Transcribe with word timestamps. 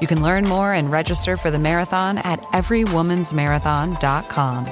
You 0.00 0.06
can 0.06 0.22
learn 0.22 0.44
more 0.44 0.72
and 0.72 0.90
register 0.90 1.36
for 1.36 1.50
the 1.50 1.58
marathon 1.58 2.18
at 2.18 2.40
everywomansmarathon.com. 2.52 4.66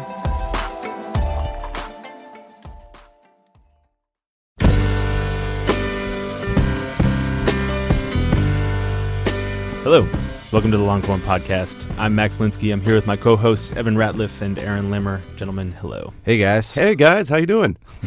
Hello. 9.82 10.08
Welcome 10.52 10.70
to 10.70 10.76
the 10.76 10.84
Longform 10.84 11.20
Podcast. 11.20 11.84
I'm 11.98 12.14
Max 12.14 12.36
Linsky. 12.36 12.72
I'm 12.72 12.80
here 12.80 12.94
with 12.94 13.06
my 13.06 13.16
co-hosts 13.16 13.72
Evan 13.72 13.96
Ratliff 13.96 14.40
and 14.40 14.58
Aaron 14.58 14.90
Lammer. 14.90 15.20
Gentlemen, 15.36 15.72
hello. 15.72 16.12
Hey 16.22 16.38
guys. 16.38 16.72
Hey 16.74 16.94
guys, 16.94 17.28
how 17.28 17.36
you 17.36 17.46
doing? 17.46 17.76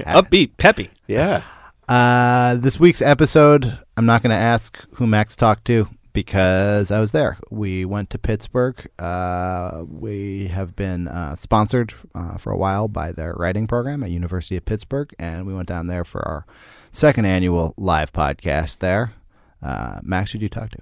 Upbeat, 0.00 0.52
peppy. 0.56 0.90
Yeah. 1.06 1.42
Uh, 1.88 2.54
this 2.54 2.80
week's 2.80 3.02
episode, 3.02 3.78
I'm 3.96 4.06
not 4.06 4.22
going 4.22 4.30
to 4.30 4.36
ask 4.36 4.78
who 4.94 5.06
Max 5.06 5.36
talked 5.36 5.66
to 5.66 5.86
because 6.12 6.90
I 6.90 7.00
was 7.00 7.12
there. 7.12 7.38
We 7.50 7.84
went 7.84 8.10
to 8.10 8.18
Pittsburgh. 8.18 8.88
Uh, 8.98 9.84
we 9.88 10.48
have 10.48 10.76
been 10.76 11.08
uh, 11.08 11.36
sponsored 11.36 11.94
uh, 12.14 12.36
for 12.36 12.52
a 12.52 12.56
while 12.56 12.88
by 12.88 13.12
their 13.12 13.34
writing 13.34 13.66
program 13.66 14.02
at 14.02 14.10
University 14.10 14.56
of 14.56 14.64
Pittsburgh, 14.64 15.14
and 15.18 15.46
we 15.46 15.54
went 15.54 15.68
down 15.68 15.86
there 15.86 16.04
for 16.04 16.26
our 16.26 16.46
second 16.90 17.24
annual 17.24 17.74
live 17.76 18.12
podcast 18.12 18.78
there. 18.78 19.14
Uh, 19.62 20.00
Max, 20.02 20.32
who 20.32 20.38
did 20.38 20.44
you 20.44 20.48
talk 20.48 20.70
to? 20.70 20.78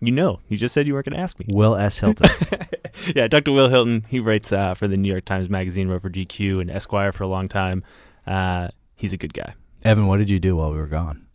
You 0.00 0.12
know, 0.12 0.40
you 0.48 0.56
just 0.56 0.74
said 0.74 0.86
you 0.86 0.94
weren't 0.94 1.06
going 1.06 1.16
to 1.16 1.22
ask 1.22 1.38
me. 1.40 1.46
Wil 1.48 1.74
S. 1.74 1.98
Hylton. 1.98 2.30
yeah, 3.16 3.24
I 3.24 3.28
talked 3.28 3.46
to 3.46 3.52
Wil 3.52 3.68
Hylton. 3.68 4.04
He 4.08 4.20
writes 4.20 4.52
uh, 4.52 4.74
for 4.74 4.86
the 4.86 4.96
New 4.96 5.10
York 5.10 5.24
Times 5.24 5.48
Magazine, 5.48 5.88
wrote 5.88 6.02
for 6.02 6.10
GQ 6.10 6.60
and 6.60 6.70
Esquire 6.70 7.10
for 7.10 7.24
a 7.24 7.28
long 7.28 7.48
time. 7.48 7.82
Uh, 8.26 8.68
he's 8.94 9.12
a 9.12 9.16
good 9.16 9.34
guy. 9.34 9.54
Evan, 9.82 10.06
what 10.06 10.18
did 10.18 10.30
you 10.30 10.38
do 10.38 10.56
while 10.56 10.70
we 10.70 10.76
were 10.76 10.86
gone? 10.86 11.27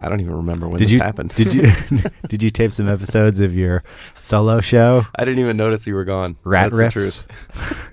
I 0.00 0.08
don't 0.08 0.20
even 0.20 0.34
remember 0.36 0.68
when 0.68 0.78
did 0.78 0.86
this 0.86 0.92
you 0.92 0.98
happened. 1.00 1.34
did 1.34 1.52
you 1.54 1.70
did 2.28 2.42
you 2.42 2.50
tape 2.50 2.72
some 2.72 2.88
episodes 2.88 3.40
of 3.40 3.54
your 3.54 3.82
solo 4.20 4.60
show? 4.60 5.06
I 5.16 5.24
didn't 5.24 5.40
even 5.40 5.56
notice 5.56 5.86
you 5.86 5.94
were 5.94 6.04
gone. 6.04 6.36
Rat 6.44 6.70
That's 6.72 6.94
riffs. 6.94 7.26
the 7.26 7.64
truth. 7.64 7.92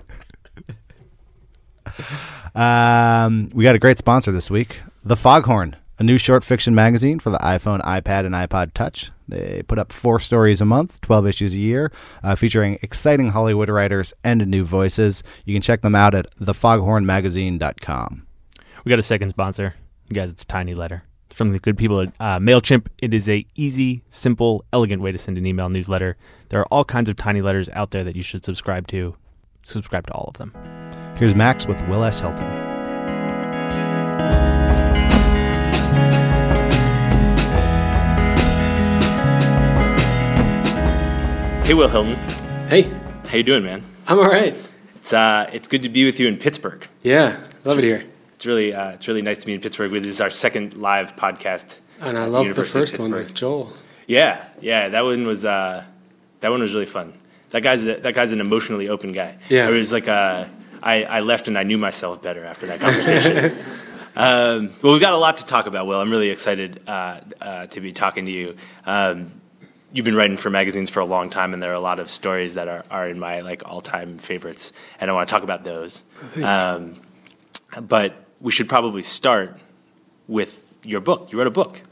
Um, 2.54 3.48
we 3.52 3.64
got 3.64 3.74
a 3.74 3.80
great 3.80 3.98
sponsor 3.98 4.30
this 4.30 4.48
week, 4.50 4.76
The 5.04 5.16
Foghorn, 5.16 5.74
a 5.98 6.04
new 6.04 6.18
short 6.18 6.44
fiction 6.44 6.72
magazine 6.74 7.18
for 7.18 7.30
the 7.30 7.38
iPhone, 7.38 7.80
iPad, 7.82 8.26
and 8.26 8.34
iPod 8.34 8.72
Touch. 8.74 9.10
They 9.26 9.62
put 9.66 9.78
up 9.78 9.92
four 9.92 10.20
stories 10.20 10.60
a 10.60 10.64
month, 10.64 11.00
12 11.00 11.26
issues 11.26 11.54
a 11.54 11.58
year, 11.58 11.90
uh, 12.22 12.36
featuring 12.36 12.78
exciting 12.82 13.30
Hollywood 13.30 13.68
writers 13.68 14.12
and 14.22 14.46
new 14.46 14.62
voices. 14.64 15.22
You 15.44 15.54
can 15.54 15.62
check 15.62 15.80
them 15.82 15.94
out 15.96 16.14
at 16.14 16.32
thefoghornmagazine.com. 16.36 18.26
We 18.84 18.90
got 18.90 18.98
a 18.98 19.02
second 19.02 19.30
sponsor. 19.30 19.74
You 20.08 20.14
guys, 20.14 20.30
it's 20.30 20.44
Tiny 20.44 20.74
Letter. 20.74 21.02
From 21.34 21.52
the 21.52 21.58
good 21.58 21.76
people 21.76 22.00
at 22.00 22.08
uh, 22.20 22.38
MailChimp, 22.38 22.86
it 22.98 23.12
is 23.12 23.28
a 23.28 23.44
easy, 23.56 24.04
simple, 24.08 24.64
elegant 24.72 25.02
way 25.02 25.10
to 25.10 25.18
send 25.18 25.36
an 25.36 25.44
email 25.44 25.68
newsletter. 25.68 26.16
There 26.50 26.60
are 26.60 26.66
all 26.66 26.84
kinds 26.84 27.08
of 27.08 27.16
tiny 27.16 27.40
letters 27.40 27.68
out 27.70 27.90
there 27.90 28.04
that 28.04 28.14
you 28.14 28.22
should 28.22 28.44
subscribe 28.44 28.86
to. 28.88 29.16
Subscribe 29.64 30.06
to 30.06 30.12
all 30.12 30.26
of 30.28 30.38
them. 30.38 30.54
Here's 31.16 31.34
Max 31.34 31.66
with 31.66 31.82
Wil 31.88 32.04
S. 32.04 32.20
Hylton. 32.20 32.46
Hey, 41.64 41.74
Wil 41.74 41.88
Hylton. 41.88 42.14
Hey, 42.68 42.82
How 43.28 43.38
you 43.38 43.42
doing, 43.42 43.64
man? 43.64 43.82
I'm 44.06 44.20
all 44.20 44.28
right. 44.28 44.56
It's 44.94 45.12
uh, 45.12 45.50
it's 45.52 45.66
good 45.66 45.82
to 45.82 45.88
be 45.88 46.04
with 46.04 46.20
you 46.20 46.28
in 46.28 46.36
Pittsburgh. 46.36 46.86
Yeah, 47.02 47.44
love 47.64 47.78
it 47.78 47.84
here. 47.84 48.04
It's 48.44 48.46
really 48.46 48.74
uh, 48.74 48.90
it's 48.90 49.08
really 49.08 49.22
nice 49.22 49.38
to 49.38 49.46
be 49.46 49.54
in 49.54 49.60
Pittsburgh. 49.62 49.90
This 49.90 50.06
is 50.06 50.20
our 50.20 50.28
second 50.28 50.76
live 50.76 51.16
podcast. 51.16 51.78
And 51.98 52.18
I 52.18 52.26
love 52.26 52.44
the 52.44 52.60
of 52.60 52.68
first 52.68 52.98
one 52.98 53.10
with 53.10 53.32
Joel. 53.32 53.72
Yeah, 54.06 54.46
yeah, 54.60 54.90
that 54.90 55.02
one 55.02 55.26
was 55.26 55.46
uh, 55.46 55.82
that 56.40 56.50
one 56.50 56.60
was 56.60 56.74
really 56.74 56.84
fun. 56.84 57.14
That 57.52 57.62
guy's 57.62 57.86
a, 57.86 58.00
that 58.00 58.14
guy's 58.14 58.32
an 58.32 58.42
emotionally 58.42 58.90
open 58.90 59.12
guy. 59.12 59.38
Yeah. 59.48 59.70
it 59.70 59.72
was 59.72 59.94
like 59.94 60.08
uh, 60.08 60.48
I 60.82 61.04
I 61.04 61.20
left 61.20 61.48
and 61.48 61.56
I 61.56 61.62
knew 61.62 61.78
myself 61.78 62.20
better 62.20 62.44
after 62.44 62.66
that 62.66 62.80
conversation. 62.80 63.56
um, 64.14 64.74
well, 64.82 64.92
we've 64.92 65.00
got 65.00 65.14
a 65.14 65.16
lot 65.16 65.38
to 65.38 65.46
talk 65.46 65.64
about. 65.64 65.86
Wil, 65.86 65.98
I'm 65.98 66.10
really 66.10 66.28
excited 66.28 66.82
uh, 66.86 67.20
uh, 67.40 67.66
to 67.68 67.80
be 67.80 67.94
talking 67.94 68.26
to 68.26 68.30
you. 68.30 68.56
Um, 68.84 69.40
you've 69.90 70.04
been 70.04 70.16
writing 70.16 70.36
for 70.36 70.50
magazines 70.50 70.90
for 70.90 71.00
a 71.00 71.06
long 71.06 71.30
time, 71.30 71.54
and 71.54 71.62
there 71.62 71.70
are 71.70 71.76
a 71.76 71.80
lot 71.80 71.98
of 71.98 72.10
stories 72.10 72.56
that 72.56 72.68
are, 72.68 72.84
are 72.90 73.08
in 73.08 73.18
my 73.18 73.40
like 73.40 73.62
all 73.64 73.80
time 73.80 74.18
favorites, 74.18 74.74
and 75.00 75.10
I 75.10 75.14
want 75.14 75.26
to 75.30 75.34
talk 75.34 75.44
about 75.44 75.64
those. 75.64 76.04
Um, 76.42 76.96
but 77.80 78.23
we 78.44 78.52
should 78.52 78.68
probably 78.68 79.02
start 79.02 79.58
with 80.28 80.74
your 80.84 81.00
book. 81.00 81.32
You 81.32 81.38
wrote 81.38 81.46
a 81.46 81.50
book. 81.50 81.82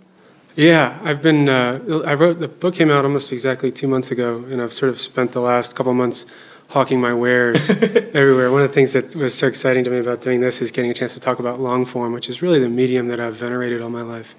Yeah, 0.55 1.01
I've 1.03 1.23
been. 1.23 1.49
Uh, 1.49 2.03
I 2.05 2.13
wrote 2.13 2.41
the 2.41 2.47
book 2.47 2.75
came 2.75 2.91
out 2.91 3.05
almost 3.05 3.33
exactly 3.33 3.73
two 3.73 3.89
months 3.89 4.11
ago, 4.11 4.45
and 4.51 4.61
I've 4.61 4.73
sort 4.73 4.91
of 4.91 5.01
spent 5.01 5.33
the 5.33 5.41
last 5.41 5.75
couple 5.75 5.95
months 5.95 6.27
hawking 6.69 7.01
my 7.01 7.15
wares 7.15 7.71
everywhere. 7.71 8.53
One 8.53 8.61
of 8.61 8.69
the 8.69 8.75
things 8.75 8.93
that 8.93 9.17
was 9.17 9.33
so 9.35 9.47
exciting 9.47 9.83
to 9.85 9.91
me 9.91 9.99
about 9.99 10.21
doing 10.21 10.43
this 10.43 10.61
is 10.61 10.71
getting 10.71 10.91
a 10.91 10.95
chance 10.95 11.15
to 11.15 11.21
talk 11.21 11.39
about 11.39 11.59
long 11.59 11.87
form, 11.87 12.13
which 12.13 12.29
is 12.29 12.43
really 12.43 12.59
the 12.59 12.69
medium 12.69 13.09
that 13.09 13.19
I've 13.19 13.35
venerated 13.35 13.81
all 13.81 13.91
my 13.91 14.03
life. 14.03 14.35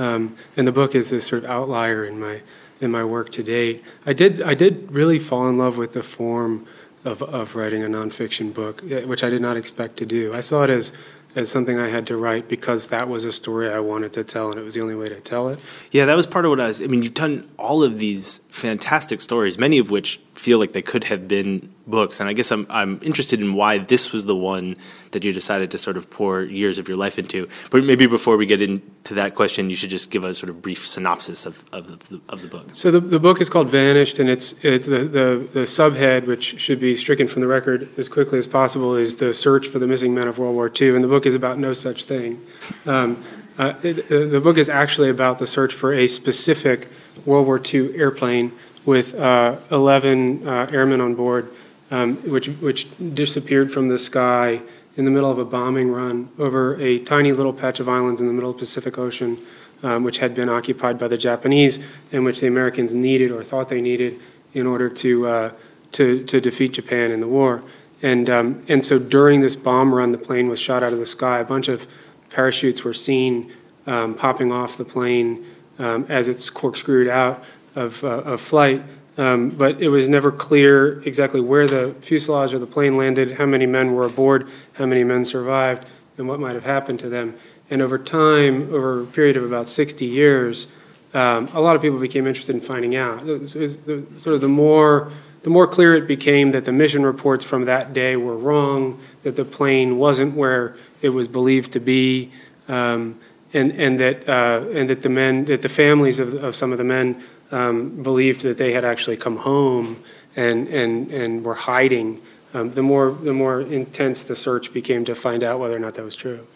Um, 0.00 0.36
and 0.56 0.66
the 0.66 0.72
book 0.72 0.96
is 0.96 1.10
this 1.10 1.26
sort 1.26 1.44
of 1.44 1.50
outlier 1.50 2.04
in 2.04 2.18
my 2.18 2.42
in 2.80 2.90
my 2.90 3.04
work 3.04 3.30
to 3.32 3.42
date. 3.44 3.84
I 4.04 4.14
did 4.14 4.42
I 4.42 4.54
did 4.54 4.90
really 4.90 5.20
fall 5.20 5.48
in 5.48 5.58
love 5.58 5.76
with 5.76 5.92
the 5.92 6.02
form 6.02 6.66
of 7.04 7.22
of 7.22 7.54
writing 7.54 7.84
a 7.84 7.86
nonfiction 7.86 8.52
book, 8.52 8.82
eh, 8.90 9.04
which 9.04 9.22
I 9.22 9.30
did 9.30 9.42
not 9.42 9.56
expect 9.56 9.96
to 9.98 10.06
do. 10.06 10.34
I 10.34 10.40
saw 10.40 10.64
it 10.64 10.70
as 10.70 10.92
as 11.34 11.50
something 11.50 11.78
I 11.78 11.88
had 11.88 12.06
to 12.08 12.16
write 12.16 12.48
because 12.48 12.88
that 12.88 13.08
was 13.08 13.24
a 13.24 13.32
story 13.32 13.72
I 13.72 13.80
wanted 13.80 14.12
to 14.14 14.24
tell, 14.24 14.50
and 14.50 14.58
it 14.58 14.62
was 14.62 14.74
the 14.74 14.80
only 14.80 14.94
way 14.94 15.06
to 15.06 15.20
tell 15.20 15.48
it. 15.48 15.60
Yeah, 15.90 16.06
that 16.06 16.14
was 16.14 16.26
part 16.26 16.44
of 16.44 16.50
what 16.50 16.60
I 16.60 16.68
was. 16.68 16.82
I 16.82 16.86
mean, 16.86 17.02
you've 17.02 17.14
done 17.14 17.48
all 17.58 17.82
of 17.82 17.98
these 17.98 18.40
fantastic 18.50 19.20
stories, 19.20 19.58
many 19.58 19.78
of 19.78 19.90
which 19.90 20.20
feel 20.34 20.58
like 20.58 20.72
they 20.72 20.82
could 20.82 21.04
have 21.04 21.28
been 21.28 21.72
books. 21.86 22.20
And 22.20 22.28
I 22.28 22.32
guess 22.32 22.50
I'm 22.50 22.66
I'm 22.70 22.98
interested 23.02 23.40
in 23.40 23.54
why 23.54 23.78
this 23.78 24.12
was 24.12 24.26
the 24.26 24.36
one 24.36 24.76
that 25.10 25.24
you 25.24 25.32
decided 25.32 25.70
to 25.72 25.78
sort 25.78 25.96
of 25.96 26.10
pour 26.10 26.42
years 26.42 26.78
of 26.78 26.88
your 26.88 26.96
life 26.96 27.18
into. 27.18 27.48
But 27.70 27.84
maybe 27.84 28.06
before 28.06 28.36
we 28.36 28.46
get 28.46 28.62
into 28.62 29.14
that 29.14 29.34
question, 29.34 29.68
you 29.68 29.76
should 29.76 29.90
just 29.90 30.10
give 30.10 30.24
a 30.24 30.34
sort 30.34 30.50
of 30.50 30.62
brief 30.62 30.86
synopsis 30.86 31.46
of 31.46 31.64
of 31.72 32.08
the, 32.08 32.20
of 32.28 32.42
the 32.42 32.48
book. 32.48 32.70
So 32.72 32.90
the, 32.90 33.00
the 33.00 33.20
book 33.20 33.40
is 33.40 33.48
called 33.48 33.68
Vanished, 33.68 34.18
and 34.18 34.28
it's 34.28 34.54
it's 34.62 34.86
the, 34.86 35.00
the, 35.00 35.48
the 35.52 35.60
subhead, 35.60 36.26
which 36.26 36.60
should 36.60 36.80
be 36.80 36.96
stricken 36.96 37.28
from 37.28 37.42
the 37.42 37.48
record 37.48 37.88
as 37.98 38.08
quickly 38.08 38.38
as 38.38 38.46
possible, 38.46 38.94
is 38.94 39.16
the 39.16 39.34
search 39.34 39.66
for 39.68 39.78
the 39.78 39.86
missing 39.86 40.14
men 40.14 40.28
of 40.28 40.38
World 40.38 40.54
War 40.54 40.70
II. 40.80 40.94
And 40.94 41.04
the 41.04 41.08
book 41.08 41.21
is 41.26 41.34
about 41.34 41.58
no 41.58 41.72
such 41.72 42.04
thing. 42.04 42.44
Um, 42.86 43.22
uh, 43.58 43.74
it, 43.82 44.10
uh, 44.10 44.30
the 44.30 44.40
book 44.40 44.56
is 44.56 44.68
actually 44.68 45.10
about 45.10 45.38
the 45.38 45.46
search 45.46 45.74
for 45.74 45.92
a 45.92 46.06
specific 46.06 46.88
World 47.26 47.46
War 47.46 47.60
II 47.62 47.94
airplane 47.96 48.52
with 48.84 49.14
uh, 49.14 49.58
11 49.70 50.46
uh, 50.46 50.68
airmen 50.72 51.00
on 51.00 51.14
board, 51.14 51.52
um, 51.90 52.16
which 52.28 52.48
which 52.48 52.88
disappeared 53.14 53.72
from 53.72 53.88
the 53.88 53.98
sky 53.98 54.60
in 54.96 55.04
the 55.04 55.10
middle 55.10 55.30
of 55.30 55.38
a 55.38 55.44
bombing 55.44 55.90
run 55.90 56.30
over 56.38 56.80
a 56.80 56.98
tiny 57.00 57.32
little 57.32 57.52
patch 57.52 57.80
of 57.80 57.88
islands 57.88 58.20
in 58.20 58.26
the 58.26 58.32
middle 58.32 58.50
of 58.50 58.56
the 58.56 58.60
Pacific 58.60 58.98
Ocean 58.98 59.38
um, 59.82 60.04
which 60.04 60.18
had 60.18 60.34
been 60.34 60.48
occupied 60.48 60.98
by 60.98 61.08
the 61.08 61.16
Japanese 61.16 61.80
and 62.12 62.24
which 62.24 62.40
the 62.40 62.46
Americans 62.46 62.94
needed 62.94 63.30
or 63.30 63.42
thought 63.42 63.68
they 63.68 63.80
needed 63.80 64.20
in 64.52 64.66
order 64.66 64.88
to, 64.88 65.26
uh, 65.26 65.52
to, 65.92 66.24
to 66.24 66.40
defeat 66.40 66.72
Japan 66.72 67.10
in 67.10 67.20
the 67.20 67.28
war. 67.28 67.62
And, 68.02 68.28
um, 68.28 68.64
and 68.68 68.84
so 68.84 68.98
during 68.98 69.40
this 69.40 69.56
bomb 69.56 69.94
run, 69.94 70.12
the 70.12 70.18
plane 70.18 70.48
was 70.48 70.58
shot 70.58 70.82
out 70.82 70.92
of 70.92 70.98
the 70.98 71.06
sky. 71.06 71.38
A 71.38 71.44
bunch 71.44 71.68
of 71.68 71.86
parachutes 72.30 72.82
were 72.82 72.94
seen 72.94 73.52
um, 73.86 74.14
popping 74.14 74.50
off 74.50 74.76
the 74.76 74.84
plane 74.84 75.46
um, 75.78 76.06
as 76.08 76.28
it's 76.28 76.50
corkscrewed 76.50 77.08
out 77.08 77.44
of, 77.74 78.02
uh, 78.04 78.08
of 78.08 78.40
flight. 78.40 78.82
Um, 79.18 79.50
but 79.50 79.80
it 79.80 79.88
was 79.88 80.08
never 80.08 80.32
clear 80.32 81.02
exactly 81.02 81.40
where 81.40 81.66
the 81.66 81.94
fuselage 82.00 82.54
of 82.54 82.60
the 82.60 82.66
plane 82.66 82.96
landed, 82.96 83.32
how 83.32 83.46
many 83.46 83.66
men 83.66 83.92
were 83.92 84.06
aboard, 84.06 84.48
how 84.74 84.86
many 84.86 85.04
men 85.04 85.24
survived, 85.24 85.86
and 86.16 86.26
what 86.26 86.40
might 86.40 86.54
have 86.54 86.64
happened 86.64 86.98
to 87.00 87.08
them. 87.08 87.36
And 87.70 87.82
over 87.82 87.98
time, 87.98 88.72
over 88.74 89.02
a 89.02 89.06
period 89.06 89.36
of 89.36 89.44
about 89.44 89.68
60 89.68 90.04
years, 90.06 90.66
um, 91.14 91.48
a 91.52 91.60
lot 91.60 91.76
of 91.76 91.82
people 91.82 91.98
became 91.98 92.26
interested 92.26 92.54
in 92.54 92.62
finding 92.62 92.96
out. 92.96 93.28
It 93.28 93.40
was- 93.40 93.54
it 93.54 93.60
was 93.60 93.76
the- 93.76 94.02
sort 94.16 94.34
of 94.34 94.40
the 94.40 94.48
more, 94.48 95.12
the 95.42 95.50
more 95.50 95.66
clear 95.66 95.94
it 95.94 96.06
became 96.06 96.52
that 96.52 96.64
the 96.64 96.72
mission 96.72 97.02
reports 97.04 97.44
from 97.44 97.64
that 97.64 97.92
day 97.92 98.16
were 98.16 98.36
wrong, 98.36 99.00
that 99.22 99.36
the 99.36 99.44
plane 99.44 99.98
wasn't 99.98 100.34
where 100.36 100.76
it 101.00 101.10
was 101.10 101.26
believed 101.28 101.72
to 101.72 101.80
be, 101.80 102.30
um, 102.68 103.18
and 103.52 103.72
and 103.72 104.00
that 104.00 104.28
uh, 104.28 104.64
and 104.72 104.88
that 104.88 105.02
the 105.02 105.08
men, 105.08 105.44
that 105.46 105.62
the 105.62 105.68
families 105.68 106.20
of, 106.20 106.34
of 106.34 106.54
some 106.54 106.72
of 106.72 106.78
the 106.78 106.84
men 106.84 107.22
um, 107.52 108.02
believed 108.02 108.40
that 108.42 108.56
they 108.56 108.72
had 108.72 108.84
actually 108.84 109.16
come 109.16 109.36
home 109.36 110.02
and, 110.34 110.66
and, 110.68 111.10
and 111.10 111.44
were 111.44 111.54
hiding, 111.54 112.20
um, 112.54 112.70
the, 112.70 112.82
more, 112.82 113.12
the 113.12 113.32
more 113.32 113.60
intense 113.60 114.24
the 114.24 114.34
search 114.34 114.72
became 114.72 115.04
to 115.04 115.14
find 115.14 115.42
out 115.42 115.60
whether 115.60 115.76
or 115.76 115.78
not 115.78 115.94
that 115.94 116.04
was 116.04 116.16
true. 116.16 116.46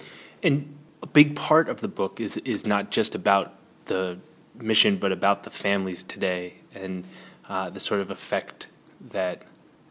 And 0.43 0.75
a 1.03 1.07
big 1.07 1.37
part 1.37 1.69
of 1.69 1.81
the 1.81 1.89
book 1.89 2.21
is, 2.21 2.39
is 2.39 2.67
not 2.67 2.91
just 2.91 3.15
about 3.15 3.55
the 3.85 4.19
mission, 4.59 4.97
but 4.97 5.13
about 5.13 5.45
the 5.45 5.51
families 5.51 6.03
today 6.03 6.55
and 6.75 7.05
uh, 7.49 7.71
the 7.71 7.81
sort 7.81 8.01
of 8.01 8.11
effect 8.11 8.69
that 9.01 9.43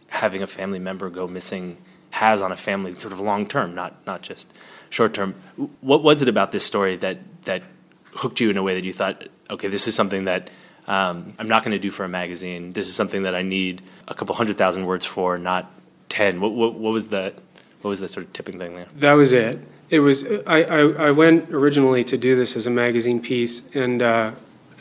having 0.10 0.42
a 0.42 0.48
family 0.48 0.80
member 0.80 1.10
go 1.10 1.28
missing 1.28 1.78
has 2.12 2.42
on 2.42 2.52
a 2.52 2.56
family, 2.56 2.94
sort 2.94 3.12
of 3.12 3.20
long 3.20 3.46
term, 3.46 3.76
not 3.76 3.94
not 4.06 4.22
just 4.22 4.54
short 4.90 5.14
term. 5.14 5.36
What 5.82 6.04
was 6.04 6.22
it 6.22 6.30
about 6.30 6.52
this 6.52 6.66
story 6.66 6.96
that 6.98 7.20
that 7.44 7.64
hooked 8.16 8.40
you 8.40 8.50
in 8.50 8.58
a 8.58 8.64
way 8.64 8.74
that 8.74 8.84
you 8.84 8.94
thought, 8.94 9.28
okay, 9.50 9.68
this 9.68 9.88
is 9.88 9.96
something 9.96 10.26
that 10.26 10.50
um, 10.88 11.34
I'm 11.40 11.48
not 11.48 11.64
going 11.64 11.74
to 11.74 11.80
do 11.80 11.92
for 11.92 12.04
a 12.04 12.08
magazine. 12.08 12.74
This 12.74 12.88
is 12.88 12.96
something 12.96 13.24
that 13.24 13.36
I 13.36 13.42
need 13.42 13.82
a 14.08 14.14
couple 14.14 14.36
hundred 14.36 14.56
thousand 14.56 14.86
words 14.86 15.06
for, 15.06 15.38
not 15.38 15.72
ten. 16.10 16.40
What, 16.40 16.54
what, 16.54 16.76
what 16.76 16.94
was 16.94 17.10
the 17.10 17.34
what 17.82 17.90
was 17.90 18.00
the 18.00 18.08
sort 18.08 18.26
of 18.26 18.34
tipping 18.34 18.60
thing 18.60 18.76
there? 18.76 18.88
That 18.96 19.14
was 19.14 19.34
it. 19.34 19.60
It 19.90 20.00
was 20.00 20.24
I, 20.48 20.64
I, 20.64 20.80
I 21.08 21.12
went 21.12 21.50
originally 21.52 22.04
to 22.06 22.18
do 22.18 22.36
this 22.36 22.56
as 22.56 22.66
a 22.66 22.72
magazine 22.72 23.22
piece, 23.22 23.62
and 23.74 24.02
uh, 24.02 24.32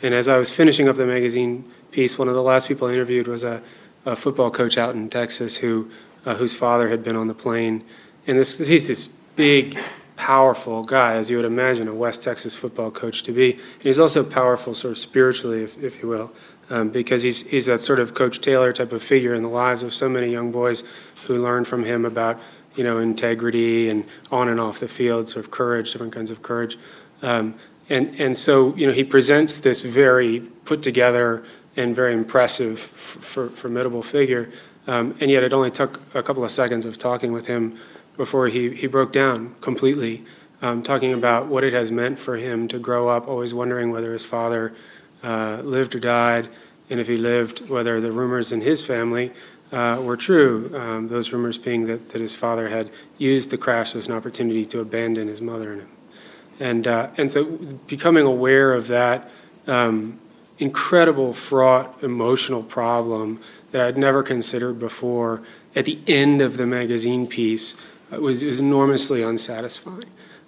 and 0.01 0.13
as 0.13 0.27
I 0.27 0.37
was 0.37 0.49
finishing 0.49 0.87
up 0.87 0.95
the 0.95 1.05
magazine 1.05 1.69
piece, 1.91 2.17
one 2.17 2.27
of 2.27 2.35
the 2.35 2.43
last 2.43 2.67
people 2.67 2.87
I 2.87 2.93
interviewed 2.93 3.27
was 3.27 3.43
a, 3.43 3.61
a 4.05 4.15
football 4.15 4.51
coach 4.51 4.77
out 4.77 4.95
in 4.95 5.09
Texas 5.09 5.57
who 5.57 5.89
uh, 6.25 6.35
whose 6.35 6.53
father 6.53 6.89
had 6.89 7.03
been 7.03 7.15
on 7.15 7.27
the 7.27 7.33
plane, 7.33 7.83
and 8.27 8.37
this 8.37 8.57
he's 8.57 8.87
this 8.87 9.07
big 9.35 9.77
powerful 10.15 10.83
guy, 10.83 11.13
as 11.13 11.29
you 11.29 11.35
would 11.37 11.45
imagine 11.45 11.87
a 11.87 11.93
West 11.93 12.23
Texas 12.23 12.55
football 12.55 12.91
coach 12.91 13.23
to 13.23 13.31
be. 13.31 13.51
And 13.51 13.83
he's 13.83 13.99
also 13.99 14.23
powerful, 14.23 14.73
sort 14.73 14.91
of 14.91 14.97
spiritually, 14.97 15.63
if, 15.63 15.77
if 15.83 16.01
you 16.01 16.07
will, 16.07 16.31
um, 16.69 16.89
because 16.89 17.21
he's, 17.21 17.41
he's 17.41 17.65
that 17.65 17.81
sort 17.81 17.99
of 17.99 18.13
Coach 18.13 18.41
Taylor 18.41 18.71
type 18.73 18.91
of 18.93 19.03
figure 19.03 19.33
in 19.33 19.43
the 19.43 19.49
lives 19.49 19.83
of 19.83 19.93
so 19.93 20.07
many 20.07 20.31
young 20.31 20.51
boys 20.51 20.83
who 21.27 21.41
learn 21.41 21.65
from 21.65 21.83
him 21.83 22.05
about, 22.05 22.39
you 22.75 22.83
know, 22.83 22.99
integrity 22.99 23.89
and 23.89 24.05
on 24.31 24.47
and 24.47 24.59
off 24.59 24.79
the 24.79 24.87
field, 24.87 25.29
sort 25.29 25.43
of 25.45 25.51
courage, 25.51 25.91
different 25.91 26.13
kinds 26.13 26.31
of 26.31 26.41
courage. 26.41 26.77
Um, 27.21 27.55
and, 27.89 28.19
and 28.19 28.37
so, 28.37 28.75
you 28.75 28.87
know, 28.87 28.93
he 28.93 29.03
presents 29.03 29.59
this 29.59 29.83
very 29.83 30.39
put 30.39 30.81
together 30.81 31.43
and 31.77 31.95
very 31.95 32.13
impressive, 32.13 32.79
f- 32.93 33.51
formidable 33.53 34.03
figure. 34.03 34.51
Um, 34.87 35.15
and 35.19 35.31
yet 35.31 35.43
it 35.43 35.53
only 35.53 35.71
took 35.71 35.99
a 36.15 36.21
couple 36.21 36.43
of 36.43 36.51
seconds 36.51 36.85
of 36.85 36.97
talking 36.97 37.31
with 37.31 37.47
him 37.47 37.77
before 38.17 38.47
he, 38.47 38.73
he 38.73 38.87
broke 38.87 39.11
down 39.11 39.55
completely, 39.61 40.23
um, 40.61 40.83
talking 40.83 41.13
about 41.13 41.47
what 41.47 41.63
it 41.63 41.73
has 41.73 41.91
meant 41.91 42.19
for 42.19 42.37
him 42.37 42.67
to 42.67 42.79
grow 42.79 43.09
up 43.09 43.27
always 43.27 43.53
wondering 43.53 43.91
whether 43.91 44.13
his 44.13 44.23
father 44.23 44.73
uh, 45.23 45.59
lived 45.63 45.95
or 45.95 45.99
died, 45.99 46.49
and 46.89 46.99
if 46.99 47.07
he 47.07 47.17
lived, 47.17 47.67
whether 47.67 47.99
the 47.99 48.11
rumors 48.11 48.51
in 48.51 48.61
his 48.61 48.81
family 48.81 49.31
uh, 49.71 49.99
were 50.01 50.15
true. 50.15 50.71
Um, 50.75 51.07
those 51.07 51.31
rumors 51.31 51.57
being 51.57 51.85
that, 51.87 52.09
that 52.09 52.21
his 52.21 52.35
father 52.35 52.69
had 52.69 52.91
used 53.17 53.49
the 53.49 53.57
crash 53.57 53.95
as 53.95 54.07
an 54.07 54.13
opportunity 54.13 54.65
to 54.67 54.79
abandon 54.79 55.27
his 55.27 55.41
mother 55.41 55.73
and 55.73 55.81
him. 55.81 55.89
And, 56.59 56.87
uh, 56.87 57.09
and 57.17 57.29
so 57.29 57.43
becoming 57.87 58.25
aware 58.25 58.73
of 58.73 58.87
that 58.87 59.29
um, 59.67 60.19
incredible, 60.57 61.33
fraught, 61.33 62.03
emotional 62.03 62.63
problem 62.63 63.41
that 63.71 63.81
I'd 63.81 63.97
never 63.97 64.23
considered 64.23 64.79
before 64.79 65.41
at 65.75 65.85
the 65.85 65.99
end 66.07 66.41
of 66.41 66.57
the 66.57 66.65
magazine 66.65 67.27
piece 67.27 67.75
it 68.11 68.21
was, 68.21 68.43
it 68.43 68.47
was 68.47 68.59
enormously 68.59 69.23
unsatisfying. 69.23 70.05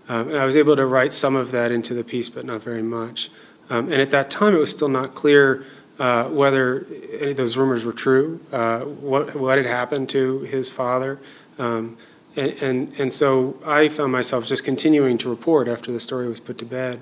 Um, 0.10 0.30
and 0.30 0.38
I 0.38 0.46
was 0.46 0.56
able 0.56 0.76
to 0.76 0.86
write 0.86 1.12
some 1.12 1.36
of 1.36 1.52
that 1.52 1.72
into 1.72 1.94
the 1.94 2.04
piece, 2.04 2.30
but 2.30 2.46
not 2.46 2.62
very 2.62 2.84
much. 2.84 3.30
Um, 3.70 3.92
and 3.92 4.02
at 4.02 4.12
that 4.12 4.30
time, 4.30 4.56
it 4.56 4.58
was 4.58 4.72
still 4.72 4.88
not 4.88 5.14
clear 5.16 5.66
uh, 6.00 6.26
whether 6.26 6.86
any 7.20 7.32
of 7.32 7.38
those 7.38 7.58
rumors 7.58 7.84
were 7.84 7.94
true, 7.94 8.40
uh, 8.52 8.82
what, 8.82 9.36
what 9.36 9.58
had 9.58 9.66
happened 9.66 10.08
to 10.10 10.40
his 10.42 10.70
father. 10.70 11.20
Um, 11.58 11.98
and, 12.36 12.50
and, 12.62 12.94
and, 13.00 13.12
so 13.12 13.60
I 13.66 13.90
found 13.90 14.12
myself 14.12 14.46
just 14.46 14.64
continuing 14.64 15.18
to 15.18 15.30
report 15.30 15.68
after 15.68 15.92
the 15.92 16.00
story 16.00 16.30
was 16.30 16.40
put 16.40 16.60
to 16.60 16.66
bed 16.66 17.02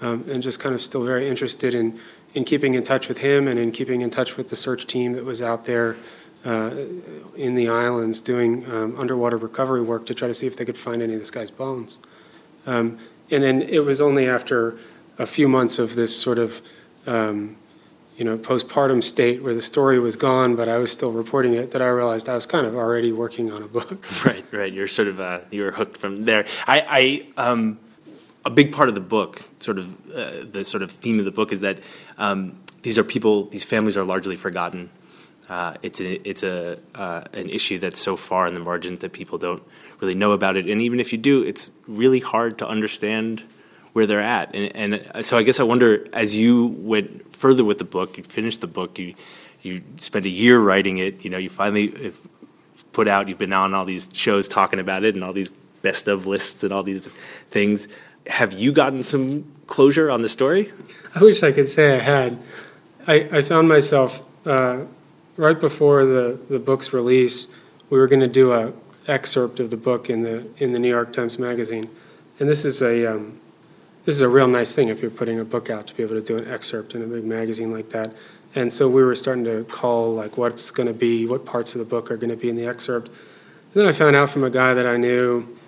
um, 0.00 0.24
and 0.30 0.42
just 0.42 0.60
kind 0.60 0.76
of 0.76 0.80
still 0.80 1.02
very 1.02 1.28
interested 1.28 1.74
in, 1.74 1.98
in 2.36 2.44
keeping 2.44 2.74
in 2.74 2.84
touch 2.84 3.08
with 3.08 3.18
him 3.18 3.48
and 3.48 3.58
in 3.58 3.72
keeping 3.72 4.00
in 4.00 4.10
touch 4.10 4.36
with 4.36 4.48
the 4.48 4.56
search 4.56 4.86
team 4.86 5.12
that 5.14 5.24
was 5.24 5.40
out 5.40 5.64
there 5.64 5.96
uh, 6.44 6.70
in 7.36 7.54
the 7.54 7.68
islands 7.68 8.20
doing 8.20 8.64
um, 8.70 8.96
underwater 8.98 9.36
recovery 9.36 9.82
work 9.82 10.06
to 10.06 10.14
try 10.14 10.28
to 10.28 10.34
see 10.34 10.46
if 10.46 10.56
they 10.56 10.64
could 10.64 10.78
find 10.78 11.02
any 11.02 11.14
of 11.14 11.20
this 11.20 11.30
guy's 11.30 11.50
bones. 11.50 11.98
Um, 12.66 12.98
and 13.30 13.42
then 13.42 13.62
it 13.62 13.80
was 13.80 14.00
only 14.00 14.28
after 14.28 14.78
a 15.18 15.26
few 15.26 15.48
months 15.48 15.78
of 15.78 15.94
this 15.94 16.16
sort 16.16 16.38
of, 16.38 16.62
um, 17.06 17.56
you 18.16 18.24
know, 18.24 18.38
postpartum 18.38 19.02
state 19.02 19.42
where 19.42 19.54
the 19.54 19.62
story 19.62 19.98
was 19.98 20.14
gone, 20.14 20.56
but 20.56 20.68
I 20.68 20.78
was 20.78 20.92
still 20.92 21.10
reporting 21.10 21.54
it, 21.54 21.72
that 21.72 21.82
I 21.82 21.88
realized 21.88 22.28
I 22.28 22.34
was 22.34 22.46
kind 22.46 22.66
of 22.66 22.74
already 22.76 23.12
working 23.12 23.50
on 23.50 23.62
a 23.62 23.68
book. 23.68 24.06
Right, 24.24 24.44
right. 24.52 24.72
You're 24.72 24.88
sort 24.88 25.08
of 25.08 25.20
uh, 25.20 25.40
you 25.50 25.62
were 25.62 25.72
hooked 25.72 25.96
from 25.96 26.24
there. 26.24 26.46
I, 26.66 27.26
I 27.36 27.50
um, 27.50 27.78
a 28.46 28.50
big 28.50 28.72
part 28.72 28.88
of 28.88 28.94
the 28.94 29.00
book, 29.00 29.42
sort 29.58 29.78
of 29.78 29.86
uh, 30.10 30.44
the 30.48 30.64
sort 30.64 30.82
of 30.82 30.90
theme 30.90 31.18
of 31.18 31.24
the 31.24 31.32
book, 31.32 31.52
is 31.52 31.60
that 31.60 31.80
um, 32.16 32.38
these 32.82 32.96
are 32.96 33.04
people, 33.04 33.44
these 33.46 33.64
families 33.64 33.96
are 33.96 34.04
largely 34.04 34.36
forgotten. 34.36 34.88
Uh, 35.48 35.74
it's 35.82 36.00
a, 36.00 36.28
it's 36.28 36.42
a 36.42 36.78
uh, 36.94 37.22
an 37.34 37.48
issue 37.50 37.78
that's 37.78 38.00
so 38.00 38.16
far 38.16 38.46
in 38.46 38.54
the 38.54 38.60
margins 38.60 39.00
that 39.00 39.12
people 39.12 39.36
don't 39.36 39.62
really 40.00 40.14
know 40.14 40.32
about 40.32 40.56
it, 40.56 40.68
and 40.68 40.80
even 40.80 41.00
if 41.00 41.12
you 41.12 41.18
do, 41.18 41.42
it's 41.42 41.72
really 41.86 42.20
hard 42.20 42.56
to 42.58 42.66
understand 42.66 43.42
where 43.92 44.06
they're 44.06 44.20
at. 44.20 44.54
And, 44.54 44.94
and 44.94 45.24
so 45.24 45.38
I 45.38 45.42
guess 45.42 45.58
I 45.58 45.64
wonder, 45.64 46.06
as 46.12 46.36
you 46.36 46.66
went 46.78 47.32
further 47.32 47.64
with 47.64 47.78
the 47.78 47.84
book, 47.84 48.18
you 48.18 48.24
finished 48.24 48.60
the 48.60 48.66
book, 48.66 48.98
you 48.98 49.14
you 49.62 49.82
spent 49.96 50.24
a 50.24 50.28
year 50.28 50.60
writing 50.60 50.98
it. 50.98 51.24
You 51.24 51.30
know, 51.30 51.38
you 51.38 51.48
finally 51.48 52.12
put 52.92 53.08
out. 53.08 53.28
You've 53.28 53.38
been 53.38 53.52
on 53.52 53.74
all 53.74 53.84
these 53.84 54.08
shows 54.12 54.48
talking 54.48 54.80
about 54.80 55.02
it, 55.04 55.14
and 55.14 55.24
all 55.24 55.32
these 55.32 55.50
best 55.82 56.08
of 56.08 56.26
lists, 56.26 56.62
and 56.62 56.72
all 56.72 56.82
these 56.82 57.06
things. 57.50 57.88
Have 58.28 58.52
you 58.52 58.72
gotten 58.72 59.02
some 59.02 59.44
closure 59.66 60.10
on 60.10 60.22
the 60.22 60.28
story? 60.28 60.72
I 61.14 61.20
wish 61.20 61.42
I 61.42 61.52
could 61.52 61.68
say 61.68 61.96
I 61.96 62.00
had. 62.00 62.38
I, 63.06 63.14
I 63.32 63.42
found 63.42 63.68
myself. 63.68 64.22
Uh, 64.44 64.84
right 65.36 65.60
before 65.60 66.04
the, 66.04 66.38
the 66.48 66.58
book's 66.58 66.92
release, 66.92 67.46
we 67.90 67.98
were 67.98 68.06
going 68.06 68.20
to 68.20 68.28
do 68.28 68.52
a 68.52 68.72
excerpt 69.08 69.60
of 69.60 69.70
the 69.70 69.76
book 69.76 70.10
in 70.10 70.22
the 70.22 70.46
in 70.58 70.72
the 70.72 70.78
New 70.78 70.88
York 70.88 71.12
Times 71.12 71.38
Magazine, 71.38 71.88
and 72.40 72.48
this 72.48 72.64
is 72.64 72.82
a 72.82 73.14
um, 73.14 73.38
this 74.04 74.14
is 74.14 74.20
a 74.20 74.28
real 74.28 74.48
nice 74.48 74.74
thing 74.74 74.88
if 74.88 75.02
you're 75.02 75.10
putting 75.10 75.40
a 75.40 75.44
book 75.44 75.70
out 75.70 75.86
to 75.88 75.94
be 75.94 76.02
able 76.02 76.14
to 76.14 76.20
do 76.20 76.36
an 76.36 76.48
excerpt 76.48 76.94
in 76.94 77.02
a 77.02 77.06
big 77.06 77.24
magazine 77.24 77.72
like 77.72 77.90
that. 77.90 78.12
And 78.54 78.72
so 78.72 78.88
we 78.88 79.02
were 79.02 79.14
starting 79.14 79.44
to 79.44 79.64
call 79.64 80.14
like 80.14 80.38
what's 80.38 80.70
going 80.70 80.86
to 80.86 80.94
be, 80.94 81.26
what 81.26 81.44
parts 81.44 81.74
of 81.74 81.80
the 81.80 81.84
book 81.84 82.10
are 82.10 82.16
going 82.16 82.30
to 82.30 82.36
be 82.36 82.48
in 82.48 82.56
the 82.56 82.66
excerpt. 82.66 83.08
And 83.08 83.82
then 83.82 83.86
I 83.86 83.92
found 83.92 84.16
out 84.16 84.30
from 84.30 84.44
a 84.44 84.50
guy 84.50 84.74
that 84.74 84.86
I 84.86 84.96
knew 84.96 85.58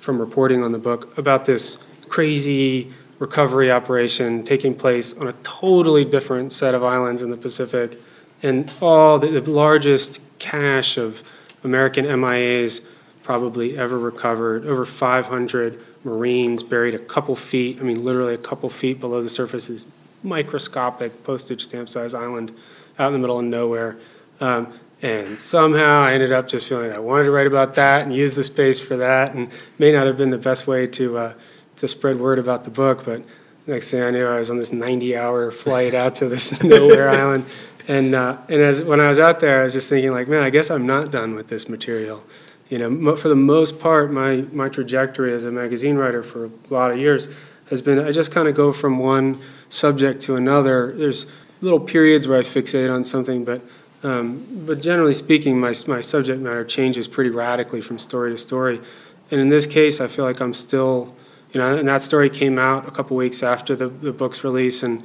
from 0.00 0.18
reporting 0.18 0.62
on 0.64 0.72
the 0.72 0.78
book 0.78 1.16
about 1.18 1.44
this 1.44 1.76
crazy 2.08 2.92
recovery 3.18 3.70
operation 3.70 4.42
taking 4.42 4.74
place 4.74 5.12
on 5.18 5.28
a 5.28 5.32
totally 5.42 6.04
different 6.04 6.52
set 6.52 6.74
of 6.74 6.82
islands 6.82 7.22
in 7.22 7.30
the 7.30 7.36
Pacific 7.36 8.00
and 8.42 8.72
all 8.80 9.18
the, 9.18 9.40
the 9.40 9.50
largest 9.50 10.18
cache 10.38 10.96
of 10.96 11.22
American 11.62 12.06
MIAs 12.06 12.80
probably 13.22 13.76
ever 13.76 13.98
recovered. 13.98 14.66
Over 14.66 14.86
500 14.86 15.84
Marines 16.02 16.62
buried 16.62 16.94
a 16.94 16.98
couple 16.98 17.36
feet, 17.36 17.78
I 17.78 17.82
mean, 17.82 18.02
literally 18.02 18.32
a 18.32 18.38
couple 18.38 18.70
feet 18.70 18.98
below 18.98 19.22
the 19.22 19.28
surface, 19.28 19.66
this 19.66 19.84
microscopic 20.22 21.22
postage 21.24 21.64
stamp 21.64 21.90
size 21.90 22.14
island 22.14 22.52
out 22.98 23.08
in 23.08 23.12
the 23.12 23.18
middle 23.18 23.38
of 23.38 23.44
nowhere. 23.44 23.98
Um, 24.40 24.72
and 25.02 25.40
somehow 25.40 26.02
I 26.02 26.12
ended 26.12 26.32
up 26.32 26.46
just 26.48 26.68
feeling 26.68 26.92
I 26.92 26.98
wanted 26.98 27.24
to 27.24 27.30
write 27.30 27.46
about 27.46 27.74
that 27.74 28.02
and 28.02 28.14
use 28.14 28.34
the 28.34 28.44
space 28.44 28.78
for 28.78 28.96
that, 28.98 29.34
and 29.34 29.50
may 29.78 29.92
not 29.92 30.06
have 30.06 30.16
been 30.16 30.30
the 30.30 30.38
best 30.38 30.66
way 30.66 30.86
to 30.88 31.18
uh, 31.18 31.32
to 31.76 31.88
spread 31.88 32.18
word 32.18 32.38
about 32.38 32.64
the 32.64 32.70
book. 32.70 33.04
But 33.04 33.24
next 33.66 33.90
thing 33.90 34.02
I 34.02 34.10
knew, 34.10 34.26
I 34.26 34.38
was 34.38 34.50
on 34.50 34.58
this 34.58 34.70
90-hour 34.70 35.50
flight 35.52 35.94
out 35.94 36.16
to 36.16 36.28
this 36.28 36.62
nowhere 36.64 37.08
island, 37.08 37.46
and 37.88 38.14
uh, 38.14 38.36
and 38.48 38.60
as 38.60 38.82
when 38.82 39.00
I 39.00 39.08
was 39.08 39.18
out 39.18 39.40
there, 39.40 39.60
I 39.60 39.64
was 39.64 39.72
just 39.72 39.88
thinking 39.88 40.12
like, 40.12 40.28
man, 40.28 40.42
I 40.42 40.50
guess 40.50 40.70
I'm 40.70 40.86
not 40.86 41.10
done 41.10 41.34
with 41.34 41.48
this 41.48 41.68
material. 41.68 42.22
You 42.68 42.78
know, 42.78 43.16
for 43.16 43.28
the 43.28 43.36
most 43.36 43.80
part, 43.80 44.12
my 44.12 44.44
my 44.52 44.68
trajectory 44.68 45.32
as 45.32 45.44
a 45.44 45.50
magazine 45.50 45.96
writer 45.96 46.22
for 46.22 46.46
a 46.46 46.50
lot 46.68 46.90
of 46.90 46.98
years 46.98 47.28
has 47.70 47.80
been 47.80 47.98
I 47.98 48.12
just 48.12 48.32
kind 48.32 48.48
of 48.48 48.54
go 48.54 48.72
from 48.72 48.98
one 48.98 49.40
subject 49.70 50.22
to 50.22 50.36
another. 50.36 50.92
There's 50.92 51.26
little 51.62 51.80
periods 51.80 52.26
where 52.28 52.38
I 52.38 52.42
fixate 52.42 52.92
on 52.92 53.04
something, 53.04 53.44
but 53.44 53.62
um, 54.02 54.64
but 54.66 54.80
generally 54.80 55.14
speaking, 55.14 55.60
my 55.60 55.74
my 55.86 56.00
subject 56.00 56.40
matter 56.40 56.64
changes 56.64 57.06
pretty 57.06 57.30
radically 57.30 57.80
from 57.80 57.98
story 57.98 58.32
to 58.32 58.38
story. 58.38 58.80
And 59.30 59.40
in 59.40 59.48
this 59.48 59.66
case, 59.66 60.00
I 60.00 60.08
feel 60.08 60.24
like 60.24 60.40
I'm 60.40 60.54
still, 60.54 61.14
you 61.52 61.60
know, 61.60 61.76
and 61.76 61.88
that 61.88 62.02
story 62.02 62.30
came 62.30 62.58
out 62.58 62.88
a 62.88 62.90
couple 62.90 63.16
weeks 63.16 63.42
after 63.42 63.76
the, 63.76 63.88
the 63.88 64.12
book's 64.12 64.42
release, 64.42 64.82
and 64.82 65.04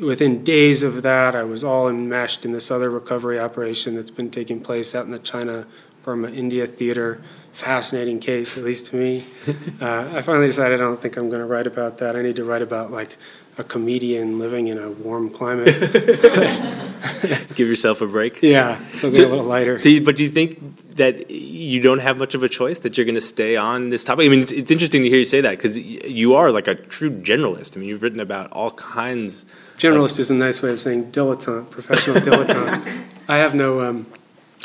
within 0.00 0.44
days 0.44 0.82
of 0.82 1.02
that, 1.02 1.34
I 1.34 1.42
was 1.42 1.64
all 1.64 1.88
enmeshed 1.88 2.44
in 2.44 2.52
this 2.52 2.70
other 2.70 2.90
recovery 2.90 3.38
operation 3.38 3.96
that's 3.96 4.10
been 4.10 4.30
taking 4.30 4.60
place 4.60 4.94
out 4.94 5.04
in 5.04 5.10
the 5.10 5.18
China 5.18 5.66
Burma 6.04 6.30
India 6.30 6.66
theater. 6.66 7.20
Fascinating 7.52 8.20
case, 8.20 8.56
at 8.56 8.64
least 8.64 8.86
to 8.86 8.96
me. 8.96 9.26
uh, 9.80 10.10
I 10.14 10.22
finally 10.22 10.46
decided 10.46 10.80
I 10.80 10.84
don't 10.84 11.00
think 11.00 11.16
I'm 11.16 11.28
going 11.28 11.40
to 11.40 11.46
write 11.46 11.66
about 11.66 11.98
that. 11.98 12.14
I 12.14 12.22
need 12.22 12.36
to 12.36 12.44
write 12.44 12.62
about 12.62 12.92
like 12.92 13.16
a 13.58 13.64
comedian 13.64 14.38
living 14.38 14.68
in 14.68 14.78
a 14.78 14.88
warm 14.88 15.28
climate. 15.30 15.66
Give 17.54 17.68
yourself 17.68 18.00
a 18.00 18.06
break. 18.06 18.40
Yeah, 18.42 18.76
something 18.92 19.12
So- 19.12 19.26
a 19.26 19.30
little 19.30 19.44
lighter. 19.44 19.76
So, 19.76 19.88
you, 19.88 20.02
but 20.02 20.16
do 20.16 20.22
you 20.22 20.28
think 20.30 20.94
that 20.96 21.28
you 21.30 21.80
don't 21.80 21.98
have 21.98 22.18
much 22.18 22.34
of 22.36 22.42
a 22.44 22.48
choice 22.48 22.78
that 22.80 22.96
you're 22.96 23.04
going 23.04 23.16
to 23.16 23.20
stay 23.20 23.56
on 23.56 23.90
this 23.90 24.04
topic? 24.04 24.26
I 24.26 24.28
mean, 24.28 24.40
it's, 24.40 24.52
it's 24.52 24.70
interesting 24.70 25.02
to 25.02 25.08
hear 25.08 25.18
you 25.18 25.24
say 25.24 25.40
that 25.40 25.50
because 25.50 25.76
you 25.76 26.34
are 26.36 26.52
like 26.52 26.68
a 26.68 26.76
true 26.76 27.10
generalist. 27.10 27.76
I 27.76 27.80
mean, 27.80 27.88
you've 27.88 28.02
written 28.02 28.20
about 28.20 28.50
all 28.52 28.70
kinds. 28.70 29.44
Generalist 29.76 30.18
is 30.20 30.30
a 30.30 30.34
nice 30.34 30.62
way 30.62 30.70
of 30.70 30.80
saying 30.80 31.10
dilettante, 31.10 31.68
professional 31.70 32.16
dilettante. 32.20 33.04
I 33.26 33.38
have 33.38 33.54
no, 33.56 33.82
um, 33.82 34.06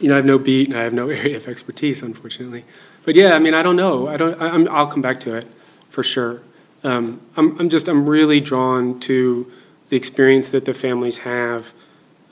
you 0.02 0.08
know, 0.08 0.14
I 0.14 0.18
have 0.18 0.26
no 0.26 0.38
beat 0.38 0.70
and 0.70 0.78
I 0.78 0.84
have 0.84 0.94
no 0.94 1.10
area 1.20 1.36
of 1.38 1.48
expertise, 1.48 2.04
unfortunately. 2.04 2.64
But 3.06 3.16
yeah, 3.16 3.34
I 3.34 3.40
mean, 3.40 3.56
I 3.56 3.64
don't 3.64 3.76
know. 3.76 4.08
I 4.08 4.18
don't. 4.18 4.40
I, 4.40 4.50
I'm, 4.50 4.68
I'll 4.70 4.88
come 4.88 5.02
back 5.02 5.20
to 5.22 5.34
it 5.36 5.46
for 5.90 6.04
sure. 6.04 6.42
Um, 6.84 7.22
I'm, 7.38 7.60
I'm 7.60 7.70
just, 7.70 7.88
I'm 7.88 8.08
really 8.08 8.40
drawn 8.42 9.00
to 9.02 9.52
the 9.90 9.96
experience 9.98 10.50
that 10.52 10.66
the 10.66 10.74
families 10.74 11.20
have, 11.20 11.74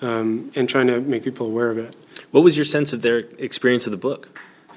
um, 0.02 0.52
and 0.56 0.68
trying 0.68 0.88
to 0.88 1.00
make 1.00 1.24
people 1.24 1.48
aware 1.48 1.70
of 1.70 1.78
it. 1.78 1.96
What 2.32 2.44
was 2.44 2.58
your 2.58 2.66
sense 2.66 2.92
of 2.94 3.02
their 3.02 3.20
experience 3.40 3.86
of 3.88 3.92
the 3.92 3.98
book? 3.98 4.30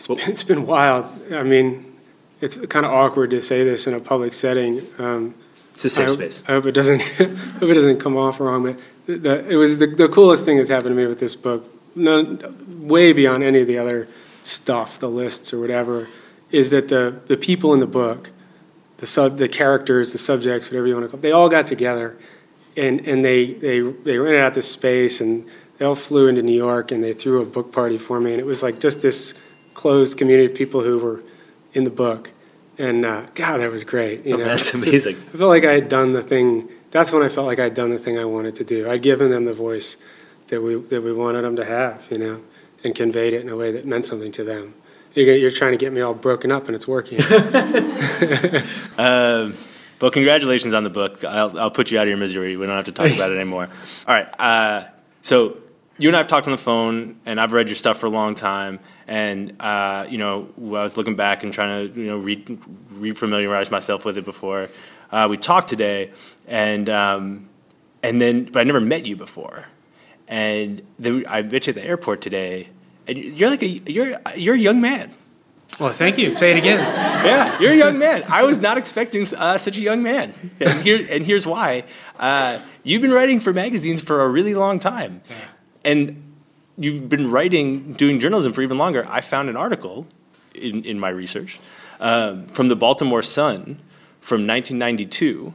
What- 0.07 0.27
It's 0.29 0.43
been 0.45 0.67
wild. 0.67 1.07
I 1.33 1.43
mean, 1.43 1.93
it's 2.41 2.57
kind 2.67 2.85
of 2.85 2.93
awkward 2.93 3.31
to 3.31 3.41
say 3.41 3.65
this 3.65 3.87
in 3.87 3.95
a 3.95 4.01
public 4.01 4.33
setting. 4.33 4.87
Um, 4.99 5.35
It's 5.75 5.85
a 5.87 5.89
safe 5.89 6.05
I 6.05 6.09
hope, 6.09 6.19
space. 6.19 6.45
I 6.47 6.53
hope 6.53 6.67
it 6.67 6.73
doesn't. 6.73 7.01
hope 7.61 7.63
it 7.71 7.75
doesn't 7.75 8.01
come 8.01 8.17
off 8.17 8.39
wrong. 8.39 8.63
But 8.65 8.79
the, 9.07 9.17
the, 9.19 9.49
it 9.49 9.57
was 9.57 9.79
the, 9.79 9.87
the 9.87 10.09
coolest 10.09 10.45
thing 10.45 10.59
that's 10.59 10.69
happened 10.69 10.91
to 10.91 11.03
me 11.03 11.07
with 11.07 11.21
this 11.21 11.35
book, 11.37 11.65
none, 11.97 12.87
way 12.87 13.13
beyond 13.13 13.43
any 13.43 13.61
of 13.61 13.67
the 13.67 13.79
other 13.79 14.09
stuff, 14.43 14.99
the 14.99 15.09
lists 15.09 15.53
or 15.55 15.61
whatever, 15.61 16.07
is 16.51 16.71
that 16.71 16.89
the 16.89 17.19
the 17.27 17.37
people 17.37 17.73
in 17.73 17.81
the 17.81 17.87
book, 17.87 18.31
the 18.99 19.07
sub, 19.07 19.39
the 19.39 19.49
characters, 19.49 20.13
the 20.13 20.19
subjects, 20.19 20.69
whatever 20.71 20.87
you 20.87 20.95
want 20.95 21.05
to 21.07 21.11
call, 21.11 21.19
it, 21.19 21.23
they 21.23 21.33
all 21.33 21.49
got 21.49 21.67
together, 21.67 22.17
and 22.77 23.01
and 23.07 23.25
they 23.25 23.55
they 23.55 23.81
they 23.81 24.19
rented 24.19 24.41
out 24.45 24.55
this 24.55 24.71
space 24.71 25.21
and 25.21 25.47
they 25.79 25.85
all 25.85 25.95
flew 25.97 26.29
into 26.29 26.43
New 26.43 26.57
York 26.57 26.93
and 26.93 27.03
they 27.03 27.13
threw 27.13 27.43
a 27.43 27.45
book 27.45 27.73
party 27.73 27.99
for 27.99 28.21
me, 28.21 28.33
and 28.33 28.41
it 28.41 28.47
was 28.47 28.63
like 28.63 28.79
just 28.81 29.03
this 29.03 29.35
closed 29.75 30.17
community 30.19 30.47
of 30.53 30.57
people 30.57 30.83
who 30.83 30.99
were 30.99 31.23
in 31.75 31.85
the 31.85 31.91
book. 31.91 32.31
And 32.79 33.05
uh, 33.05 33.27
God, 33.35 33.59
that 33.59 33.71
was 33.71 33.85
great. 33.85 34.25
You 34.27 34.35
Oh, 34.35 34.39
know, 34.39 34.45
that's 34.47 34.71
Just- 34.73 34.75
amazing. 34.75 35.17
I 35.17 35.37
felt 35.39 35.49
like 35.51 35.65
I 35.65 35.73
had 35.75 35.89
done 35.89 36.13
the 36.13 36.23
thing. 36.23 36.69
That's 36.93 37.11
when 37.13 37.23
I 37.23 37.29
felt 37.29 37.47
like 37.49 37.59
I'd 37.59 37.75
done 37.75 37.91
the 37.91 37.99
thing 37.99 38.19
I 38.19 38.25
wanted 38.25 38.55
to 38.57 38.65
do. 38.65 38.89
I'd 38.91 39.03
given 39.03 39.31
them 39.31 39.45
the 39.45 39.53
voice 39.53 39.97
that 40.49 40.63
we 40.63 40.77
that 40.77 41.03
we 41.03 41.13
wanted 41.13 41.43
them 41.43 41.57
to 41.57 41.65
have, 41.65 42.07
you 42.11 42.19
know, 42.19 42.41
and 42.85 42.95
conveyed 42.95 43.33
it 43.35 43.41
in 43.43 43.49
a 43.49 43.57
way 43.57 43.73
that 43.73 43.85
meant 43.87 44.05
something 44.07 44.31
to 44.33 44.45
them. 44.45 44.75
You're, 45.15 45.37
you're 45.37 45.51
trying 45.51 45.73
to 45.73 45.79
get 45.79 45.93
me 45.93 46.01
all 46.01 46.15
broken 46.15 46.51
up, 46.51 46.67
and 46.67 46.75
it's 46.75 46.89
working. 46.89 47.21
Um, 48.99 49.55
well, 50.01 50.11
congratulations 50.11 50.75
on 50.75 50.85
the 50.85 50.91
book. 50.91 51.25
I'll, 51.25 51.59
I'll 51.59 51.71
put 51.71 51.91
you 51.91 51.99
out 51.99 52.03
of 52.03 52.09
your 52.09 52.19
misery. 52.19 52.57
We 52.57 52.67
don't 52.67 52.77
have 52.77 52.85
to 52.87 52.93
talk 52.93 53.11
about 53.11 53.31
it 53.31 53.37
anymore. 53.37 53.69
All 54.07 54.15
right. 54.15 54.29
Uh, 54.39 54.89
so 55.21 55.59
you 55.99 56.09
and 56.09 56.17
I 56.17 56.19
have 56.19 56.27
talked 56.27 56.47
on 56.47 56.51
the 56.51 56.59
phone, 56.59 57.17
and 57.25 57.41
I've 57.41 57.53
read 57.53 57.69
your 57.69 57.75
stuff 57.75 57.99
for 57.99 58.07
a 58.07 58.11
long 58.11 58.35
time. 58.35 58.81
And 59.07 59.57
uh, 59.61 60.07
you 60.09 60.19
know, 60.19 60.49
I 60.59 60.61
was 60.61 60.97
looking 60.97 61.17
back 61.17 61.43
and 61.43 61.53
trying 61.53 61.89
to 61.93 62.01
you 62.01 62.07
know 62.07 62.19
re 62.19 62.37
refamiliarize 62.37 63.71
myself 63.71 64.05
with 64.05 64.19
it 64.19 64.25
before 64.25 64.69
uh, 65.11 65.27
we 65.31 65.37
talked 65.37 65.69
today. 65.69 66.13
And 66.47 66.89
um, 66.89 67.49
and 68.03 68.21
then, 68.21 68.45
but 68.45 68.61
I 68.61 68.65
never 68.65 68.81
met 68.81 69.07
you 69.07 69.17
before. 69.17 69.69
And 70.29 70.83
then 70.99 71.25
I 71.29 71.43
met 71.43 71.67
you 71.67 71.71
at 71.71 71.77
the 71.77 71.85
airport 71.85 72.21
today, 72.21 72.69
and 73.07 73.19
you're 73.19 73.51
like 73.51 73.63
a 73.63 73.67
you're 73.67 74.19
you're 74.37 74.55
a 74.55 74.59
young 74.59 74.81
man. 74.81 75.13
well, 75.81 75.93
thank 75.93 76.19
you. 76.19 76.33
Say 76.33 76.53
it 76.53 76.59
again. 76.59 76.79
Yeah, 76.79 77.59
you're 77.61 77.73
a 77.73 77.77
young 77.77 77.99
man. 77.99 78.25
I 78.29 78.45
was 78.45 78.61
not 78.61 78.79
expecting 78.79 79.27
uh, 79.37 79.59
such 79.59 79.77
a 79.77 79.81
young 79.81 80.03
man, 80.03 80.33
and 80.61 80.81
here 80.83 81.05
and 81.11 81.25
here's 81.25 81.47
why. 81.47 81.85
Uh, 82.19 82.61
you've 82.83 83.03
been 83.03 83.13
writing 83.13 83.41
for 83.41 83.53
magazines 83.53 84.01
for 84.01 84.23
a 84.23 84.29
really 84.29 84.55
long 84.55 84.79
time, 84.79 85.23
and 85.85 86.23
you've 86.77 87.09
been 87.09 87.31
writing, 87.31 87.93
doing 87.93 88.21
journalism 88.21 88.53
for 88.53 88.63
even 88.63 88.79
longer. 88.79 89.07
I 89.09 89.21
found 89.21 89.49
an 89.49 89.57
article 89.57 90.07
in 90.55 90.85
in 90.85 90.99
my 91.01 91.09
research 91.09 91.59
um, 92.01 92.47
from 92.47 92.69
the 92.69 92.77
Baltimore 92.77 93.23
Sun 93.23 93.81
from 94.21 94.47
1992 94.47 95.55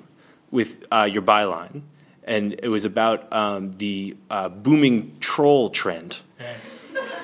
with 0.52 0.86
uh, 0.92 1.08
your 1.10 1.22
byline, 1.22 1.82
and 2.24 2.60
it 2.62 2.70
was 2.70 2.86
about 2.86 3.32
um, 3.32 3.78
the 3.78 4.18
uh, 4.30 4.50
booming 4.50 5.16
troll 5.20 5.70
trend. 5.70 6.22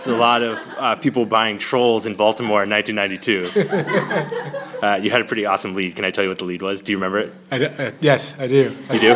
A 0.07 0.12
lot 0.12 0.43
of 0.43 0.59
uh, 0.77 0.95
people 0.95 1.25
buying 1.25 1.57
trolls 1.57 2.05
in 2.05 2.15
Baltimore 2.15 2.63
in 2.63 2.69
1992. 2.69 4.81
uh, 4.85 5.00
you 5.01 5.09
had 5.09 5.21
a 5.21 5.25
pretty 5.25 5.45
awesome 5.45 5.74
lead. 5.74 5.95
Can 5.95 6.05
I 6.05 6.12
tell 6.12 6.24
you 6.24 6.29
what 6.29 6.38
the 6.38 6.45
lead 6.45 6.62
was? 6.62 6.81
Do 6.81 6.91
you 6.91 6.97
remember 6.97 7.19
it? 7.19 7.33
I 7.51 7.57
do, 7.57 7.65
uh, 7.65 7.91
yes, 8.01 8.35
I 8.38 8.47
do. 8.47 8.75
You 8.93 9.00
do? 9.00 9.15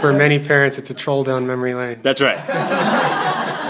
For 0.00 0.12
many 0.12 0.38
parents, 0.38 0.78
it's 0.78 0.90
a 0.90 0.94
troll 0.94 1.24
down 1.24 1.46
memory 1.46 1.74
lane. 1.74 1.98
That's 2.02 2.20
right. 2.20 2.38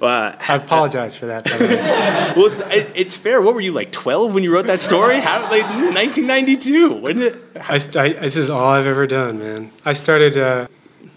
Uh, 0.00 0.34
I 0.48 0.54
apologize 0.54 1.14
for 1.14 1.26
that. 1.26 1.44
by 1.44 1.58
the 1.58 1.66
way. 1.66 1.74
well, 2.34 2.46
it's, 2.46 2.60
it, 2.60 2.92
it's 2.94 3.16
fair. 3.18 3.42
What 3.42 3.54
were 3.54 3.60
you 3.60 3.72
like 3.72 3.92
12 3.92 4.32
when 4.32 4.42
you 4.42 4.50
wrote 4.50 4.66
that 4.66 4.80
story? 4.80 5.20
How 5.20 5.42
like 5.42 5.64
1992? 5.64 6.94
When 6.94 7.18
did, 7.18 7.38
I, 7.54 7.74
I, 7.74 8.12
this 8.14 8.34
is 8.34 8.48
all 8.48 8.64
I've 8.64 8.86
ever 8.86 9.06
done, 9.06 9.40
man. 9.40 9.70
I 9.84 9.92
started. 9.92 10.38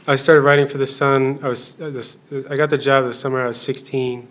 Uh, 0.07 0.11
I 0.11 0.15
started 0.15 0.41
writing 0.41 0.67
for 0.67 0.77
the 0.77 0.87
Sun. 0.87 1.39
I 1.43 1.47
was. 1.49 1.79
Uh, 1.81 1.89
this, 1.89 2.17
I 2.49 2.55
got 2.55 2.69
the 2.69 2.77
job 2.77 3.05
the 3.05 3.13
summer 3.13 3.41
I 3.43 3.47
was 3.47 3.59
16, 3.59 4.27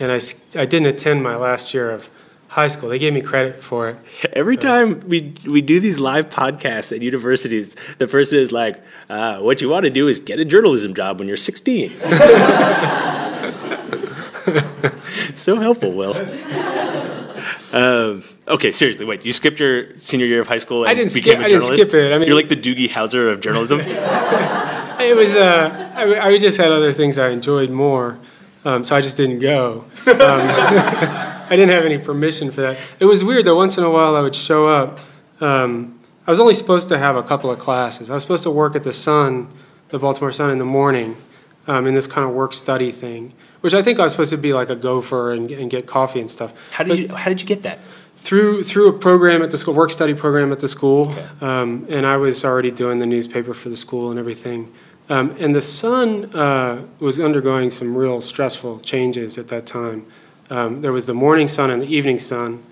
and 0.00 0.12
I 0.12 0.20
I 0.58 0.64
didn't 0.66 0.86
attend 0.86 1.22
my 1.22 1.36
last 1.36 1.72
year 1.74 1.90
of 1.90 2.08
high 2.48 2.68
school. 2.68 2.88
They 2.88 2.98
gave 2.98 3.12
me 3.12 3.20
credit 3.20 3.62
for 3.62 3.88
it. 3.90 3.96
every 4.32 4.56
time 4.56 5.00
we 5.08 5.34
we 5.46 5.62
do 5.62 5.80
these 5.80 5.98
live 6.00 6.28
podcasts 6.28 6.94
at 6.94 7.02
universities, 7.02 7.76
the 7.98 8.08
first 8.08 8.32
one 8.32 8.40
is 8.40 8.52
like, 8.52 8.82
uh, 9.08 9.40
"What 9.40 9.60
you 9.60 9.68
want 9.68 9.84
to 9.84 9.90
do 9.90 10.08
is 10.08 10.18
get 10.20 10.38
a 10.40 10.44
journalism 10.44 10.94
job 10.94 11.18
when 11.18 11.28
you're 11.28 11.36
16." 11.36 11.92
So 15.34 15.56
helpful, 15.56 15.92
Wil. 15.92 16.14
Um, 17.72 18.22
okay, 18.48 18.70
seriously, 18.72 19.04
wait. 19.04 19.24
You 19.26 19.32
skipped 19.32 19.58
your 19.60 19.98
senior 19.98 20.24
year 20.24 20.40
of 20.40 20.48
high 20.48 20.56
school 20.58 20.84
and 20.84 20.90
I 20.90 20.94
didn't 20.94 21.12
became 21.12 21.32
skip- 21.34 21.40
a 21.40 21.44
I 21.44 21.48
didn't 21.48 21.60
journalist. 21.62 21.90
skip 21.90 22.00
it. 22.00 22.12
I 22.12 22.18
mean- 22.18 22.28
You're 22.28 22.36
like 22.36 22.48
the 22.48 22.56
Doogie 22.56 22.88
Howser 22.88 23.30
of 23.30 23.40
journalism. 23.40 23.80
It 25.00 25.16
was. 25.16 25.34
Uh, 25.34 25.92
I, 25.94 26.28
I 26.28 26.38
just 26.38 26.56
had 26.56 26.70
other 26.70 26.92
things 26.92 27.18
I 27.18 27.28
enjoyed 27.28 27.70
more, 27.70 28.18
um, 28.64 28.84
so 28.84 28.96
I 28.96 29.00
just 29.00 29.16
didn't 29.16 29.40
go. 29.40 29.84
Um, 30.06 30.16
I 30.18 31.50
didn't 31.50 31.70
have 31.70 31.84
any 31.84 31.98
permission 31.98 32.50
for 32.50 32.62
that. 32.62 32.78
It 32.98 33.04
was 33.04 33.22
weird 33.22 33.44
though. 33.44 33.56
Once 33.56 33.78
in 33.78 33.84
a 33.84 33.90
while, 33.90 34.16
I 34.16 34.20
would 34.20 34.34
show 34.34 34.68
up. 34.68 34.98
Um, 35.40 36.00
I 36.26 36.30
was 36.30 36.40
only 36.40 36.54
supposed 36.54 36.88
to 36.88 36.98
have 36.98 37.16
a 37.16 37.22
couple 37.22 37.50
of 37.50 37.58
classes. 37.58 38.10
I 38.10 38.14
was 38.14 38.22
supposed 38.22 38.42
to 38.44 38.50
work 38.50 38.74
at 38.74 38.82
the 38.82 38.92
Sun, 38.92 39.48
the 39.90 39.98
Baltimore 39.98 40.32
Sun, 40.32 40.50
in 40.50 40.58
the 40.58 40.64
morning, 40.64 41.16
um, 41.68 41.86
in 41.86 41.94
this 41.94 42.06
kind 42.08 42.28
of 42.28 42.34
work 42.34 42.52
study 42.52 42.90
thing, 42.90 43.32
which 43.60 43.74
I 43.74 43.82
think 43.82 44.00
I 44.00 44.04
was 44.04 44.12
supposed 44.12 44.30
to 44.30 44.36
be 44.38 44.52
like 44.52 44.70
a 44.70 44.76
gopher 44.76 45.32
and, 45.32 45.50
and 45.50 45.70
get 45.70 45.86
coffee 45.86 46.20
and 46.20 46.30
stuff. 46.30 46.52
How 46.72 46.82
did 46.84 46.98
you 46.98 47.14
How 47.14 47.28
did 47.28 47.40
you 47.40 47.46
get 47.46 47.62
that? 47.62 47.78
through 48.16 48.64
through 48.64 48.88
a 48.88 48.92
program 48.92 49.40
at 49.40 49.52
the 49.52 49.58
school, 49.58 49.72
work 49.72 49.90
study 49.90 50.12
program 50.12 50.50
at 50.50 50.58
the 50.58 50.66
school, 50.66 51.14
um, 51.40 51.86
and 51.88 52.04
I 52.04 52.16
was 52.16 52.44
already 52.44 52.72
doing 52.72 52.98
the 52.98 53.06
newspaper 53.06 53.54
for 53.54 53.68
the 53.68 53.76
school 53.76 54.10
and 54.10 54.18
everything. 54.18 54.72
Um, 55.08 55.36
and 55.38 55.54
the 55.54 55.62
Sun 55.62 56.34
uh, 56.34 56.84
was 56.98 57.20
undergoing 57.20 57.70
some 57.70 57.96
real 57.96 58.20
stressful 58.20 58.80
changes 58.80 59.38
at 59.38 59.48
that 59.48 59.66
time. 59.66 60.06
Um, 60.50 60.80
there 60.80 60.92
was 60.92 61.06
the 61.06 61.14
morning 61.14 61.48
Sun 61.48 61.70
and 61.70 61.82
the 61.82 61.86
evening 61.86 62.18
Sun, 62.18 62.62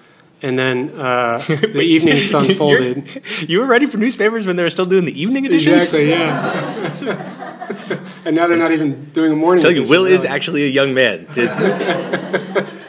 and 0.43 0.59
then 0.59 0.91
uh, 0.99 1.39
the 1.47 1.81
evening 1.81 2.17
Sun 2.17 2.55
folded. 2.55 3.23
You 3.49 3.61
were 3.61 3.67
writing 3.67 3.89
for 3.89 3.99
newspapers 3.99 4.47
when 4.47 4.57
they 4.57 4.63
were 4.63 4.71
still 4.71 4.87
doing 4.87 5.05
the 5.05 5.21
evening 5.21 5.45
editions. 5.45 5.95
Exactly, 5.95 6.11
yeah. 6.11 8.01
and 8.25 8.35
now 8.35 8.49
they're 8.49 8.57
not 8.57 8.73
even 8.73 9.07
doing 9.11 9.33
a 9.33 9.37
morning. 9.37 9.61
I 9.61 9.63
Tell 9.63 9.71
you, 9.71 9.83
edition, 9.83 9.91
Wil 9.91 10.07
is 10.07 10.25
actually 10.25 10.65
a 10.65 10.71
young 10.71 10.95
man. 10.95 11.27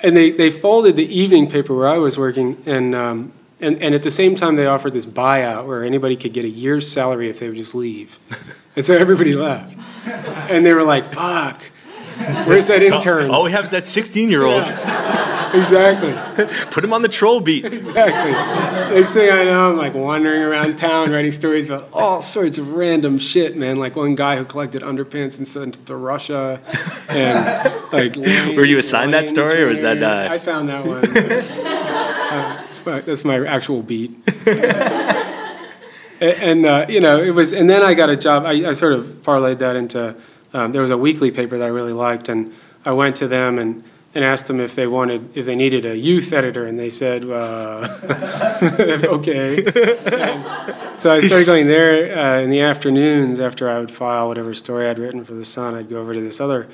And 0.00 0.16
they, 0.16 0.30
they 0.30 0.50
folded 0.50 0.94
the 0.94 1.06
evening 1.06 1.50
paper 1.50 1.74
where 1.74 1.88
I 1.88 1.98
was 1.98 2.16
working, 2.18 2.62
and, 2.66 2.94
um, 2.94 3.32
and, 3.60 3.82
and 3.82 3.94
at 3.94 4.02
the 4.02 4.10
same 4.10 4.34
time, 4.34 4.56
they 4.56 4.66
offered 4.66 4.92
this 4.92 5.06
buyout 5.06 5.66
where 5.66 5.84
anybody 5.84 6.16
could 6.16 6.32
get 6.32 6.44
a 6.44 6.48
year's 6.48 6.90
salary 6.90 7.30
if 7.30 7.38
they 7.38 7.48
would 7.48 7.56
just 7.56 7.74
leave. 7.74 8.18
And 8.74 8.84
so 8.84 8.94
everybody 8.94 9.34
left. 9.34 9.74
And 10.50 10.64
they 10.64 10.74
were 10.74 10.84
like, 10.84 11.06
fuck, 11.06 11.62
where's 12.46 12.66
that 12.66 12.82
intern? 12.82 13.30
All 13.30 13.44
we 13.44 13.52
have 13.52 13.64
is 13.64 13.70
that 13.70 13.86
16 13.86 14.30
year 14.30 14.44
old. 14.44 14.70
Exactly, 15.54 16.12
Put 16.70 16.84
him 16.84 16.92
on 16.92 17.02
the 17.02 17.08
troll 17.08 17.40
beat. 17.40 17.64
exactly. 17.64 18.32
Next 18.94 19.12
thing 19.12 19.30
I 19.30 19.44
know, 19.44 19.70
I'm 19.70 19.76
like 19.76 19.94
wandering 19.94 20.42
around 20.42 20.76
town 20.76 21.10
writing 21.10 21.32
stories 21.32 21.70
about 21.70 21.88
all 21.92 22.20
sorts 22.20 22.58
of 22.58 22.72
random 22.72 23.16
shit, 23.16 23.56
man. 23.56 23.76
Like 23.76 23.96
one 23.96 24.16
guy 24.16 24.36
who 24.36 24.44
collected 24.44 24.82
underpants 24.82 25.38
and 25.38 25.46
sent 25.46 25.76
them 25.76 25.84
to 25.86 25.96
Russia. 25.96 26.60
And 27.08 27.72
like, 27.92 28.16
Were 28.56 28.64
you 28.64 28.78
assigned 28.78 29.14
that 29.14 29.28
story, 29.28 29.62
or 29.62 29.68
was 29.68 29.80
that, 29.80 30.02
uh, 30.02 30.28
I 30.30 30.38
found 30.38 30.68
that 30.68 30.84
one. 30.84 30.98
Uh, 30.98 31.02
it's 31.14 31.56
my- 32.86 33.00
that's 33.00 33.24
my 33.24 33.44
actual 33.46 33.82
beat. 33.82 34.12
And 36.18 36.64
uh, 36.64 36.86
you 36.88 37.00
know 37.00 37.22
it 37.22 37.32
was 37.32 37.52
and 37.52 37.68
then 37.68 37.82
i 37.82 37.92
got 37.92 38.08
a 38.08 38.16
job 38.16 38.46
i, 38.46 38.52
I 38.70 38.72
sort 38.72 38.94
of 38.94 39.04
parlayed 39.22 39.58
that 39.58 39.76
into 39.76 40.16
um, 40.54 40.72
there 40.72 40.80
was 40.80 40.90
a 40.90 40.96
weekly 40.96 41.30
paper 41.30 41.58
that 41.58 41.64
i 41.64 41.68
really 41.68 41.92
liked 41.92 42.30
and 42.30 42.54
i 42.86 42.92
went 42.92 43.16
to 43.16 43.28
them 43.28 43.58
and 43.58 43.84
and 44.16 44.24
asked 44.24 44.46
them 44.46 44.60
if 44.60 44.74
they 44.74 44.86
wanted, 44.86 45.36
if 45.36 45.44
they 45.44 45.54
needed 45.54 45.84
a 45.84 45.94
youth 45.94 46.32
editor, 46.32 46.66
and 46.66 46.78
they 46.78 46.88
said, 46.88 47.22
uh, 47.22 47.86
okay. 49.04 49.62
so 50.96 51.12
I 51.12 51.20
started 51.20 51.44
going 51.44 51.66
there 51.66 52.18
uh, 52.18 52.40
in 52.40 52.48
the 52.48 52.62
afternoons 52.62 53.40
after 53.40 53.68
I 53.68 53.78
would 53.78 53.90
file 53.90 54.28
whatever 54.28 54.54
story 54.54 54.88
I'd 54.88 54.98
written 54.98 55.22
for 55.22 55.34
the 55.34 55.44
Sun. 55.44 55.74
I'd 55.74 55.90
go 55.90 56.00
over 56.00 56.14
to 56.14 56.20
this 56.22 56.40
other, 56.40 56.66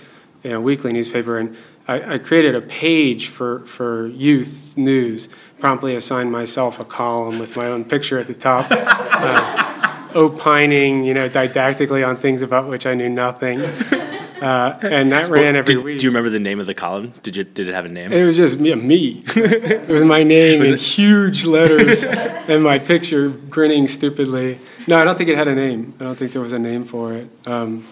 you 0.44 0.50
know, 0.50 0.60
weekly 0.60 0.92
newspaper, 0.92 1.36
and 1.36 1.56
I, 1.88 2.14
I 2.14 2.18
created 2.18 2.54
a 2.54 2.60
page 2.60 3.26
for 3.26 3.66
for 3.66 4.06
youth 4.06 4.74
news. 4.76 5.28
Promptly 5.62 5.94
assigned 5.94 6.32
myself 6.32 6.80
a 6.80 6.84
column 6.84 7.38
with 7.38 7.56
my 7.56 7.66
own 7.66 7.84
picture 7.84 8.18
at 8.18 8.26
the 8.26 8.34
top. 8.34 8.66
Uh, 8.68 10.08
opining, 10.12 11.04
you 11.04 11.14
know, 11.14 11.28
didactically 11.28 12.02
on 12.04 12.16
things 12.16 12.42
about 12.42 12.68
which 12.68 12.84
I 12.84 12.94
knew 12.94 13.08
nothing. 13.08 13.60
Uh, 13.60 14.76
and 14.82 15.12
that 15.12 15.30
ran 15.30 15.54
every 15.54 15.76
Did- 15.76 15.84
week. 15.84 15.98
Do 16.00 16.04
you 16.04 16.10
remember 16.10 16.30
the 16.30 16.40
name 16.40 16.58
of 16.58 16.66
the 16.66 16.74
column? 16.74 17.12
Did 17.22 17.36
you 17.36 17.44
did 17.44 17.68
it 17.68 17.74
have 17.74 17.84
a 17.84 17.88
name? 17.88 18.12
It 18.12 18.24
was 18.24 18.36
just 18.36 18.58
me. 18.58 18.74
me. 18.74 19.22
it 19.36 19.88
was 19.88 20.02
my 20.02 20.24
name 20.24 20.58
was 20.58 20.68
in 20.70 20.78
huge 20.78 21.44
letters 21.44 22.02
and 22.02 22.64
my 22.64 22.80
picture 22.80 23.28
grinning 23.28 23.86
stupidly. 23.86 24.58
No, 24.88 24.98
I 24.98 25.04
don't 25.04 25.16
think 25.16 25.30
it 25.30 25.38
had 25.38 25.46
a 25.46 25.54
name. 25.54 25.94
I 26.00 26.02
don't 26.02 26.16
think 26.16 26.32
there 26.32 26.42
was 26.42 26.52
a 26.52 26.58
name 26.58 26.84
for 26.84 27.12
it. 27.12 27.28
Um, 27.46 27.86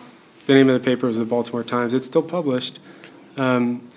the 0.46 0.54
name 0.54 0.68
of 0.68 0.74
the 0.74 0.84
paper 0.84 1.06
was 1.06 1.18
the 1.18 1.24
Baltimore 1.24 1.62
Times. 1.62 1.94
It's 1.94 2.06
still 2.06 2.24
published. 2.24 2.80
Um, 3.36 3.88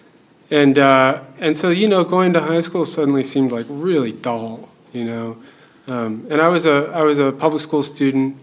and 0.53 0.77
uh, 0.77 1.19
and 1.39 1.57
so 1.57 1.71
you 1.71 1.87
know, 1.87 2.03
going 2.03 2.31
to 2.33 2.39
high 2.39 2.61
school 2.61 2.85
suddenly 2.85 3.23
seemed 3.23 3.51
like 3.51 3.65
really 3.67 4.11
dull. 4.11 4.69
You 4.93 5.03
know, 5.03 5.37
um, 5.87 6.27
and 6.29 6.39
I 6.39 6.47
was 6.47 6.67
a 6.67 6.91
I 6.93 7.01
was 7.01 7.17
a 7.17 7.31
public 7.31 7.61
school 7.61 7.81
student. 7.81 8.37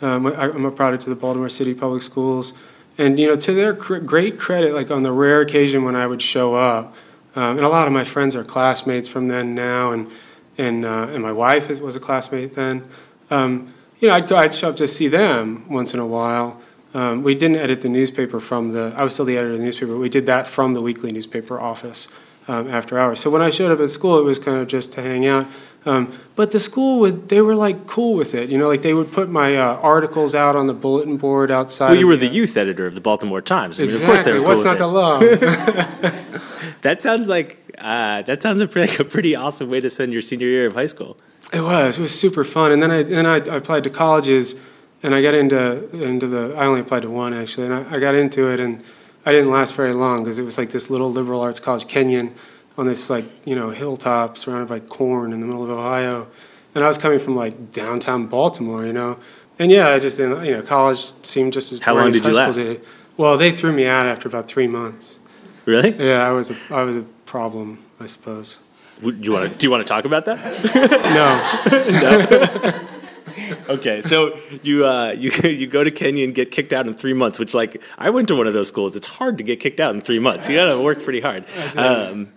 Um, 0.00 0.26
I, 0.26 0.46
I'm 0.46 0.64
a 0.64 0.72
product 0.72 1.04
of 1.04 1.10
the 1.10 1.14
Baltimore 1.14 1.48
City 1.48 1.72
Public 1.72 2.02
Schools, 2.02 2.52
and 2.98 3.16
you 3.18 3.28
know, 3.28 3.36
to 3.36 3.54
their 3.54 3.74
cr- 3.74 3.98
great 3.98 4.40
credit, 4.40 4.74
like 4.74 4.90
on 4.90 5.04
the 5.04 5.12
rare 5.12 5.40
occasion 5.40 5.84
when 5.84 5.94
I 5.94 6.04
would 6.04 6.20
show 6.20 6.56
up, 6.56 6.96
um, 7.36 7.56
and 7.56 7.60
a 7.60 7.68
lot 7.68 7.86
of 7.86 7.92
my 7.92 8.02
friends 8.02 8.34
are 8.34 8.42
classmates 8.42 9.06
from 9.06 9.28
then 9.28 9.54
now, 9.54 9.92
and 9.92 10.10
and 10.58 10.84
uh, 10.84 11.06
and 11.10 11.22
my 11.22 11.32
wife 11.32 11.70
is, 11.70 11.78
was 11.78 11.94
a 11.94 12.00
classmate 12.00 12.54
then. 12.54 12.88
Um, 13.30 13.72
you 14.00 14.08
know, 14.08 14.14
I'd 14.14 14.26
go, 14.26 14.36
I'd 14.36 14.52
show 14.52 14.70
up 14.70 14.76
to 14.76 14.88
see 14.88 15.06
them 15.06 15.68
once 15.68 15.94
in 15.94 16.00
a 16.00 16.06
while. 16.06 16.60
Um, 16.94 17.22
we 17.22 17.34
didn't 17.34 17.56
edit 17.56 17.80
the 17.80 17.88
newspaper 17.88 18.38
from 18.40 18.72
the. 18.72 18.92
I 18.96 19.02
was 19.02 19.14
still 19.14 19.24
the 19.24 19.36
editor 19.36 19.52
of 19.54 19.58
the 19.58 19.64
newspaper. 19.64 19.92
But 19.92 19.98
we 20.00 20.08
did 20.08 20.26
that 20.26 20.46
from 20.46 20.74
the 20.74 20.82
weekly 20.82 21.10
newspaper 21.12 21.58
office 21.60 22.08
um, 22.48 22.68
after 22.70 22.98
hours. 22.98 23.20
So 23.20 23.30
when 23.30 23.42
I 23.42 23.50
showed 23.50 23.72
up 23.72 23.80
at 23.80 23.90
school, 23.90 24.18
it 24.18 24.24
was 24.24 24.38
kind 24.38 24.58
of 24.58 24.68
just 24.68 24.92
to 24.92 25.02
hang 25.02 25.26
out. 25.26 25.46
Um, 25.84 26.16
but 26.36 26.50
the 26.52 26.60
school 26.60 27.00
would. 27.00 27.28
They 27.28 27.40
were 27.40 27.56
like 27.56 27.86
cool 27.86 28.14
with 28.14 28.34
it. 28.34 28.50
You 28.50 28.58
know, 28.58 28.68
like 28.68 28.82
they 28.82 28.94
would 28.94 29.10
put 29.10 29.28
my 29.30 29.56
uh, 29.56 29.76
articles 29.76 30.34
out 30.34 30.54
on 30.54 30.66
the 30.66 30.74
bulletin 30.74 31.16
board 31.16 31.50
outside. 31.50 31.90
Well, 31.90 31.98
you 31.98 32.06
were 32.06 32.16
the 32.16 32.28
youth 32.28 32.56
editor 32.56 32.86
of 32.86 32.94
the 32.94 33.00
Baltimore 33.00 33.40
Times. 33.40 33.80
I 33.80 33.84
mean, 33.84 33.90
Exactly. 33.90 34.06
of 34.06 34.14
course 34.14 34.24
they 34.24 34.38
were 34.38 34.46
What's 34.46 34.58
with 34.58 34.66
not 34.66 34.78
to 34.78 34.86
love? 34.86 36.42
That 36.82 37.00
sounds 37.00 37.28
like 37.28 37.58
uh, 37.78 38.22
that 38.22 38.42
sounds 38.42 38.60
a 38.60 38.66
pretty, 38.68 38.90
like 38.90 39.00
a 39.00 39.04
pretty 39.04 39.34
awesome 39.36 39.70
way 39.70 39.80
to 39.80 39.88
spend 39.88 40.12
your 40.12 40.20
senior 40.20 40.48
year 40.48 40.66
of 40.66 40.74
high 40.74 40.86
school. 40.86 41.16
It 41.52 41.60
was. 41.60 41.98
It 41.98 42.02
was 42.02 42.18
super 42.18 42.44
fun. 42.44 42.72
And 42.72 42.82
then 42.82 42.90
I 42.90 43.02
then 43.02 43.24
I, 43.26 43.34
I 43.36 43.56
applied 43.56 43.84
to 43.84 43.90
colleges, 43.90 44.54
and 45.02 45.14
I 45.14 45.22
got 45.22 45.34
into 45.34 45.88
into 45.96 46.26
the. 46.26 46.54
I 46.56 46.66
only 46.66 46.80
applied 46.80 47.02
to 47.02 47.10
one 47.10 47.34
actually, 47.34 47.66
and 47.66 47.74
I, 47.74 47.96
I 47.96 47.98
got 47.98 48.14
into 48.14 48.50
it, 48.50 48.60
and 48.60 48.82
I 49.26 49.32
didn't 49.32 49.50
last 49.50 49.74
very 49.74 49.92
long 49.92 50.22
because 50.22 50.38
it 50.38 50.44
was 50.44 50.58
like 50.58 50.70
this 50.70 50.90
little 50.90 51.10
liberal 51.10 51.40
arts 51.40 51.60
college, 51.60 51.88
Kenyon, 51.88 52.34
on 52.78 52.86
this 52.86 53.10
like 53.10 53.24
you 53.44 53.54
know 53.54 53.70
hilltop 53.70 54.38
surrounded 54.38 54.68
by 54.68 54.80
corn 54.80 55.32
in 55.32 55.40
the 55.40 55.46
middle 55.46 55.64
of 55.64 55.70
Ohio, 55.70 56.28
and 56.74 56.84
I 56.84 56.88
was 56.88 56.98
coming 56.98 57.18
from 57.18 57.36
like 57.36 57.72
downtown 57.72 58.26
Baltimore, 58.26 58.86
you 58.86 58.92
know, 58.92 59.18
and 59.58 59.70
yeah, 59.70 59.88
I 59.88 59.98
just 59.98 60.16
didn't. 60.16 60.44
You 60.44 60.52
know, 60.52 60.62
college 60.62 61.12
seemed 61.22 61.52
just 61.52 61.72
as. 61.72 61.80
How 61.80 61.94
long 61.94 62.12
did 62.12 62.24
you 62.24 62.32
last? 62.32 62.60
did. 62.60 62.84
Well, 63.16 63.36
they 63.36 63.52
threw 63.52 63.72
me 63.72 63.86
out 63.86 64.06
after 64.06 64.28
about 64.28 64.48
three 64.48 64.66
months. 64.66 65.18
Really? 65.66 65.90
Yeah, 65.90 66.26
I 66.26 66.30
was 66.30 66.50
a 66.50 66.74
I 66.74 66.82
was 66.86 66.96
a 66.96 67.02
problem, 67.26 67.78
I 68.00 68.06
suppose. 68.06 68.58
Would 69.02 69.24
you 69.24 69.32
want 69.32 69.50
to? 69.50 69.58
Do 69.58 69.66
you 69.66 69.70
want 69.70 69.84
to 69.84 69.88
talk 69.88 70.04
about 70.04 70.24
that? 70.26 70.38
No. 72.72 72.88
Okay, 73.68 74.02
so 74.02 74.38
you 74.62 74.86
uh, 74.86 75.10
you 75.12 75.30
you 75.50 75.66
go 75.66 75.84
to 75.84 75.90
Kenyon 75.90 76.28
and 76.28 76.34
get 76.34 76.50
kicked 76.50 76.72
out 76.72 76.86
in 76.86 76.94
three 76.94 77.14
months, 77.14 77.38
which 77.38 77.54
like 77.54 77.82
I 77.98 78.10
went 78.10 78.28
to 78.28 78.36
one 78.36 78.46
of 78.46 78.54
those 78.54 78.68
schools. 78.68 78.96
It's 78.96 79.06
hard 79.06 79.38
to 79.38 79.44
get 79.44 79.60
kicked 79.60 79.80
out 79.80 79.94
in 79.94 80.00
three 80.00 80.18
months. 80.18 80.48
You 80.48 80.56
got 80.56 80.72
to 80.72 80.80
work 80.80 81.02
pretty 81.02 81.20
hard. 81.20 81.44
Um, 81.76 82.32